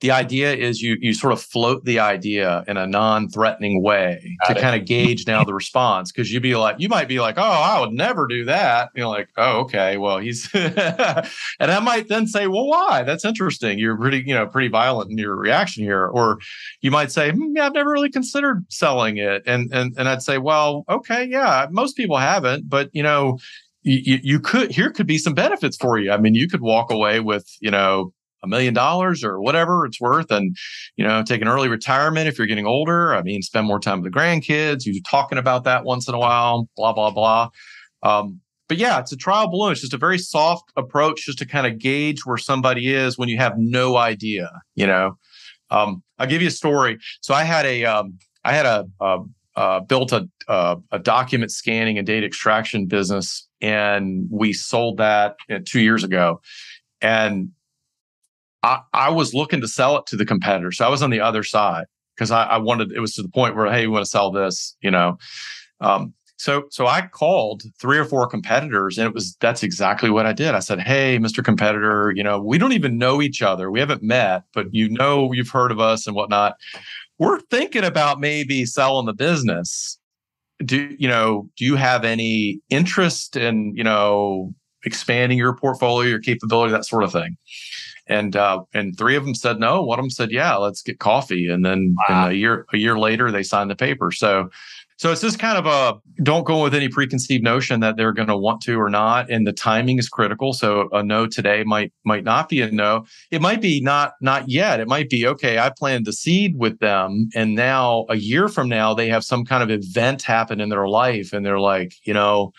the 0.01 0.11
idea 0.11 0.55
is 0.55 0.81
you 0.81 0.97
you 1.01 1.13
sort 1.13 1.33
of 1.33 1.41
float 1.41 1.85
the 1.85 1.99
idea 1.99 2.65
in 2.67 2.77
a 2.77 2.87
non-threatening 2.87 3.83
way 3.83 4.37
Got 4.41 4.55
to 4.55 4.59
it. 4.59 4.63
kind 4.63 4.81
of 4.81 4.87
gauge 4.87 5.27
now 5.27 5.45
the 5.45 5.55
response 5.55 6.11
because 6.11 6.33
you'd 6.33 6.43
be 6.43 6.57
like 6.57 6.77
you 6.79 6.89
might 6.89 7.09
be 7.09 7.21
like 7.21 7.37
oh 7.39 7.43
I 7.43 7.81
would 7.81 7.93
never 7.93 8.27
do 8.27 8.45
that. 8.47 8.91
You 8.95 9.03
know 9.03 9.11
like 9.11 9.29
oh 9.37 9.61
okay 9.61 9.97
well 9.97 10.19
he's 10.19 10.49
and 10.55 11.27
I 11.61 11.81
might 11.81 12.09
then 12.09 12.27
say 12.27 12.47
well 12.47 12.67
why? 12.67 13.03
That's 13.03 13.25
interesting. 13.25 13.79
You're 13.79 13.97
pretty 13.97 14.23
you 14.27 14.35
know 14.35 14.47
pretty 14.47 14.69
violent 14.69 15.11
in 15.11 15.19
your 15.19 15.37
reaction 15.37 15.85
here. 15.85 16.07
Or 16.07 16.39
you 16.81 16.91
might 16.91 17.13
say 17.13 17.31
hmm, 17.31 17.57
yeah 17.57 17.67
I've 17.67 17.75
never 17.75 17.91
really 17.91 18.11
considered 18.11 18.65
selling 18.69 19.19
it. 19.19 19.43
And 19.47 19.73
and 19.73 19.95
and 19.99 20.09
I'd 20.09 20.23
say 20.23 20.39
well 20.39 20.85
okay 20.89 21.25
yeah 21.25 21.67
most 21.71 21.97
people 21.97 22.17
haven't 22.17 22.69
but 22.69 22.91
you 22.93 23.03
know 23.03 23.39
you, 23.83 24.19
you 24.23 24.41
could 24.41 24.71
here 24.71 24.91
could 24.91 25.07
be 25.07 25.19
some 25.19 25.35
benefits 25.35 25.77
for 25.77 25.99
you. 25.99 26.11
I 26.13 26.19
mean, 26.19 26.35
you 26.35 26.49
could 26.49 26.61
walk 26.61 26.91
away 26.91 27.21
with 27.21 27.47
you 27.61 27.71
know 27.71 28.13
a 28.43 28.49
million 28.49 28.75
dollars 28.75 29.23
or 29.23 29.41
whatever 29.41 29.85
it's 29.85 30.01
worth, 30.01 30.31
and 30.31 30.57
you 30.97 31.05
know 31.07 31.23
take 31.23 31.43
an 31.43 31.49
early 31.49 31.69
retirement 31.69 32.29
if 32.29 32.39
you're 32.39 32.47
getting 32.47 32.67
older. 32.67 33.15
I 33.15 33.23
mean, 33.23 33.43
spend 33.43 33.67
more 33.67 33.81
time 33.81 34.01
with 34.01 34.13
the 34.13 34.19
grandkids. 34.19 34.85
You're 34.85 35.03
talking 35.09 35.39
about 35.39 35.65
that 35.65 35.85
once 35.85 36.09
in 36.09 36.15
a 36.15 36.19
while. 36.19 36.69
Blah 36.77 36.93
blah 36.93 37.11
blah. 37.11 37.49
Um, 38.03 38.41
but 38.69 38.79
yeah, 38.79 39.01
it's 39.01 39.13
a 39.13 39.17
trial 39.17 39.49
balloon. 39.49 39.73
It's 39.73 39.81
just 39.81 39.95
a 39.95 39.99
very 39.99 40.19
soft 40.19 40.71
approach, 40.77 41.27
just 41.27 41.39
to 41.39 41.47
kind 41.47 41.67
of 41.67 41.79
gauge 41.79 42.25
where 42.25 42.39
somebody 42.39 42.95
is 42.95 43.19
when 43.19 43.29
you 43.29 43.37
have 43.39 43.55
no 43.57 43.97
idea. 43.97 44.51
You 44.75 44.87
know, 44.87 45.19
um, 45.71 46.03
I'll 46.19 46.29
give 46.29 46.43
you 46.43 46.49
a 46.49 46.53
story. 46.53 46.99
So 47.21 47.35
I 47.35 47.45
had 47.45 47.67
a 47.67 47.85
um, 47.85 48.19
I 48.45 48.53
had 48.53 48.67
a, 48.67 48.87
a 49.01 49.19
uh, 49.57 49.81
built 49.81 50.13
a, 50.13 50.29
a, 50.49 50.79
a 50.93 50.99
document 50.99 51.51
scanning 51.51 51.99
and 51.99 52.07
data 52.07 52.25
extraction 52.25 52.87
business 52.87 53.49
and 53.61 54.27
we 54.31 54.53
sold 54.53 54.97
that 54.99 55.37
two 55.67 55.81
years 55.81 56.05
ago. 56.05 56.41
And 57.01 57.51
I, 58.63 58.81
I 58.93 59.11
was 59.11 59.35
looking 59.35 59.61
to 59.61 59.69
sell 59.69 59.97
it 59.97 60.07
to 60.07 60.17
the 60.17 60.27
competitor. 60.27 60.73
So 60.73 60.85
I 60.85 60.89
was 60.89 61.03
on 61.03 61.11
the 61.11 61.21
other 61.21 61.43
side 61.43 61.87
because 62.15 62.31
I, 62.31 62.45
I, 62.45 62.59
wanted, 62.59 62.93
it 62.93 63.01
was 63.01 63.15
to 63.15 63.23
the 63.23 63.29
point 63.29 63.57
where, 63.57 63.71
hey, 63.71 63.87
we 63.87 63.93
want 63.93 64.05
to 64.05 64.11
sell 64.11 64.31
this, 64.31 64.77
you 64.83 64.91
know. 64.91 65.19
Um, 65.81 66.15
so, 66.37 66.65
so 66.71 66.87
I 66.87 67.03
called 67.03 67.63
three 67.81 67.99
or 67.99 68.05
four 68.05 68.27
competitors, 68.27 68.97
and 68.97 69.07
it 69.07 69.13
was 69.13 69.37
that's 69.41 69.63
exactly 69.63 70.09
what 70.09 70.25
I 70.25 70.33
did. 70.33 70.55
I 70.55 70.61
said, 70.61 70.81
"Hey, 70.81 71.19
Mr. 71.19 71.45
Competitor, 71.45 72.15
you 72.17 72.25
know, 72.25 72.41
we 72.41 72.57
don't 72.57 72.73
even 72.73 72.97
know 72.97 73.21
each 73.21 73.43
other. 73.43 73.71
We 73.71 73.79
haven't 73.79 74.03
met, 74.03 74.45
but 74.55 74.73
you 74.73 74.89
know, 74.89 75.33
you've 75.33 75.51
heard 75.51 75.71
of 75.71 75.81
us 75.81 76.07
and 76.07 76.17
whatnot. 76.17 76.55
We're 77.19 77.41
thinking 77.51 77.85
about 77.85 78.21
maybe 78.21 78.65
selling 78.65 79.05
the 79.05 79.13
business 79.13 79.99
do 80.65 80.95
you 80.99 81.09
know 81.09 81.49
do 81.57 81.65
you 81.65 81.77
have 81.77 82.05
any 82.05 82.61
interest 82.69 83.37
in 83.37 83.75
you 83.75 83.85
know 83.85 84.53
expanding 84.85 85.39
your 85.39 85.55
portfolio 85.55 86.09
your 86.09 86.21
capability 86.21 86.73
that 86.73 86.85
sort 86.85 87.05
of 87.05 87.13
thing 87.13 87.37
and 88.11 88.37
uh, 88.37 88.63
and 88.75 88.99
three 88.99 89.17
of 89.17 89.25
them 89.25 89.35
said 89.35 89.59
no 89.59 89.83
one 89.83 89.99
of 89.99 90.03
them 90.03 90.11
said 90.11 90.31
yeah 90.31 90.55
let's 90.57 90.83
get 90.83 90.99
coffee 90.99 91.49
and 91.49 91.65
then 91.65 91.95
wow. 92.09 92.29
a 92.29 92.33
year 92.33 92.67
a 92.73 92.77
year 92.77 92.99
later 92.99 93.31
they 93.31 93.43
signed 93.43 93.71
the 93.71 93.77
paper 93.77 94.11
so 94.11 94.51
so 95.01 95.11
it's 95.11 95.23
just 95.23 95.39
kind 95.39 95.57
of 95.57 95.65
a 95.65 95.99
don't 96.23 96.45
go 96.45 96.63
with 96.63 96.75
any 96.75 96.91
preconceived 96.91 97.43
notion 97.43 97.81
that 97.81 97.97
they're 97.97 98.13
going 98.13 98.29
to 98.29 98.37
want 98.37 98.61
to 98.65 98.79
or 98.79 98.91
not, 98.91 99.31
and 99.31 99.47
the 99.47 99.53
timing 99.53 99.99
is 99.99 100.11
critical. 100.11 100.53
So 100.53 100.91
a 100.93 101.03
no 101.03 101.27
today 101.27 101.65
might 101.65 101.91
might 102.05 102.23
not 102.23 102.51
be 102.51 102.61
a 102.61 102.71
no. 102.71 103.07
It 103.31 103.41
might 103.41 103.63
be 103.63 103.81
not 103.81 104.13
not 104.21 104.51
yet. 104.51 104.79
It 104.79 104.89
might 104.89 105.09
be 105.09 105.27
okay. 105.27 105.59
I 105.59 105.71
planted 105.71 106.05
the 106.05 106.13
seed 106.13 106.59
with 106.59 106.81
them, 106.81 107.31
and 107.35 107.55
now 107.55 108.05
a 108.11 108.17
year 108.17 108.47
from 108.47 108.69
now 108.69 108.93
they 108.93 109.09
have 109.09 109.25
some 109.25 109.47
kind 109.47 109.63
of 109.63 109.71
event 109.71 110.21
happen 110.21 110.61
in 110.61 110.69
their 110.69 110.87
life, 110.87 111.33
and 111.33 111.47
they're 111.47 111.61
like, 111.61 111.95
you 112.05 112.13
know, 112.13 112.53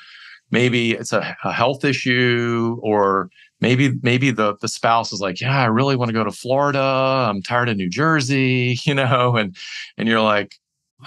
maybe 0.49 0.93
it's 0.93 1.13
a, 1.13 1.37
a 1.43 1.51
health 1.51 1.85
issue 1.85 2.79
or 2.81 3.29
maybe 3.61 3.93
maybe 4.01 4.31
the 4.31 4.55
the 4.61 4.67
spouse 4.67 5.13
is 5.13 5.21
like 5.21 5.39
yeah 5.39 5.61
i 5.61 5.65
really 5.65 5.95
want 5.95 6.09
to 6.09 6.13
go 6.13 6.23
to 6.23 6.31
florida. 6.31 6.79
I'm 6.79 7.41
tired 7.41 7.69
of 7.69 7.77
new 7.77 7.89
jersey 7.89 8.77
you 8.83 8.93
know 8.93 9.37
and 9.37 9.55
and 9.97 10.07
you're 10.07 10.21
like 10.21 10.55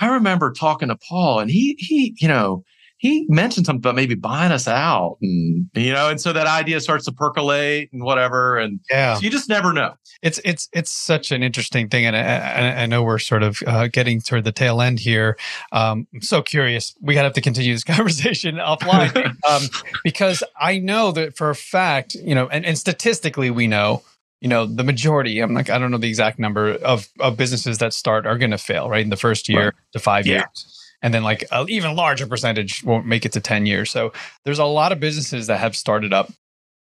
I 0.00 0.12
remember 0.12 0.52
talking 0.52 0.88
to 0.88 0.96
Paul 0.96 1.40
and 1.40 1.50
he, 1.50 1.76
he, 1.78 2.16
you 2.18 2.28
know, 2.28 2.64
he 3.04 3.26
mentioned 3.28 3.66
something 3.66 3.80
about 3.80 3.94
maybe 3.94 4.14
buying 4.14 4.50
us 4.50 4.66
out 4.66 5.18
and 5.20 5.68
you 5.74 5.92
know 5.92 6.08
and 6.08 6.18
so 6.18 6.32
that 6.32 6.46
idea 6.46 6.80
starts 6.80 7.04
to 7.04 7.12
percolate 7.12 7.92
and 7.92 8.02
whatever. 8.02 8.56
And 8.56 8.80
yeah. 8.90 9.16
so 9.16 9.20
you 9.20 9.28
just 9.28 9.46
never 9.46 9.74
know. 9.74 9.92
It's 10.22 10.40
it's 10.42 10.70
it's 10.72 10.90
such 10.90 11.30
an 11.30 11.42
interesting 11.42 11.90
thing. 11.90 12.06
And 12.06 12.16
i, 12.16 12.84
I 12.84 12.86
know 12.86 13.02
we're 13.02 13.18
sort 13.18 13.42
of 13.42 13.62
uh, 13.66 13.88
getting 13.88 14.22
toward 14.22 14.44
the 14.44 14.52
tail 14.52 14.80
end 14.80 15.00
here. 15.00 15.36
Um, 15.70 16.06
i'm 16.14 16.22
so 16.22 16.40
curious. 16.40 16.94
We 17.02 17.12
gotta 17.12 17.26
have 17.26 17.34
to 17.34 17.42
continue 17.42 17.74
this 17.74 17.84
conversation 17.94 18.56
offline. 18.56 19.36
Um, 19.48 19.62
because 20.02 20.42
i 20.58 20.78
know 20.78 21.12
that 21.12 21.36
for 21.36 21.50
a 21.50 21.54
fact 21.54 22.14
you 22.14 22.34
know 22.34 22.48
and, 22.48 22.64
and 22.64 22.78
statistically 22.78 23.50
we 23.50 23.66
know 23.66 24.02
you 24.40 24.48
know 24.48 24.64
the 24.64 24.84
majority 24.84 25.40
i'm 25.40 25.52
like 25.52 25.68
i 25.68 25.78
don't 25.78 25.90
know 25.90 25.98
the 25.98 26.08
exact 26.08 26.38
number 26.38 26.72
of 26.76 27.08
of 27.20 27.36
businesses 27.36 27.78
that 27.78 27.92
start 27.92 28.26
are 28.26 28.38
going 28.38 28.52
to 28.52 28.58
fail 28.58 28.88
right 28.88 29.02
in 29.02 29.10
the 29.10 29.16
first 29.16 29.48
year 29.48 29.64
right. 29.64 29.74
to 29.92 29.98
five 29.98 30.26
yeah. 30.26 30.34
years 30.34 30.73
and 31.04 31.12
then 31.12 31.22
like 31.22 31.44
an 31.52 31.68
even 31.68 31.94
larger 31.94 32.26
percentage 32.26 32.82
won't 32.82 33.06
make 33.06 33.26
it 33.26 33.32
to 33.32 33.40
10 33.40 33.66
years. 33.66 33.90
So 33.90 34.14
there's 34.44 34.58
a 34.58 34.64
lot 34.64 34.90
of 34.90 34.98
businesses 34.98 35.48
that 35.48 35.58
have 35.58 35.76
started 35.76 36.14
up 36.14 36.32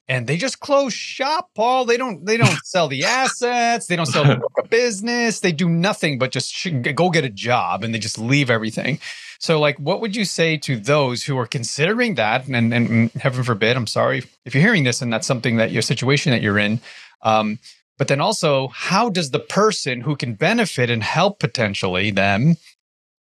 and 0.08 0.26
they 0.26 0.36
just 0.36 0.60
close 0.60 0.92
shop 0.92 1.48
paul. 1.56 1.86
They 1.86 1.96
don't 1.96 2.26
they 2.26 2.36
don't 2.36 2.58
sell 2.62 2.86
the 2.86 3.04
assets. 3.04 3.86
They 3.86 3.96
don't 3.96 4.04
sell 4.04 4.24
the 4.24 4.42
business. 4.70 5.40
They 5.40 5.52
do 5.52 5.70
nothing 5.70 6.18
but 6.18 6.32
just 6.32 6.54
go 6.94 7.08
get 7.08 7.24
a 7.24 7.30
job 7.30 7.82
and 7.82 7.94
they 7.94 7.98
just 7.98 8.18
leave 8.18 8.50
everything. 8.50 8.98
So 9.38 9.58
like 9.58 9.78
what 9.78 10.02
would 10.02 10.14
you 10.14 10.26
say 10.26 10.58
to 10.58 10.76
those 10.76 11.24
who 11.24 11.38
are 11.38 11.46
considering 11.46 12.16
that? 12.16 12.46
And, 12.46 12.74
and 12.74 13.10
heaven 13.12 13.42
forbid 13.42 13.74
i'm 13.74 13.86
sorry 13.86 14.22
if 14.44 14.54
you're 14.54 14.62
hearing 14.62 14.84
this 14.84 15.00
and 15.00 15.10
that's 15.10 15.26
something 15.26 15.56
that 15.56 15.72
your 15.72 15.82
situation 15.82 16.30
that 16.32 16.42
you're 16.42 16.58
in. 16.58 16.80
Um, 17.22 17.58
but 17.96 18.08
then 18.08 18.20
also, 18.20 18.68
how 18.68 19.08
does 19.08 19.30
the 19.30 19.40
person 19.40 20.02
who 20.02 20.16
can 20.16 20.34
benefit 20.34 20.90
and 20.90 21.02
help 21.02 21.38
potentially 21.38 22.10
them 22.10 22.56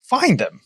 find 0.04 0.40
them? 0.40 0.62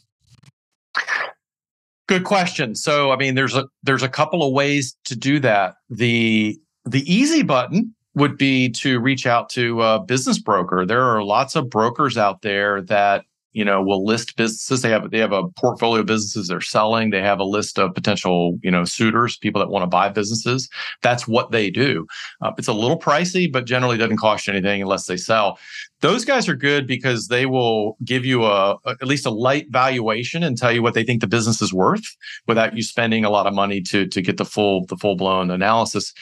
Good 2.08 2.26
question. 2.26 2.76
So, 2.76 3.12
I 3.12 3.16
mean, 3.16 3.36
there's 3.36 3.56
a 3.56 3.66
there's 3.82 4.04
a 4.04 4.10
couple 4.10 4.46
of 4.46 4.54
ways 4.54 4.96
to 5.06 5.16
do 5.16 5.40
that. 5.40 5.76
The 5.90 6.60
the 6.86 7.12
easy 7.12 7.44
button 7.44 7.96
would 8.16 8.38
be 8.38 8.70
to 8.70 9.00
reach 9.00 9.26
out 9.26 9.50
to 9.50 9.82
a 9.82 10.00
business 10.00 10.38
broker. 10.40 10.86
There 10.86 11.02
are 11.02 11.24
lots 11.24 11.56
of 11.56 11.70
brokers 11.70 12.18
out 12.18 12.42
there 12.42 12.82
that 12.84 13.26
you 13.54 13.64
know 13.64 13.82
will 13.82 14.06
list 14.06 14.36
businesses. 14.36 14.82
They 14.82 14.90
have 14.90 15.12
they 15.12 15.20
have 15.20 15.32
a 15.32 15.48
portfolio 15.50 16.02
of 16.02 16.08
businesses 16.08 16.48
they're 16.48 16.62
selling. 16.62 17.10
They 17.10 17.22
have 17.22 17.40
a 17.40 17.44
list 17.44 17.80
of 17.80 17.94
potential 17.94 18.58
you 18.62 18.72
know 18.72 18.84
suitors 18.84 19.38
people 19.38 19.60
that 19.60 19.70
want 19.70 19.84
to 19.84 19.88
buy 19.88 20.10
businesses. 20.10 20.70
That's 21.02 21.28
what 21.28 21.52
they 21.52 21.70
do. 21.70 22.06
Uh, 22.42 22.52
it's 22.58 22.68
a 22.68 22.74
little 22.74 23.00
pricey 23.00 23.52
but 23.52 23.66
generally 23.66 23.98
doesn't 23.98 24.18
cost 24.18 24.48
you 24.48 24.54
anything 24.54 24.82
unless 24.82 25.06
they 25.06 25.18
sell. 25.18 25.58
Those 26.02 26.26
guys 26.26 26.50
are 26.50 26.56
good 26.56 26.86
because 26.86 27.28
they 27.28 27.46
will 27.46 27.98
give 28.04 28.26
you 28.26 28.44
a, 28.44 28.76
a 28.86 28.96
at 29.02 29.08
least 29.08 29.26
a 29.26 29.32
light 29.32 29.68
valuation 29.70 30.44
and 30.44 30.58
tell 30.58 30.72
you 30.72 30.82
what 30.82 30.94
they 30.94 31.04
think 31.04 31.22
the 31.22 31.28
business 31.28 31.62
is 31.62 31.74
worth 31.74 32.06
without 32.48 32.76
you 32.76 32.84
spending 32.84 33.24
a 33.24 33.30
lot 33.30 33.48
of 33.48 33.54
money 33.54 33.82
to 33.82 34.08
to 34.08 34.22
get 34.22 34.38
the 34.38 34.46
full 34.46 34.86
the 34.88 34.98
full 34.98 35.16
blown 35.16 35.52
analysis. 35.52 36.14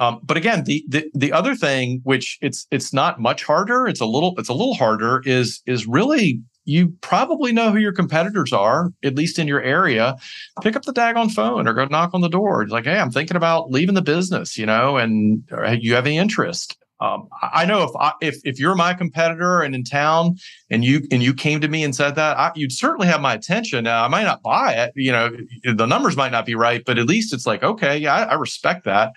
Um, 0.00 0.18
but 0.22 0.38
again, 0.38 0.64
the, 0.64 0.82
the 0.88 1.10
the 1.14 1.30
other 1.30 1.54
thing, 1.54 2.00
which 2.04 2.38
it's 2.40 2.66
it's 2.70 2.92
not 2.92 3.20
much 3.20 3.44
harder, 3.44 3.86
it's 3.86 4.00
a 4.00 4.06
little 4.06 4.34
it's 4.38 4.48
a 4.48 4.54
little 4.54 4.74
harder, 4.74 5.22
is 5.26 5.60
is 5.66 5.86
really 5.86 6.40
you 6.64 6.94
probably 7.00 7.52
know 7.52 7.72
who 7.72 7.78
your 7.78 7.92
competitors 7.92 8.52
are, 8.52 8.92
at 9.02 9.16
least 9.16 9.38
in 9.38 9.48
your 9.48 9.62
area. 9.62 10.16
Pick 10.62 10.76
up 10.76 10.82
the 10.82 10.92
daggone 10.92 11.32
phone 11.32 11.66
or 11.66 11.72
go 11.72 11.86
knock 11.86 12.10
on 12.12 12.20
the 12.20 12.28
door. 12.28 12.62
It's 12.62 12.72
like, 12.72 12.84
hey, 12.84 12.98
I'm 12.98 13.10
thinking 13.10 13.36
about 13.36 13.70
leaving 13.70 13.94
the 13.94 14.02
business, 14.02 14.56
you 14.58 14.66
know, 14.66 14.96
and 14.96 15.42
you 15.78 15.94
have 15.94 16.06
any 16.06 16.18
interest? 16.18 16.76
Um, 17.00 17.28
I 17.40 17.64
know 17.64 17.82
if 17.82 17.90
I, 17.98 18.12
if 18.20 18.40
if 18.44 18.60
you're 18.60 18.74
my 18.74 18.92
competitor 18.92 19.62
and 19.62 19.74
in 19.74 19.84
town, 19.84 20.36
and 20.68 20.84
you 20.84 21.06
and 21.10 21.22
you 21.22 21.32
came 21.32 21.60
to 21.62 21.68
me 21.68 21.82
and 21.82 21.96
said 21.96 22.14
that, 22.16 22.38
I, 22.38 22.52
you'd 22.54 22.72
certainly 22.72 23.06
have 23.06 23.22
my 23.22 23.32
attention. 23.32 23.84
Now, 23.84 24.04
I 24.04 24.08
might 24.08 24.24
not 24.24 24.42
buy 24.42 24.74
it, 24.74 24.92
you 24.94 25.10
know, 25.10 25.30
the 25.64 25.86
numbers 25.86 26.16
might 26.16 26.30
not 26.30 26.44
be 26.44 26.54
right, 26.54 26.82
but 26.84 26.98
at 26.98 27.06
least 27.06 27.32
it's 27.32 27.46
like, 27.46 27.62
okay, 27.62 27.96
yeah, 27.96 28.14
I, 28.14 28.22
I 28.24 28.34
respect 28.34 28.84
that, 28.84 29.12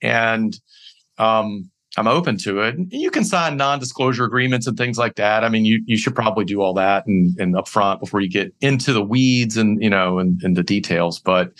and 0.00 0.58
um, 1.18 1.70
I'm 1.96 2.06
open 2.06 2.36
to 2.38 2.60
it. 2.60 2.76
And 2.76 2.92
You 2.92 3.10
can 3.10 3.24
sign 3.24 3.56
non-disclosure 3.56 4.24
agreements 4.24 4.66
and 4.66 4.76
things 4.76 4.96
like 4.96 5.16
that. 5.16 5.44
I 5.44 5.48
mean, 5.48 5.64
you 5.64 5.82
you 5.86 5.96
should 5.96 6.14
probably 6.14 6.44
do 6.44 6.60
all 6.60 6.74
that 6.74 7.06
and 7.06 7.36
and 7.38 7.54
upfront 7.54 8.00
before 8.00 8.20
you 8.20 8.30
get 8.30 8.54
into 8.60 8.92
the 8.92 9.02
weeds 9.02 9.56
and 9.56 9.82
you 9.82 9.90
know 9.90 10.18
and, 10.18 10.40
and 10.42 10.56
the 10.56 10.62
details. 10.62 11.18
But 11.18 11.52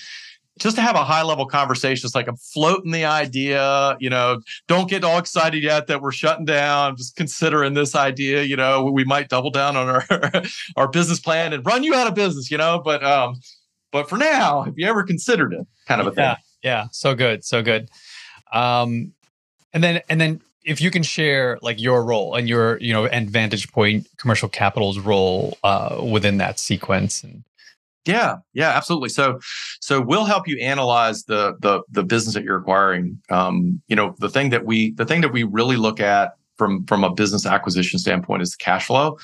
just 0.59 0.77
to 0.77 0.83
have 0.83 0.95
a 0.95 1.05
high 1.05 1.23
level 1.23 1.47
conversation, 1.47 2.07
it's 2.07 2.15
like 2.15 2.29
I'm 2.29 2.37
floating 2.37 2.93
the 2.93 3.05
idea. 3.05 3.97
You 3.99 4.11
know, 4.11 4.41
don't 4.69 4.89
get 4.89 5.03
all 5.03 5.19
excited 5.19 5.63
yet 5.63 5.89
that 5.89 6.01
we're 6.01 6.13
shutting 6.13 6.45
down. 6.45 6.97
Just 6.97 7.17
considering 7.17 7.75
this 7.75 7.97
idea. 7.97 8.43
You 8.43 8.57
know, 8.57 8.85
we 8.85 9.05
might 9.05 9.29
double 9.29 9.51
down 9.51 9.77
on 9.77 9.89
our 9.89 10.05
our 10.77 10.89
business 10.89 11.19
plan 11.19 11.53
and 11.53 11.67
run 11.67 11.83
you 11.83 11.95
out 11.95 12.07
of 12.07 12.15
business. 12.15 12.51
You 12.53 12.59
know, 12.59 12.81
but 12.85 13.03
um, 13.03 13.41
but 13.91 14.09
for 14.09 14.17
now, 14.17 14.63
have 14.63 14.75
you 14.77 14.87
ever 14.87 15.03
considered 15.03 15.53
it? 15.53 15.67
Kind 15.89 16.01
of 16.01 16.07
a 16.07 16.15
yeah, 16.17 16.35
thing. 16.35 16.45
Yeah. 16.63 16.87
So 16.93 17.17
good. 17.17 17.45
So 17.45 17.63
good. 17.63 17.89
Um, 18.53 19.13
and 19.73 19.83
then 19.83 20.01
and 20.09 20.21
then 20.21 20.41
if 20.65 20.81
you 20.81 20.91
can 20.91 21.03
share 21.03 21.59
like 21.63 21.81
your 21.81 22.05
role 22.05 22.35
and 22.35 22.49
your 22.49 22.79
you 22.79 22.93
know 22.93 23.07
and 23.07 23.31
vantage 23.31 23.71
point 23.73 24.07
commercial 24.17 24.49
capital's 24.49 24.99
role 24.99 25.57
uh, 25.65 26.01
within 26.03 26.39
that 26.39 26.59
sequence 26.59 27.23
and 27.23 27.45
yeah 28.07 28.37
yeah 28.55 28.71
absolutely 28.71 29.09
so 29.09 29.39
so 29.81 30.01
we'll 30.01 30.25
help 30.25 30.49
you 30.49 30.59
analyze 30.59 31.25
the 31.25 31.55
the 31.61 31.83
the 31.91 32.03
business 32.03 32.35
that 32.35 32.45
you're 32.45 32.59
acquiring 32.59 33.19
um 33.31 33.81
you 33.89 33.97
know 33.97 34.15
the 34.19 34.29
thing 34.29 34.51
that 34.51 34.65
we 34.65 34.93
the 34.93 35.05
thing 35.05 35.21
that 35.21 35.33
we 35.33 35.43
really 35.43 35.77
look 35.77 36.01
at 36.01 36.35
from 36.57 36.85
from 36.85 37.05
a 37.05 37.11
business 37.11 37.47
acquisition 37.47 37.99
standpoint 37.99 38.43
is 38.43 38.51
the 38.51 38.63
cash 38.63 38.87
flow 38.87 39.17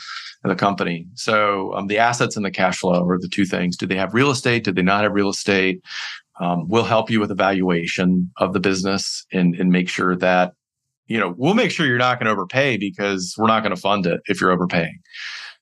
of 0.43 0.49
the 0.49 0.57
company. 0.57 1.07
So 1.15 1.75
um, 1.75 1.87
the 1.87 1.99
assets 1.99 2.37
and 2.37 2.45
the 2.45 2.51
cash 2.51 2.79
flow 2.79 3.07
are 3.07 3.19
the 3.19 3.29
two 3.29 3.45
things. 3.45 3.77
Do 3.77 3.87
they 3.87 3.97
have 3.97 4.15
real 4.15 4.31
estate? 4.31 4.65
Do 4.65 4.73
they 4.73 4.83
not 4.83 5.03
have 5.03 5.13
real 5.13 5.29
estate? 5.29 5.83
Um, 6.41 6.68
we'll 6.68 6.84
help 6.84 7.11
you 7.11 7.20
with 7.20 7.30
evaluation 7.30 8.30
of 8.37 8.53
the 8.53 8.61
business 8.61 9.24
and, 9.32 9.55
and 9.55 9.70
make 9.70 9.89
sure 9.89 10.16
that 10.16 10.53
you 11.07 11.18
know 11.18 11.34
we'll 11.37 11.55
make 11.55 11.70
sure 11.70 11.87
you're 11.87 11.99
not 11.99 12.18
going 12.18 12.26
to 12.26 12.32
overpay 12.32 12.76
because 12.76 13.34
we're 13.39 13.47
not 13.47 13.62
going 13.62 13.74
to 13.74 13.80
fund 13.80 14.07
it 14.07 14.20
if 14.26 14.41
you're 14.41 14.51
overpaying. 14.51 14.99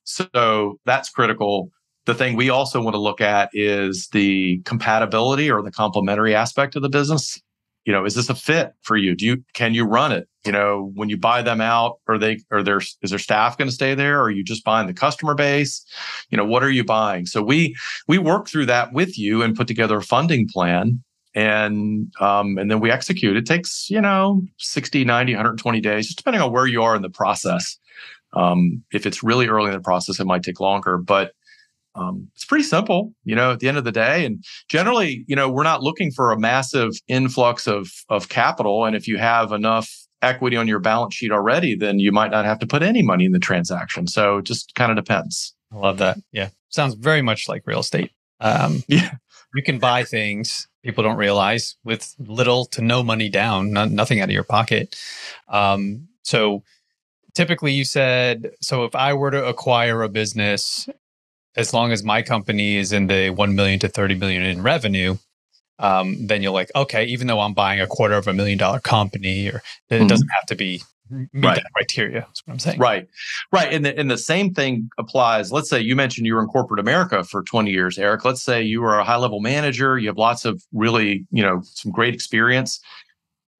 So 0.03 0.79
that's 0.85 1.09
critical. 1.09 1.69
The 2.05 2.13
thing 2.13 2.35
we 2.35 2.49
also 2.49 2.81
want 2.81 2.93
to 2.93 2.99
look 2.99 3.21
at 3.21 3.49
is 3.53 4.09
the 4.11 4.61
compatibility 4.65 5.49
or 5.49 5.63
the 5.63 5.71
complementary 5.71 6.35
aspect 6.35 6.75
of 6.75 6.83
the 6.83 6.89
business 6.89 7.41
you 7.85 7.93
know, 7.93 8.03
is 8.03 8.15
this 8.15 8.29
a 8.29 8.35
fit 8.35 8.73
for 8.81 8.97
you? 8.97 9.15
Do 9.15 9.25
you 9.25 9.43
can 9.53 9.73
you 9.73 9.85
run 9.85 10.11
it? 10.11 10.27
You 10.45 10.51
know, 10.51 10.91
when 10.95 11.09
you 11.09 11.17
buy 11.17 11.41
them 11.41 11.61
out, 11.61 11.99
are 12.07 12.17
they 12.17 12.39
are 12.51 12.63
there 12.63 12.79
is 12.79 12.97
their 13.09 13.19
staff 13.19 13.57
going 13.57 13.69
to 13.69 13.73
stay 13.75 13.95
there? 13.95 14.19
Or 14.19 14.23
are 14.23 14.31
you 14.31 14.43
just 14.43 14.63
buying 14.63 14.87
the 14.87 14.93
customer 14.93 15.35
base? 15.35 15.85
You 16.29 16.37
know, 16.37 16.45
what 16.45 16.63
are 16.63 16.69
you 16.69 16.83
buying? 16.83 17.25
So 17.25 17.41
we 17.41 17.75
we 18.07 18.17
work 18.17 18.47
through 18.47 18.65
that 18.67 18.91
with 18.93 19.17
you 19.17 19.41
and 19.41 19.55
put 19.55 19.67
together 19.67 19.97
a 19.97 20.03
funding 20.03 20.47
plan 20.47 21.03
and 21.35 22.11
um, 22.19 22.57
and 22.57 22.71
then 22.71 22.79
we 22.79 22.89
execute. 22.89 23.37
It 23.37 23.45
takes, 23.45 23.89
you 23.89 24.01
know, 24.01 24.41
60, 24.57 25.03
90, 25.03 25.33
120 25.33 25.81
days, 25.81 26.07
just 26.07 26.17
depending 26.17 26.41
on 26.41 26.51
where 26.51 26.65
you 26.65 26.81
are 26.81 26.95
in 26.95 27.01
the 27.01 27.09
process. 27.09 27.77
Um, 28.33 28.83
if 28.91 29.05
it's 29.05 29.21
really 29.21 29.47
early 29.47 29.67
in 29.67 29.73
the 29.73 29.81
process, 29.81 30.19
it 30.19 30.25
might 30.25 30.43
take 30.43 30.59
longer. 30.59 30.97
But 30.97 31.33
um, 31.95 32.29
it's 32.35 32.45
pretty 32.45 32.63
simple, 32.63 33.13
you 33.23 33.35
know, 33.35 33.51
at 33.51 33.59
the 33.59 33.67
end 33.67 33.77
of 33.77 33.83
the 33.83 33.91
day. 33.91 34.25
And 34.25 34.43
generally, 34.69 35.23
you 35.27 35.35
know, 35.35 35.49
we're 35.49 35.63
not 35.63 35.81
looking 35.81 36.11
for 36.11 36.31
a 36.31 36.39
massive 36.39 36.91
influx 37.07 37.67
of 37.67 37.89
of 38.09 38.29
capital. 38.29 38.85
And 38.85 38.95
if 38.95 39.07
you 39.07 39.17
have 39.17 39.51
enough 39.51 39.89
equity 40.21 40.57
on 40.57 40.67
your 40.67 40.79
balance 40.79 41.15
sheet 41.15 41.31
already, 41.31 41.75
then 41.75 41.99
you 41.99 42.11
might 42.11 42.31
not 42.31 42.45
have 42.45 42.59
to 42.59 42.67
put 42.67 42.83
any 42.83 43.01
money 43.01 43.25
in 43.25 43.31
the 43.31 43.39
transaction. 43.39 44.07
So 44.07 44.37
it 44.37 44.45
just 44.45 44.73
kind 44.75 44.91
of 44.91 44.97
depends. 44.97 45.53
I 45.71 45.77
love 45.77 45.97
that. 45.99 46.17
Yeah. 46.31 46.49
Sounds 46.69 46.95
very 46.95 47.21
much 47.21 47.47
like 47.47 47.63
real 47.65 47.79
estate. 47.79 48.11
Um, 48.39 48.83
yeah. 48.87 49.11
You 49.53 49.63
can 49.63 49.79
buy 49.79 50.03
things 50.03 50.67
people 50.85 51.03
don't 51.03 51.17
realize 51.17 51.75
with 51.83 52.13
little 52.19 52.65
to 52.65 52.79
no 52.79 53.01
money 53.01 53.27
down, 53.27 53.71
not, 53.71 53.89
nothing 53.89 54.21
out 54.21 54.29
of 54.29 54.33
your 54.33 54.43
pocket. 54.43 54.95
Um, 55.47 56.07
so 56.21 56.61
typically 57.33 57.71
you 57.71 57.83
said, 57.83 58.51
so 58.61 58.85
if 58.85 58.93
I 58.93 59.13
were 59.13 59.31
to 59.31 59.45
acquire 59.45 60.03
a 60.03 60.09
business 60.09 60.87
as 61.55 61.73
long 61.73 61.91
as 61.91 62.03
my 62.03 62.21
company 62.21 62.75
is 62.75 62.91
in 62.91 63.07
the 63.07 63.29
1 63.29 63.55
million 63.55 63.79
to 63.79 63.87
30 63.87 64.15
million 64.15 64.43
in 64.43 64.61
revenue, 64.61 65.17
um, 65.79 66.27
then 66.27 66.41
you're 66.41 66.51
like, 66.51 66.71
okay, 66.75 67.05
even 67.05 67.27
though 67.27 67.39
I'm 67.39 67.53
buying 67.53 67.81
a 67.81 67.87
quarter 67.87 68.15
of 68.15 68.27
a 68.27 68.33
million 68.33 68.57
dollar 68.57 68.79
company, 68.79 69.49
or 69.49 69.61
it 69.89 69.95
mm-hmm. 69.95 70.07
doesn't 70.07 70.29
have 70.29 70.45
to 70.47 70.55
be 70.55 70.81
meet 71.09 71.29
right. 71.33 71.55
that 71.55 71.71
criteria. 71.73 72.21
That's 72.21 72.41
what 72.45 72.53
I'm 72.53 72.59
saying. 72.59 72.79
Right, 72.79 73.07
right. 73.51 73.71
And 73.73 73.85
the 73.85 73.97
and 73.97 74.09
the 74.09 74.17
same 74.17 74.53
thing 74.53 74.89
applies. 74.97 75.51
Let's 75.51 75.69
say 75.69 75.81
you 75.81 75.95
mentioned 75.95 76.27
you 76.27 76.35
were 76.35 76.41
in 76.41 76.47
corporate 76.47 76.79
America 76.79 77.23
for 77.23 77.43
20 77.43 77.71
years, 77.71 77.97
Erik. 77.97 78.25
Let's 78.25 78.43
say 78.43 78.61
you 78.61 78.81
were 78.81 78.97
a 78.97 79.03
high 79.03 79.17
level 79.17 79.41
manager. 79.41 79.97
You 79.97 80.07
have 80.07 80.17
lots 80.17 80.45
of 80.45 80.63
really, 80.73 81.25
you 81.31 81.43
know, 81.43 81.61
some 81.63 81.91
great 81.91 82.13
experience, 82.13 82.79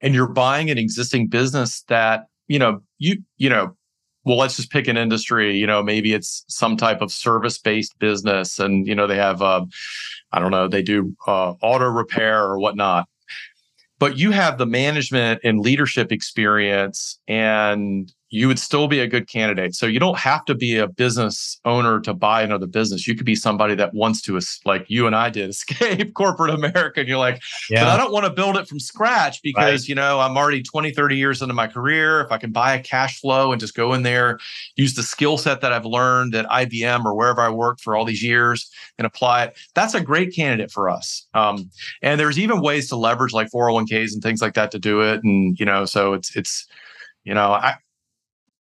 and 0.02 0.14
you're 0.14 0.28
buying 0.28 0.70
an 0.70 0.78
existing 0.78 1.28
business 1.28 1.84
that 1.90 2.28
you 2.48 2.60
know 2.60 2.82
you 2.98 3.18
you 3.38 3.50
know 3.50 3.76
well, 4.26 4.38
let's 4.38 4.58
just 4.58 4.72
pick 4.72 4.88
an 4.88 4.98
industry. 4.98 5.56
You 5.56 5.68
know, 5.68 5.84
maybe 5.84 6.14
it's 6.14 6.44
some 6.48 6.76
type 6.76 7.02
of 7.02 7.12
service-based 7.12 7.98
business, 8.00 8.60
and 8.60 8.88
you 8.88 8.96
know 8.96 9.08
they 9.08 9.18
have, 9.18 9.42
uh, 9.42 9.66
I 10.32 10.40
don't 10.40 10.52
know, 10.52 10.68
they 10.68 10.82
do 10.82 11.16
uh, 11.28 11.54
auto 11.62 11.86
repair 11.86 12.44
or 12.44 12.60
whatnot. 12.60 13.08
But 13.98 14.18
you 14.18 14.32
have 14.32 14.58
the 14.58 14.66
management 14.66 15.40
and 15.44 15.60
leadership 15.60 16.12
experience, 16.12 17.20
and 17.28 18.12
you 18.36 18.50
would 18.50 18.60
still 18.60 18.90
be 18.90 19.00
a 19.00 19.08
good 19.08 19.30
candidate. 19.30 19.74
So 19.74 19.86
you 19.86 19.98
don't 19.98 20.18
have 20.18 20.44
to 20.46 20.56
be 20.56 20.76
a 20.78 20.88
business 20.88 21.58
owner 21.64 22.02
to 22.02 22.14
buy 22.14 22.42
another 22.42 22.68
business. 22.68 23.08
You 23.08 23.16
could 23.16 23.26
be 23.26 23.34
somebody 23.34 23.76
that 23.76 23.94
wants 23.94 24.22
to, 24.24 24.38
like 24.66 24.86
you 24.90 25.08
and 25.08 25.16
I 25.16 25.30
did, 25.30 25.50
escape 25.52 26.14
corporate 26.14 26.54
America. 26.54 27.00
And 27.00 27.08
you're 27.08 27.18
like, 27.18 27.42
yeah. 27.70 27.86
but 27.86 27.92
I 27.92 27.98
don't 27.98 28.12
want 28.12 28.26
to 28.26 28.32
build 28.32 28.58
it 28.58 28.68
from 28.68 28.82
scratch 28.82 29.42
because, 29.42 29.84
right. 29.84 29.88
you 29.88 29.96
know, 29.96 30.20
I'm 30.20 30.36
already 30.36 30.62
20, 30.62 30.92
30 30.92 31.16
years 31.16 31.42
into 31.42 31.54
my 31.54 31.68
career. 31.68 32.20
If 32.22 32.32
I 32.34 32.38
can 32.38 32.52
buy 32.52 32.76
a 32.76 32.84
cash 32.84 33.22
flow 33.22 33.54
and 33.54 33.60
just 33.60 33.74
go 33.74 33.94
in 33.94 34.04
there, 34.04 34.38
use 34.76 34.96
the 34.96 35.04
skill 35.04 35.38
set 35.38 35.62
that 35.62 35.72
I've 35.72 35.86
learned 35.86 36.36
at 36.36 36.46
IBM 36.48 37.06
or 37.06 37.16
wherever 37.16 37.40
I 37.40 37.50
worked 37.50 37.80
for 37.80 37.96
all 37.96 38.04
these 38.04 38.22
years 38.22 38.70
and 38.98 39.08
apply 39.08 39.46
it, 39.46 39.58
that's 39.76 39.94
a 39.94 40.02
great 40.02 40.36
candidate 40.36 40.72
for 40.72 40.90
us. 40.90 41.26
Um, 41.34 41.72
and 42.02 42.20
there's 42.20 42.38
even 42.38 42.60
ways 42.60 42.90
to 42.90 42.98
leverage 42.98 43.32
like 43.32 43.50
401ks 43.50 44.12
and 44.14 44.22
things 44.22 44.42
like 44.42 44.56
that 44.56 44.72
to 44.72 44.80
do 44.80 45.00
it. 45.00 45.24
And, 45.24 45.58
you 45.58 45.66
know, 45.66 45.86
so 45.86 46.12
it's, 46.14 46.36
it's, 46.36 46.68
you 47.24 47.34
know, 47.34 47.54
I, 47.54 47.76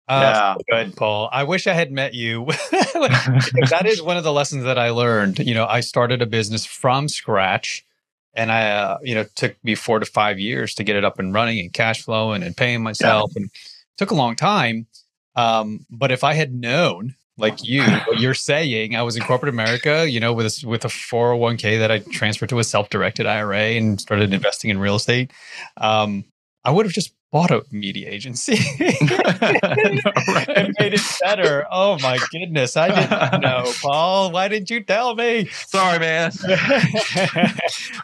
uh, 0.08 0.56
yeah. 0.70 0.84
Good, 0.84 0.96
Paul. 0.96 1.30
I 1.32 1.44
wish 1.44 1.68
I 1.68 1.74
had 1.74 1.92
met 1.92 2.14
you. 2.14 2.46
that 2.72 3.84
is 3.86 4.02
one 4.02 4.18
of 4.18 4.24
the 4.24 4.34
lessons 4.34 4.64
that 4.64 4.78
I 4.78 4.90
learned. 4.90 5.40
You 5.40 5.54
know, 5.54 5.66
I 5.66 5.80
started 5.80 6.22
a 6.22 6.26
business 6.26 6.66
from 6.66 7.08
scratch 7.08 7.86
and 8.34 8.52
I, 8.52 8.72
uh, 8.72 8.98
you 9.02 9.16
know, 9.16 9.26
took 9.36 9.56
me 9.64 9.76
four 9.76 10.00
to 10.00 10.06
five 10.06 10.40
years 10.40 10.76
to 10.76 10.84
get 10.84 10.96
it 10.96 11.06
up 11.06 11.20
and 11.20 11.34
running 11.34 11.60
and 11.60 11.72
cash 11.72 12.02
flowing 12.02 12.44
and 12.44 12.56
paying 12.56 12.84
myself. 12.84 13.32
Yeah. 13.36 13.44
And 13.44 13.52
took 13.98 14.12
a 14.12 14.16
long 14.16 14.36
time. 14.36 14.88
Um, 15.36 15.86
but 15.90 16.12
if 16.12 16.24
I 16.24 16.34
had 16.34 16.54
known, 16.54 17.16
like 17.38 17.64
you, 17.64 17.84
what 18.08 18.20
you're 18.20 18.34
saying, 18.34 18.96
I 18.96 19.02
was 19.04 19.16
in 19.16 19.24
corporate 19.24 19.54
America, 19.54 20.10
you 20.10 20.20
know, 20.20 20.34
with 20.34 20.46
a, 20.46 20.68
with 20.68 20.86
a 20.86 20.90
401k 20.90 21.80
that 21.80 21.92
I 21.92 22.00
transferred 22.00 22.50
to 22.50 22.60
a 22.60 22.64
self-directed 22.64 23.26
IRA 23.26 23.78
and 23.78 24.00
started 24.02 24.34
investing 24.34 24.70
in 24.70 24.80
real 24.80 24.96
estate. 24.96 25.32
Um, 25.78 26.26
I 26.66 26.72
would 26.72 26.86
have 26.86 26.94
just 26.94 27.14
bought 27.34 27.50
a 27.50 27.66
media 27.72 28.08
agency 28.08 28.60
right. 28.80 29.60
and 30.56 30.76
made 30.80 30.94
it 30.94 31.02
better. 31.20 31.66
Oh 31.72 31.98
my 32.00 32.20
goodness. 32.32 32.78
I 32.78 32.90
didn't 32.90 33.42
know, 33.42 33.74
Paul. 33.82 34.32
Why 34.32 34.48
didn't 34.48 34.70
you 34.70 34.84
tell 34.84 35.16
me? 35.16 35.48
Sorry, 35.66 35.98
man. 35.98 36.32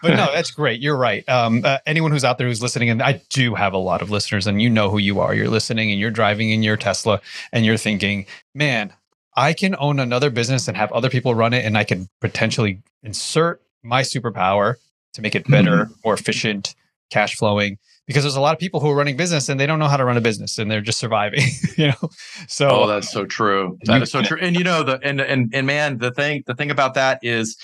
but 0.01 0.15
no, 0.15 0.29
that's 0.33 0.49
great. 0.49 0.81
You're 0.81 0.97
right. 0.97 1.29
Um, 1.29 1.61
uh, 1.63 1.77
anyone 1.85 2.11
who's 2.11 2.23
out 2.23 2.39
there 2.39 2.47
who's 2.47 2.63
listening, 2.63 2.89
and 2.89 3.03
I 3.03 3.21
do 3.29 3.53
have 3.53 3.73
a 3.73 3.77
lot 3.77 4.01
of 4.01 4.09
listeners, 4.09 4.47
and 4.47 4.63
you 4.63 4.69
know 4.69 4.89
who 4.89 4.97
you 4.97 5.19
are. 5.19 5.35
You're 5.35 5.47
listening 5.47 5.91
and 5.91 5.99
you're 5.99 6.09
driving 6.09 6.49
in 6.49 6.63
your 6.63 6.75
Tesla 6.75 7.21
and 7.53 7.63
you're 7.63 7.77
thinking, 7.77 8.25
man, 8.55 8.91
I 9.35 9.53
can 9.53 9.75
own 9.77 9.99
another 9.99 10.31
business 10.31 10.67
and 10.67 10.75
have 10.75 10.91
other 10.91 11.09
people 11.09 11.35
run 11.35 11.53
it, 11.53 11.63
and 11.65 11.77
I 11.77 11.83
can 11.83 12.09
potentially 12.19 12.81
insert 13.03 13.61
my 13.83 14.01
superpower 14.01 14.77
to 15.13 15.21
make 15.21 15.35
it 15.35 15.47
better, 15.47 15.85
mm-hmm. 15.85 15.93
more 16.03 16.15
efficient, 16.15 16.73
cash 17.11 17.35
flowing 17.35 17.77
because 18.09 18.23
there's 18.23 18.35
a 18.35 18.41
lot 18.41 18.53
of 18.53 18.59
people 18.59 18.79
who 18.79 18.89
are 18.89 18.95
running 18.95 19.15
business 19.15 19.49
and 19.49 19.59
they 19.59 19.67
don't 19.67 19.77
know 19.77 19.87
how 19.87 19.95
to 19.95 20.03
run 20.03 20.17
a 20.17 20.21
business 20.21 20.57
and 20.57 20.71
they're 20.71 20.81
just 20.81 20.97
surviving 20.97 21.43
you 21.77 21.89
know? 21.89 22.09
So 22.47 22.67
oh 22.67 22.87
that's 22.87 23.11
so 23.11 23.23
true. 23.23 23.77
That 23.83 24.01
is 24.01 24.09
so 24.09 24.23
true. 24.23 24.39
And 24.41 24.57
you 24.57 24.63
know 24.63 24.81
the 24.81 24.99
and 25.03 25.21
and 25.21 25.53
and 25.53 25.67
man 25.67 25.99
the 25.99 26.09
thing 26.09 26.43
the 26.47 26.55
thing 26.55 26.71
about 26.71 26.95
that 26.95 27.19
is 27.21 27.55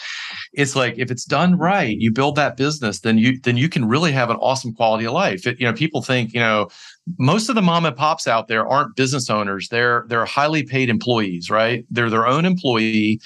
it's 0.53 0.75
like 0.75 0.99
if 0.99 1.09
it's 1.09 1.25
done 1.25 1.57
right 1.57 1.97
you 1.97 2.11
build 2.11 2.35
that 2.35 2.57
business 2.57 2.99
then 2.99 3.17
you 3.17 3.39
then 3.39 3.57
you 3.57 3.67
can 3.67 3.85
really 3.85 4.11
have 4.11 4.29
an 4.29 4.37
awesome 4.37 4.71
quality 4.71 5.05
of 5.05 5.13
life. 5.13 5.47
It, 5.47 5.59
you 5.59 5.65
know 5.65 5.73
people 5.73 6.03
think 6.03 6.31
you 6.31 6.39
know 6.39 6.69
most 7.17 7.49
of 7.49 7.55
the 7.55 7.61
mom 7.61 7.85
and 7.85 7.95
pops 7.95 8.27
out 8.27 8.47
there 8.47 8.67
aren't 8.67 8.95
business 8.95 9.29
owners 9.29 9.69
they're 9.69 10.05
they're 10.07 10.25
highly 10.25 10.63
paid 10.63 10.89
employees 10.89 11.49
right 11.49 11.85
they're 11.91 12.09
their 12.09 12.27
own 12.27 12.45
employee 12.45 13.19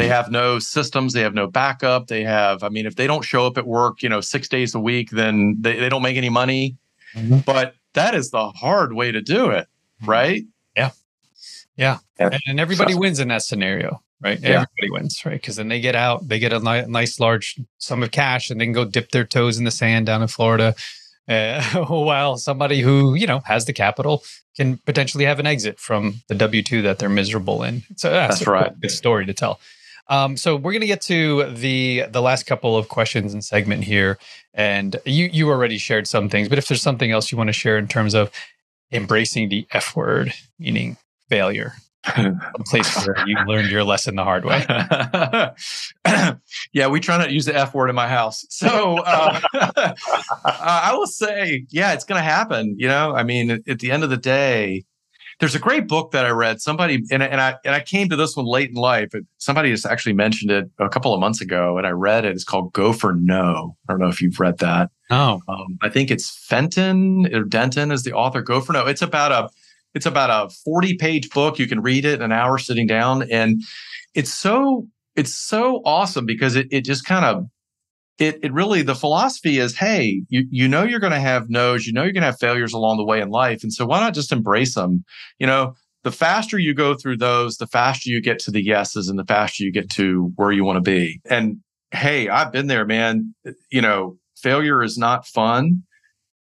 they 0.00 0.08
have 0.08 0.30
no 0.30 0.58
systems, 0.58 1.12
they 1.12 1.20
have 1.20 1.34
no 1.34 1.46
backup. 1.46 2.06
They 2.06 2.24
have, 2.24 2.62
I 2.62 2.68
mean, 2.68 2.86
if 2.86 2.96
they 2.96 3.06
don't 3.06 3.22
show 3.22 3.46
up 3.46 3.58
at 3.58 3.66
work, 3.66 4.02
you 4.02 4.08
know, 4.08 4.20
six 4.20 4.48
days 4.48 4.74
a 4.74 4.80
week, 4.80 5.10
then 5.10 5.56
they, 5.60 5.78
they 5.78 5.88
don't 5.88 6.02
make 6.02 6.16
any 6.16 6.30
money. 6.30 6.76
Mm-hmm. 7.14 7.38
But 7.40 7.74
that 7.94 8.14
is 8.14 8.30
the 8.30 8.48
hard 8.50 8.94
way 8.94 9.12
to 9.12 9.20
do 9.20 9.50
it, 9.50 9.66
mm-hmm. 10.00 10.10
right? 10.10 10.44
Yeah. 10.76 10.90
Yeah. 11.76 11.98
yeah. 12.18 12.38
And, 12.46 12.60
everybody 12.60 12.94
so, 12.94 12.98
wins 12.98 13.20
in 13.20 13.28
that 13.28 13.42
scenario, 13.42 14.02
right? 14.20 14.40
Yeah. 14.40 14.48
Everybody 14.48 14.90
wins, 14.90 15.22
right? 15.26 15.34
Because 15.34 15.56
then 15.56 15.68
they 15.68 15.80
get 15.80 15.96
out, 15.96 16.26
they 16.26 16.38
get 16.38 16.52
a 16.52 16.60
ni- 16.60 16.86
nice 16.86 17.20
large 17.20 17.60
sum 17.78 18.02
of 18.02 18.10
cash 18.10 18.48
and 18.48 18.60
they 18.60 18.64
can 18.64 18.72
go 18.72 18.84
dip 18.84 19.10
their 19.10 19.24
toes 19.24 19.58
in 19.58 19.64
the 19.64 19.70
sand 19.70 20.06
down 20.06 20.22
in 20.22 20.28
Florida. 20.28 20.74
Uh, 21.30 21.62
while 21.88 22.36
somebody 22.36 22.80
who, 22.80 23.14
you 23.14 23.26
know, 23.26 23.40
has 23.44 23.64
the 23.64 23.72
capital 23.72 24.24
can 24.56 24.78
potentially 24.78 25.24
have 25.24 25.38
an 25.38 25.46
exit 25.46 25.78
from 25.78 26.22
the 26.26 26.34
W 26.34 26.60
2 26.60 26.82
that 26.82 26.98
they're 26.98 27.08
miserable 27.08 27.62
in. 27.62 27.84
So 27.96 28.10
that's, 28.10 28.40
that's 28.40 28.48
right. 28.48 28.80
Good 28.80 28.90
story 28.90 29.26
to 29.26 29.32
tell. 29.32 29.60
Um, 30.08 30.36
so 30.36 30.56
we're 30.56 30.72
going 30.72 30.80
to 30.80 30.88
get 30.88 31.02
to 31.02 31.44
the 31.44 32.06
the 32.10 32.20
last 32.20 32.42
couple 32.42 32.76
of 32.76 32.88
questions 32.88 33.32
and 33.32 33.44
segment 33.44 33.84
here, 33.84 34.18
and 34.52 34.96
you 35.06 35.30
you 35.32 35.48
already 35.48 35.78
shared 35.78 36.08
some 36.08 36.28
things, 36.28 36.48
but 36.48 36.58
if 36.58 36.66
there's 36.66 36.82
something 36.82 37.12
else 37.12 37.30
you 37.30 37.38
want 37.38 37.46
to 37.46 37.52
share 37.52 37.78
in 37.78 37.86
terms 37.86 38.12
of 38.12 38.32
embracing 38.90 39.50
the 39.50 39.68
F 39.70 39.94
word, 39.94 40.34
meaning 40.58 40.96
failure, 41.28 41.74
a 42.16 42.64
place 42.64 43.06
where 43.06 43.16
you 43.26 43.36
learned 43.46 43.70
your 43.70 43.84
lesson 43.84 44.16
the 44.16 44.24
hard 44.24 44.44
way. 44.44 44.64
yeah, 46.72 46.86
we 46.86 46.98
try 46.98 47.18
not 47.18 47.26
to 47.26 47.32
use 47.32 47.44
the 47.44 47.54
F 47.54 47.74
word 47.74 47.90
in 47.90 47.94
my 47.94 48.08
house. 48.08 48.46
So 48.48 48.98
uh, 49.00 49.40
I 50.44 50.94
will 50.94 51.06
say, 51.06 51.66
yeah, 51.68 51.92
it's 51.92 52.04
going 52.04 52.18
to 52.18 52.24
happen. 52.24 52.74
You 52.78 52.88
know, 52.88 53.14
I 53.14 53.22
mean, 53.22 53.50
at, 53.50 53.68
at 53.68 53.78
the 53.80 53.90
end 53.90 54.02
of 54.02 54.08
the 54.08 54.16
day, 54.16 54.84
there's 55.40 55.54
a 55.54 55.58
great 55.58 55.88
book 55.88 56.12
that 56.12 56.24
I 56.24 56.30
read. 56.30 56.60
Somebody 56.60 57.02
and, 57.10 57.22
and 57.22 57.40
I 57.40 57.56
and 57.64 57.74
I 57.74 57.80
came 57.80 58.08
to 58.10 58.16
this 58.16 58.36
one 58.36 58.46
late 58.46 58.70
in 58.70 58.76
life. 58.76 59.10
Somebody 59.38 59.70
just 59.70 59.86
actually 59.86 60.12
mentioned 60.12 60.50
it 60.50 60.70
a 60.78 60.88
couple 60.88 61.12
of 61.12 61.20
months 61.20 61.40
ago, 61.40 61.76
and 61.76 61.86
I 61.86 61.90
read 61.90 62.24
it. 62.24 62.32
It's 62.32 62.44
called 62.44 62.72
Go 62.72 62.92
for 62.92 63.14
No. 63.14 63.76
I 63.88 63.92
don't 63.92 64.00
know 64.00 64.08
if 64.08 64.20
you've 64.20 64.38
read 64.38 64.58
that. 64.58 64.90
Oh, 65.10 65.40
um, 65.48 65.78
I 65.82 65.88
think 65.88 66.10
it's 66.10 66.30
Fenton 66.30 67.34
or 67.34 67.44
Denton 67.44 67.90
is 67.90 68.04
the 68.04 68.12
author. 68.12 68.42
Go 68.42 68.60
for 68.60 68.72
No. 68.72 68.86
It's 68.86 69.02
about 69.02 69.32
a 69.32 69.50
it's 69.94 70.06
about 70.06 70.30
a 70.30 70.52
40 70.64 70.96
page 70.96 71.30
book. 71.30 71.58
You 71.58 71.66
can 71.66 71.80
read 71.80 72.04
it 72.04 72.14
in 72.14 72.22
an 72.22 72.32
hour 72.32 72.58
sitting 72.58 72.86
down. 72.86 73.22
And 73.30 73.62
it's 74.14 74.32
so, 74.32 74.86
it's 75.16 75.34
so 75.34 75.82
awesome 75.84 76.26
because 76.26 76.56
it, 76.56 76.68
it 76.70 76.84
just 76.84 77.04
kind 77.04 77.24
of, 77.24 77.44
it, 78.18 78.38
it 78.42 78.52
really, 78.52 78.82
the 78.82 78.94
philosophy 78.94 79.58
is, 79.58 79.76
hey, 79.76 80.22
you, 80.28 80.46
you 80.50 80.68
know, 80.68 80.84
you're 80.84 81.00
going 81.00 81.12
to 81.12 81.20
have 81.20 81.48
no's, 81.48 81.86
you 81.86 81.92
know, 81.92 82.02
you're 82.02 82.12
going 82.12 82.22
to 82.22 82.26
have 82.26 82.38
failures 82.38 82.72
along 82.72 82.98
the 82.98 83.04
way 83.04 83.20
in 83.20 83.30
life. 83.30 83.62
And 83.62 83.72
so 83.72 83.86
why 83.86 84.00
not 84.00 84.14
just 84.14 84.30
embrace 84.30 84.74
them? 84.74 85.04
You 85.38 85.46
know, 85.46 85.74
the 86.04 86.12
faster 86.12 86.58
you 86.58 86.74
go 86.74 86.94
through 86.94 87.16
those, 87.16 87.56
the 87.56 87.66
faster 87.66 88.10
you 88.10 88.20
get 88.20 88.38
to 88.40 88.50
the 88.50 88.62
yeses 88.62 89.08
and 89.08 89.18
the 89.18 89.24
faster 89.24 89.64
you 89.64 89.72
get 89.72 89.90
to 89.90 90.32
where 90.36 90.52
you 90.52 90.64
want 90.64 90.76
to 90.76 90.90
be. 90.90 91.20
And 91.28 91.58
hey, 91.92 92.28
I've 92.28 92.52
been 92.52 92.66
there, 92.66 92.84
man. 92.84 93.34
You 93.70 93.82
know, 93.82 94.18
failure 94.36 94.82
is 94.82 94.96
not 94.96 95.26
fun 95.26 95.82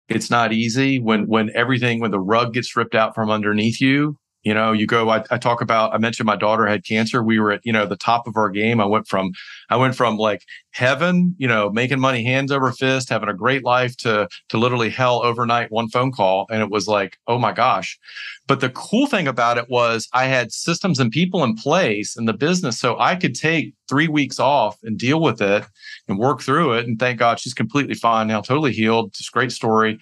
it's 0.10 0.30
not 0.30 0.54
easy 0.54 1.00
when 1.00 1.28
when 1.28 1.52
everything 1.56 2.00
when 2.00 2.12
the 2.12 2.20
rug 2.20 2.54
gets 2.54 2.76
ripped 2.76 2.96
out 2.96 3.14
from 3.14 3.30
underneath 3.30 3.82
you 3.82 4.18
you 4.48 4.54
know 4.54 4.72
you 4.72 4.88
go 4.88 5.10
I, 5.10 5.26
I, 5.30 5.38
talk 5.38 5.60
about 5.60 5.94
i 5.94 5.98
mentioned 5.98 6.26
my 6.26 6.38
daughter 6.38 6.66
had 6.66 6.86
cancer. 6.86 7.22
We 7.22 7.38
were 7.38 7.52
at 7.52 7.66
you 7.66 7.74
know 7.74 7.86
the 7.86 7.98
top 7.98 8.28
of 8.28 8.38
our 8.38 8.50
game. 8.50 8.80
I 8.80 8.86
went 8.86 9.06
from 9.06 9.34
i 9.70 9.76
went 9.76 9.94
from 9.94 10.16
like 10.16 10.44
heaven 10.72 11.36
you 11.38 11.50
know 11.50 11.70
making 11.70 12.00
money 12.00 12.24
hands 12.24 12.50
over 12.50 12.72
fist 12.72 13.10
having 13.10 13.28
a 13.28 13.34
great 13.34 13.66
life 13.66 13.98
to 13.98 14.30
to 14.48 14.58
literally 14.58 14.90
hell 14.90 15.22
overnight 15.22 15.70
one 15.70 15.90
phone 15.90 16.14
call. 16.14 16.48
And 16.50 16.62
it 16.62 16.70
was 16.70 16.88
like 16.88 17.18
oh 17.28 17.38
my 17.38 17.52
gosh. 17.52 18.00
But 18.48 18.62
the 18.62 18.70
cool 18.70 19.08
thing 19.08 19.28
about 19.28 19.58
it 19.58 19.70
was 19.70 20.08
i 20.14 20.26
had 20.26 20.54
systems 20.54 20.98
and 20.98 21.12
people 21.12 21.44
in 21.44 21.56
place 21.56 22.16
in 22.16 22.24
the 22.24 22.34
business 22.34 22.80
so 22.80 22.98
i 23.00 23.18
could 23.18 23.36
take 23.36 23.74
three 23.90 24.08
weeks 24.08 24.40
off 24.40 24.78
and 24.84 24.98
deal 24.98 25.20
with 25.20 25.42
it 25.42 25.66
and 26.08 26.18
work 26.18 26.42
through 26.42 26.72
it. 26.74 26.88
And 26.88 26.98
thank 26.98 27.20
god 27.20 27.42
she's 27.42 27.54
completely 27.54 27.96
fine 27.96 28.28
now 28.28 28.40
totally 28.40 28.72
healed. 28.72 29.14
Just 29.14 29.34
great 29.34 29.52
story. 29.52 30.00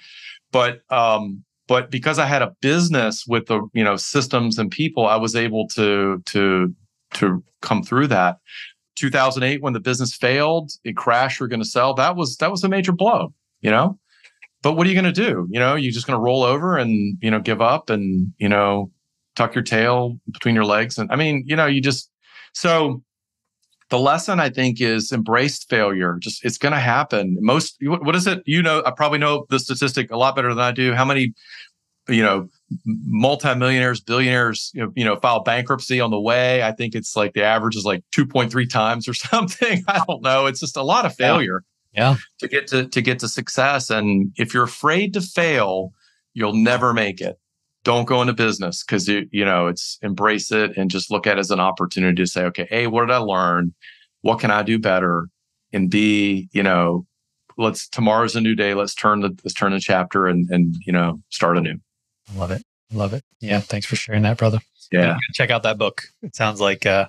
But 0.51 0.81
um 0.91 1.43
but 1.67 1.89
because 1.89 2.19
I 2.19 2.25
had 2.25 2.41
a 2.41 2.53
business 2.61 3.25
with 3.27 3.47
the 3.47 3.67
you 3.73 3.83
know 3.83 3.95
systems 3.95 4.57
and 4.57 4.69
people, 4.69 5.05
I 5.07 5.15
was 5.15 5.35
able 5.35 5.67
to 5.69 6.21
to 6.25 6.73
to 7.15 7.43
come 7.61 7.83
through 7.83 8.07
that. 8.07 8.37
2008 8.95 9.61
when 9.61 9.73
the 9.73 9.79
business 9.79 10.15
failed, 10.15 10.71
it 10.83 10.95
crashed. 10.95 11.41
We're 11.41 11.47
going 11.47 11.61
to 11.61 11.67
sell. 11.67 11.93
That 11.93 12.15
was 12.15 12.37
that 12.37 12.51
was 12.51 12.63
a 12.63 12.69
major 12.69 12.91
blow, 12.91 13.33
you 13.61 13.71
know. 13.71 13.99
But 14.61 14.73
what 14.73 14.87
are 14.87 14.89
you 14.89 14.99
going 14.99 15.13
to 15.13 15.21
do? 15.31 15.47
You 15.51 15.59
know, 15.59 15.75
you're 15.75 15.91
just 15.91 16.07
going 16.07 16.17
to 16.17 16.23
roll 16.23 16.43
over 16.43 16.77
and 16.77 17.17
you 17.21 17.29
know 17.29 17.39
give 17.39 17.61
up 17.61 17.89
and 17.89 18.33
you 18.37 18.49
know 18.49 18.91
tuck 19.35 19.53
your 19.53 19.63
tail 19.63 20.19
between 20.31 20.55
your 20.55 20.65
legs. 20.65 20.97
And 20.97 21.11
I 21.11 21.15
mean, 21.15 21.43
you 21.45 21.55
know, 21.55 21.65
you 21.65 21.81
just 21.81 22.09
so 22.53 23.03
the 23.89 23.99
lesson 23.99 24.39
I 24.39 24.49
think 24.49 24.81
is 24.81 25.11
embrace 25.11 25.63
failure. 25.63 26.17
Just 26.19 26.43
it's 26.43 26.57
going 26.57 26.73
to 26.73 26.79
happen. 26.79 27.37
Most 27.39 27.77
what 27.81 28.15
is 28.15 28.27
it? 28.27 28.41
You 28.45 28.61
know, 28.61 28.81
I 28.85 28.91
probably 28.91 29.19
know 29.19 29.45
the 29.49 29.59
statistic 29.59 30.11
a 30.11 30.17
lot 30.17 30.35
better 30.35 30.53
than 30.53 30.63
I 30.63 30.71
do. 30.71 30.93
How 30.93 31.05
many, 31.05 31.33
you 32.09 32.23
know, 32.23 32.47
multimillionaires, 32.85 34.01
billionaires, 34.01 34.71
you 34.73 34.83
know, 34.83 34.91
you 34.95 35.05
know, 35.05 35.17
file 35.17 35.43
bankruptcy 35.43 35.99
on 35.99 36.11
the 36.11 36.19
way? 36.19 36.63
I 36.63 36.71
think 36.71 36.95
it's 36.95 37.15
like 37.15 37.33
the 37.33 37.43
average 37.43 37.75
is 37.75 37.85
like 37.85 38.03
two 38.11 38.25
point 38.25 38.51
three 38.51 38.67
times 38.67 39.07
or 39.07 39.13
something. 39.13 39.83
I 39.87 40.03
don't 40.07 40.23
know. 40.23 40.47
It's 40.47 40.59
just 40.59 40.77
a 40.77 40.83
lot 40.83 41.05
of 41.05 41.15
failure. 41.15 41.63
Yeah. 41.93 42.11
yeah. 42.11 42.15
To 42.39 42.47
get 42.47 42.67
to 42.67 42.87
to 42.87 43.01
get 43.01 43.19
to 43.19 43.27
success, 43.27 43.89
and 43.89 44.31
if 44.35 44.53
you're 44.53 44.63
afraid 44.63 45.13
to 45.13 45.21
fail, 45.21 45.93
you'll 46.33 46.55
never 46.55 46.93
make 46.93 47.21
it 47.21 47.37
don't 47.85 48.05
go 48.05 48.19
into 48.19 48.33
business 48.33 48.83
because 48.83 49.07
you 49.07 49.29
you 49.31 49.45
know 49.45 49.67
it's 49.67 49.97
embrace 50.01 50.51
it 50.51 50.75
and 50.75 50.91
just 50.91 51.09
look 51.09 51.25
at 51.25 51.37
it 51.37 51.39
as 51.39 51.51
an 51.51 51.59
opportunity 51.61 52.21
to 52.21 52.27
say 52.27 52.43
okay 52.43 52.67
a 52.71 52.87
what 52.87 53.01
did 53.01 53.11
i 53.11 53.17
learn? 53.17 53.73
What 54.21 54.39
can 54.41 54.51
i 54.51 54.63
do 54.63 54.77
better? 54.77 55.29
And 55.71 55.89
b 55.89 56.49
you 56.51 56.63
know 56.63 57.05
let's 57.57 57.87
tomorrow's 57.87 58.35
a 58.35 58.41
new 58.41 58.55
day. 58.55 58.73
Let's 58.73 58.95
turn 58.95 59.21
the 59.21 59.37
let's 59.45 59.53
turn 59.53 59.71
the 59.71 59.79
chapter 59.79 60.27
and 60.27 60.49
and 60.49 60.75
you 60.85 60.91
know 60.91 61.21
start 61.29 61.57
anew. 61.57 61.79
Love 62.35 62.51
it. 62.51 62.63
Love 62.91 63.13
it. 63.13 63.23
Yeah 63.39 63.61
thanks 63.61 63.85
for 63.85 63.95
sharing 63.95 64.23
that 64.23 64.37
brother. 64.37 64.59
Yeah. 64.91 65.17
Check 65.33 65.51
out 65.51 65.63
that 65.63 65.77
book. 65.77 66.03
It 66.21 66.35
sounds 66.35 66.59
like 66.59 66.85
uh 66.85 67.07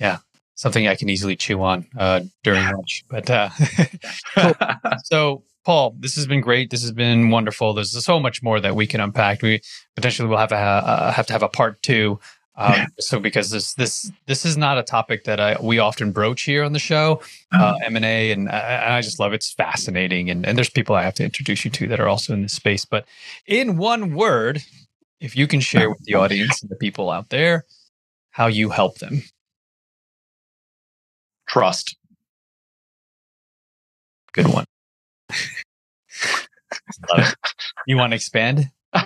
yeah 0.00 0.18
something 0.54 0.86
i 0.86 0.94
can 0.94 1.08
easily 1.08 1.36
chew 1.36 1.62
on 1.62 1.86
uh 1.98 2.20
during 2.42 2.62
lunch 2.74 3.02
but 3.08 3.30
uh 3.30 3.48
so 5.04 5.42
Paul, 5.64 5.94
this 5.98 6.14
has 6.14 6.26
been 6.26 6.40
great. 6.40 6.70
This 6.70 6.82
has 6.82 6.92
been 6.92 7.30
wonderful. 7.30 7.74
There's 7.74 7.92
so 8.04 8.18
much 8.18 8.42
more 8.42 8.60
that 8.60 8.74
we 8.74 8.86
can 8.86 9.00
unpack. 9.00 9.42
We 9.42 9.60
potentially 9.94 10.28
will 10.28 10.38
have 10.38 10.48
to 10.48 10.56
have, 10.56 10.84
uh, 10.84 11.12
have 11.12 11.26
to 11.26 11.32
have 11.32 11.42
a 11.42 11.48
part 11.48 11.82
two. 11.82 12.18
Um. 12.56 12.88
So 12.98 13.20
because 13.20 13.50
this 13.50 13.74
this 13.74 14.10
this 14.26 14.44
is 14.44 14.56
not 14.56 14.76
a 14.76 14.82
topic 14.82 15.24
that 15.24 15.40
I, 15.40 15.56
we 15.62 15.78
often 15.78 16.12
broach 16.12 16.42
here 16.42 16.62
on 16.64 16.72
the 16.72 16.78
show, 16.78 17.22
uh, 17.52 17.74
M 17.84 17.96
and 17.96 18.04
A, 18.04 18.32
and 18.32 18.50
I 18.50 19.00
just 19.00 19.18
love 19.20 19.32
it. 19.32 19.36
it's 19.36 19.52
fascinating. 19.52 20.28
And 20.28 20.44
and 20.44 20.58
there's 20.58 20.68
people 20.68 20.94
I 20.94 21.02
have 21.02 21.14
to 21.14 21.24
introduce 21.24 21.64
you 21.64 21.70
to 21.70 21.86
that 21.88 22.00
are 22.00 22.08
also 22.08 22.34
in 22.34 22.42
this 22.42 22.52
space. 22.52 22.84
But 22.84 23.06
in 23.46 23.78
one 23.78 24.14
word, 24.14 24.62
if 25.20 25.36
you 25.36 25.46
can 25.46 25.60
share 25.60 25.88
with 25.90 26.04
the 26.04 26.14
audience 26.16 26.60
and 26.60 26.70
the 26.70 26.76
people 26.76 27.10
out 27.10 27.30
there 27.30 27.64
how 28.30 28.48
you 28.48 28.68
help 28.70 28.98
them, 28.98 29.22
trust. 31.46 31.96
Good 34.32 34.48
one. 34.48 34.66
you 37.86 37.96
want 37.96 38.12
to 38.12 38.16
expand? 38.16 38.70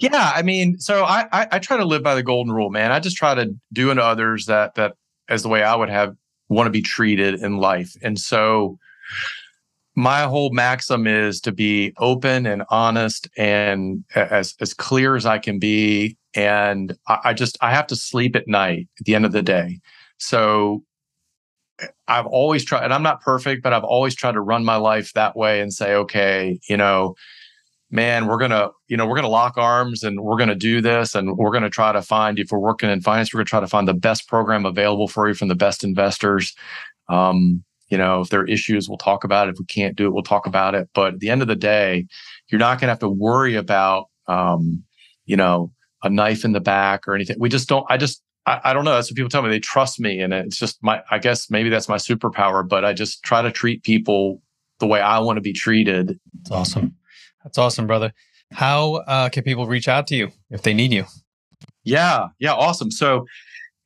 Yeah, 0.00 0.32
I 0.34 0.42
mean, 0.42 0.78
so 0.78 1.04
I, 1.04 1.26
I, 1.32 1.48
I 1.52 1.58
try 1.58 1.76
to 1.76 1.84
live 1.84 2.02
by 2.02 2.14
the 2.14 2.22
golden 2.22 2.52
rule, 2.52 2.70
man. 2.70 2.92
I 2.92 3.00
just 3.00 3.16
try 3.16 3.34
to 3.34 3.54
do 3.72 3.90
unto 3.90 4.02
others 4.02 4.46
that 4.46 4.74
that 4.76 4.94
as 5.28 5.42
the 5.42 5.48
way 5.48 5.62
I 5.62 5.74
would 5.74 5.90
have 5.90 6.14
want 6.48 6.66
to 6.66 6.70
be 6.70 6.82
treated 6.82 7.34
in 7.34 7.58
life, 7.58 7.94
and 8.02 8.18
so 8.18 8.78
my 9.96 10.22
whole 10.22 10.50
maxim 10.52 11.06
is 11.06 11.40
to 11.40 11.52
be 11.52 11.92
open 11.98 12.46
and 12.46 12.62
honest 12.70 13.28
and 13.36 14.04
as 14.14 14.54
as 14.60 14.74
clear 14.74 15.16
as 15.16 15.26
I 15.26 15.38
can 15.38 15.58
be. 15.58 16.16
And 16.34 16.96
I, 17.08 17.18
I 17.24 17.32
just 17.34 17.56
I 17.60 17.72
have 17.72 17.86
to 17.88 17.96
sleep 17.96 18.36
at 18.36 18.46
night 18.46 18.88
at 19.00 19.06
the 19.06 19.14
end 19.14 19.24
of 19.24 19.32
the 19.32 19.42
day. 19.42 19.80
So 20.18 20.82
I've 22.08 22.26
always 22.26 22.64
tried, 22.64 22.84
and 22.84 22.94
I'm 22.94 23.02
not 23.02 23.20
perfect, 23.20 23.62
but 23.62 23.72
I've 23.72 23.84
always 23.84 24.14
tried 24.14 24.32
to 24.32 24.40
run 24.40 24.64
my 24.64 24.76
life 24.76 25.12
that 25.12 25.36
way 25.36 25.60
and 25.60 25.72
say, 25.72 25.94
okay, 25.94 26.58
you 26.68 26.76
know, 26.76 27.14
man, 27.90 28.26
we're 28.26 28.38
gonna, 28.38 28.70
you 28.88 28.96
know, 28.96 29.06
we're 29.06 29.16
gonna 29.16 29.28
lock 29.28 29.56
arms 29.58 30.02
and 30.02 30.20
we're 30.20 30.38
gonna 30.38 30.54
do 30.54 30.80
this, 30.80 31.14
and 31.14 31.36
we're 31.36 31.52
gonna 31.52 31.70
try 31.70 31.92
to 31.92 32.02
find. 32.02 32.38
If 32.38 32.50
we're 32.50 32.58
working 32.58 32.90
in 32.90 33.00
finance, 33.00 33.32
we're 33.32 33.38
gonna 33.38 33.46
try 33.46 33.60
to 33.60 33.66
find 33.66 33.86
the 33.86 33.94
best 33.94 34.28
program 34.28 34.64
available 34.64 35.08
for 35.08 35.28
you 35.28 35.34
from 35.34 35.48
the 35.48 35.54
best 35.54 35.84
investors. 35.84 36.54
Um, 37.08 37.62
you 37.88 37.98
know, 37.98 38.22
if 38.22 38.30
there 38.30 38.40
are 38.40 38.48
issues, 38.48 38.88
we'll 38.88 38.98
talk 38.98 39.22
about 39.22 39.48
it. 39.48 39.52
If 39.52 39.58
we 39.58 39.66
can't 39.66 39.96
do 39.96 40.06
it, 40.06 40.12
we'll 40.12 40.22
talk 40.22 40.46
about 40.46 40.74
it. 40.74 40.88
But 40.94 41.14
at 41.14 41.20
the 41.20 41.28
end 41.28 41.42
of 41.42 41.48
the 41.48 41.56
day, 41.56 42.06
you're 42.48 42.58
not 42.58 42.80
gonna 42.80 42.92
have 42.92 42.98
to 43.00 43.08
worry 43.08 43.54
about, 43.54 44.06
um, 44.26 44.82
you 45.26 45.36
know, 45.36 45.72
a 46.02 46.10
knife 46.10 46.44
in 46.44 46.52
the 46.52 46.60
back 46.60 47.06
or 47.06 47.14
anything. 47.14 47.36
We 47.38 47.48
just 47.48 47.68
don't. 47.68 47.86
I 47.88 47.96
just 47.96 48.22
I, 48.46 48.60
I, 48.64 48.72
don't 48.72 48.84
know. 48.84 48.94
That's 48.94 49.10
what 49.10 49.16
people 49.16 49.28
tell 49.28 49.42
me. 49.42 49.48
They 49.48 49.60
trust 49.60 50.00
me. 50.00 50.20
And 50.20 50.32
it's 50.32 50.56
just 50.56 50.82
my, 50.82 51.02
I 51.10 51.18
guess 51.18 51.50
maybe 51.50 51.68
that's 51.68 51.88
my 51.88 51.96
superpower, 51.96 52.66
but 52.66 52.84
I 52.84 52.92
just 52.92 53.22
try 53.22 53.42
to 53.42 53.50
treat 53.50 53.82
people 53.82 54.40
the 54.78 54.86
way 54.86 55.00
I 55.00 55.18
want 55.18 55.36
to 55.36 55.40
be 55.40 55.52
treated. 55.52 56.18
That's 56.34 56.50
awesome. 56.50 56.96
That's 57.44 57.58
awesome, 57.58 57.86
brother. 57.86 58.12
How 58.52 58.96
uh, 59.06 59.28
can 59.28 59.42
people 59.42 59.66
reach 59.66 59.88
out 59.88 60.06
to 60.08 60.16
you 60.16 60.30
if 60.50 60.62
they 60.62 60.74
need 60.74 60.92
you? 60.92 61.04
Yeah. 61.84 62.28
Yeah. 62.38 62.54
Awesome. 62.54 62.90
So, 62.90 63.26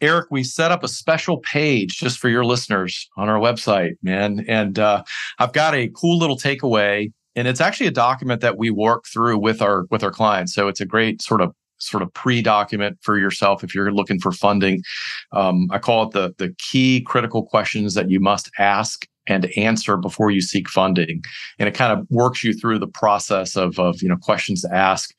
Erik, 0.01 0.29
we 0.31 0.43
set 0.43 0.71
up 0.71 0.83
a 0.83 0.89
special 0.89 1.39
page 1.39 1.99
just 1.99 2.19
for 2.19 2.29
your 2.29 2.45
listeners 2.45 3.09
on 3.17 3.29
our 3.29 3.39
website, 3.39 3.97
man. 4.03 4.45
And 4.49 4.79
uh, 4.79 5.03
I've 5.39 5.53
got 5.53 5.75
a 5.75 5.89
cool 5.89 6.19
little 6.19 6.37
takeaway 6.37 7.13
and 7.37 7.47
it's 7.47 7.61
actually 7.61 7.87
a 7.87 7.93
document 7.93 8.41
that 8.41 8.59
we 8.59 8.71
work 8.71 9.07
through 9.07 9.39
with 9.39 9.63
our 9.63 9.87
with 9.91 10.03
our 10.03 10.11
clients 10.11 10.55
so 10.55 10.69
it's 10.69 10.81
a 10.81 10.87
great 10.87 11.23
sort 11.23 11.41
of 11.41 11.55
sort 11.81 12.03
of 12.03 12.13
pre-document 12.15 12.99
for 13.01 13.19
yourself 13.19 13.65
if 13.65 13.75
you're 13.75 13.93
looking 13.93 14.21
for 14.21 14.33
funding. 14.33 14.83
Um, 15.33 15.69
I 15.71 15.79
call 15.79 16.05
it 16.05 16.13
the 16.13 16.35
the 16.39 16.55
key 16.59 17.01
critical 17.01 17.43
questions 17.45 17.95
that 17.95 18.11
you 18.11 18.21
must 18.21 18.51
ask 18.59 19.07
and 19.27 19.51
answer 19.57 19.97
before 19.97 20.31
you 20.31 20.41
seek 20.41 20.69
funding, 20.69 21.23
and 21.59 21.69
it 21.69 21.75
kind 21.75 21.99
of 21.99 22.07
works 22.11 22.43
you 22.43 22.53
through 22.53 22.79
the 22.79 22.87
process 22.87 23.57
of 23.57 23.79
of 23.79 24.03
you 24.03 24.09
know 24.09 24.17
questions 24.17 24.63
to 24.63 24.75
ask. 24.75 25.13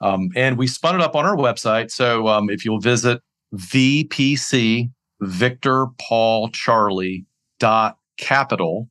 Um, 0.00 0.30
and 0.36 0.58
we 0.58 0.66
spun 0.66 0.94
it 0.94 1.00
up 1.00 1.16
on 1.16 1.24
our 1.24 1.36
website, 1.36 1.90
so 1.90 2.28
um, 2.28 2.50
if 2.50 2.64
you'll 2.64 2.80
visit 2.80 3.20
VPC 3.54 4.90
Victor 5.20 5.86
Paul 6.00 6.48
Charlie 6.48 7.24
dot 7.58 7.96
capital, 8.18 8.88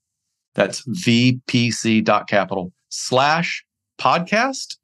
that's 0.55 0.83
VPC 0.87 2.03
dot 2.03 2.27
capital 2.27 2.71
slash 2.89 3.65
podcast 3.99 4.77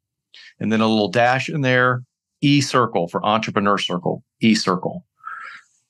and 0.60 0.72
then 0.72 0.80
a 0.80 0.86
little 0.86 1.08
dash 1.08 1.48
in 1.48 1.60
there 1.60 2.02
E 2.40 2.60
Circle 2.60 3.08
for 3.08 3.24
Entrepreneur 3.24 3.78
Circle, 3.78 4.22
E 4.40 4.54
Circle. 4.54 5.04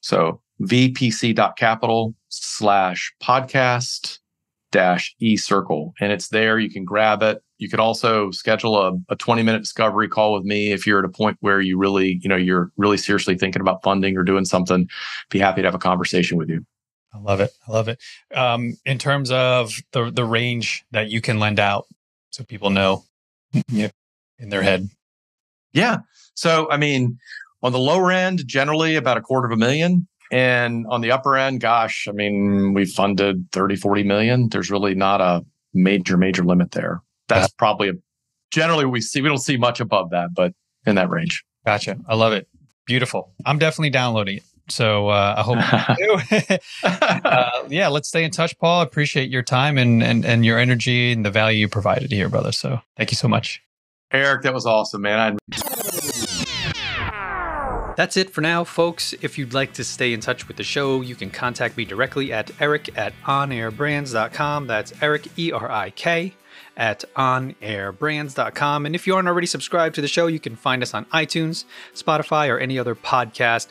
So 0.00 0.40
vpc.capital 0.62 2.14
slash 2.28 3.12
podcast 3.22 4.18
dash 4.70 5.14
E 5.20 5.36
Circle. 5.36 5.94
And 6.00 6.12
it's 6.12 6.28
there. 6.28 6.58
You 6.58 6.70
can 6.70 6.84
grab 6.84 7.22
it. 7.22 7.42
You 7.58 7.68
could 7.68 7.80
also 7.80 8.30
schedule 8.30 8.76
a, 8.80 8.92
a 9.08 9.16
20 9.16 9.42
minute 9.42 9.60
discovery 9.60 10.08
call 10.08 10.34
with 10.34 10.44
me 10.44 10.72
if 10.72 10.86
you're 10.86 11.00
at 11.00 11.04
a 11.04 11.08
point 11.08 11.36
where 11.40 11.60
you 11.60 11.76
really, 11.76 12.20
you 12.22 12.28
know, 12.28 12.36
you're 12.36 12.70
really 12.76 12.96
seriously 12.96 13.36
thinking 13.36 13.60
about 13.60 13.82
funding 13.82 14.16
or 14.16 14.22
doing 14.22 14.44
something. 14.44 14.88
Be 15.30 15.38
happy 15.38 15.62
to 15.62 15.66
have 15.66 15.74
a 15.74 15.78
conversation 15.78 16.38
with 16.38 16.48
you. 16.48 16.64
I 17.12 17.18
love 17.18 17.40
it. 17.40 17.50
I 17.66 17.72
love 17.72 17.88
it. 17.88 17.98
Um, 18.34 18.76
in 18.84 18.98
terms 18.98 19.30
of 19.30 19.74
the 19.92 20.10
the 20.10 20.24
range 20.24 20.84
that 20.90 21.08
you 21.10 21.20
can 21.20 21.40
lend 21.40 21.58
out, 21.58 21.86
so 22.30 22.44
people 22.44 22.70
know 22.70 23.04
in 24.38 24.50
their 24.50 24.62
head 24.62 24.88
Yeah. 25.72 25.98
So, 26.38 26.70
I 26.70 26.76
mean, 26.76 27.18
on 27.64 27.72
the 27.72 27.80
lower 27.80 28.12
end, 28.12 28.46
generally 28.46 28.94
about 28.94 29.16
a 29.16 29.20
quarter 29.20 29.46
of 29.46 29.52
a 29.52 29.56
million. 29.56 30.06
And 30.30 30.86
on 30.88 31.00
the 31.00 31.10
upper 31.10 31.36
end, 31.36 31.60
gosh, 31.60 32.06
I 32.08 32.12
mean, 32.12 32.74
we 32.74 32.84
funded 32.84 33.50
30, 33.50 33.74
40 33.74 34.04
million. 34.04 34.48
There's 34.48 34.70
really 34.70 34.94
not 34.94 35.20
a 35.20 35.44
major, 35.74 36.16
major 36.16 36.44
limit 36.44 36.70
there. 36.70 37.02
That's 37.26 37.52
probably 37.52 37.88
a, 37.88 37.92
generally 38.52 38.84
we 38.84 39.00
see, 39.00 39.20
we 39.20 39.28
don't 39.28 39.38
see 39.38 39.56
much 39.56 39.80
above 39.80 40.10
that, 40.10 40.28
but 40.32 40.52
in 40.86 40.94
that 40.94 41.10
range. 41.10 41.44
Gotcha. 41.66 41.96
I 42.06 42.14
love 42.14 42.32
it. 42.32 42.46
Beautiful. 42.86 43.32
I'm 43.44 43.58
definitely 43.58 43.90
downloading 43.90 44.36
it. 44.36 44.44
So 44.68 45.08
uh, 45.08 45.34
I 45.38 45.42
hope 45.42 45.58
you 45.98 46.18
do. 46.38 46.58
uh, 46.84 47.50
yeah, 47.68 47.88
let's 47.88 48.08
stay 48.08 48.22
in 48.22 48.30
touch, 48.30 48.56
Paul. 48.58 48.82
Appreciate 48.82 49.28
your 49.28 49.42
time 49.42 49.76
and, 49.78 50.02
and 50.02 50.26
and 50.26 50.44
your 50.44 50.58
energy 50.58 51.10
and 51.12 51.24
the 51.24 51.30
value 51.30 51.60
you 51.60 51.68
provided 51.68 52.12
here, 52.12 52.28
brother. 52.28 52.52
So 52.52 52.80
thank 52.96 53.10
you 53.10 53.16
so 53.16 53.28
much. 53.28 53.62
Erik, 54.12 54.42
that 54.42 54.52
was 54.52 54.66
awesome, 54.66 55.00
man. 55.02 55.38
I- 55.52 55.67
That's 57.98 58.16
it 58.16 58.30
for 58.30 58.42
now, 58.42 58.62
folks. 58.62 59.12
If 59.22 59.38
you'd 59.38 59.54
like 59.54 59.72
to 59.72 59.82
stay 59.82 60.12
in 60.12 60.20
touch 60.20 60.46
with 60.46 60.56
the 60.56 60.62
show, 60.62 61.00
you 61.00 61.16
can 61.16 61.30
contact 61.30 61.76
me 61.76 61.84
directly 61.84 62.32
at 62.32 62.48
erik 62.60 62.96
at 62.96 63.12
onairbrands.com. 63.24 64.68
That's 64.68 64.92
Erik, 65.02 65.26
E 65.36 65.50
R 65.50 65.68
I 65.68 65.90
K, 65.90 66.32
at 66.76 67.04
onairbrands.com. 67.16 68.86
And 68.86 68.94
if 68.94 69.08
you 69.08 69.16
aren't 69.16 69.26
already 69.26 69.48
subscribed 69.48 69.96
to 69.96 70.00
the 70.00 70.06
show, 70.06 70.28
you 70.28 70.38
can 70.38 70.54
find 70.54 70.80
us 70.80 70.94
on 70.94 71.06
iTunes, 71.06 71.64
Spotify, 71.92 72.48
or 72.48 72.60
any 72.60 72.78
other 72.78 72.94
podcast 72.94 73.70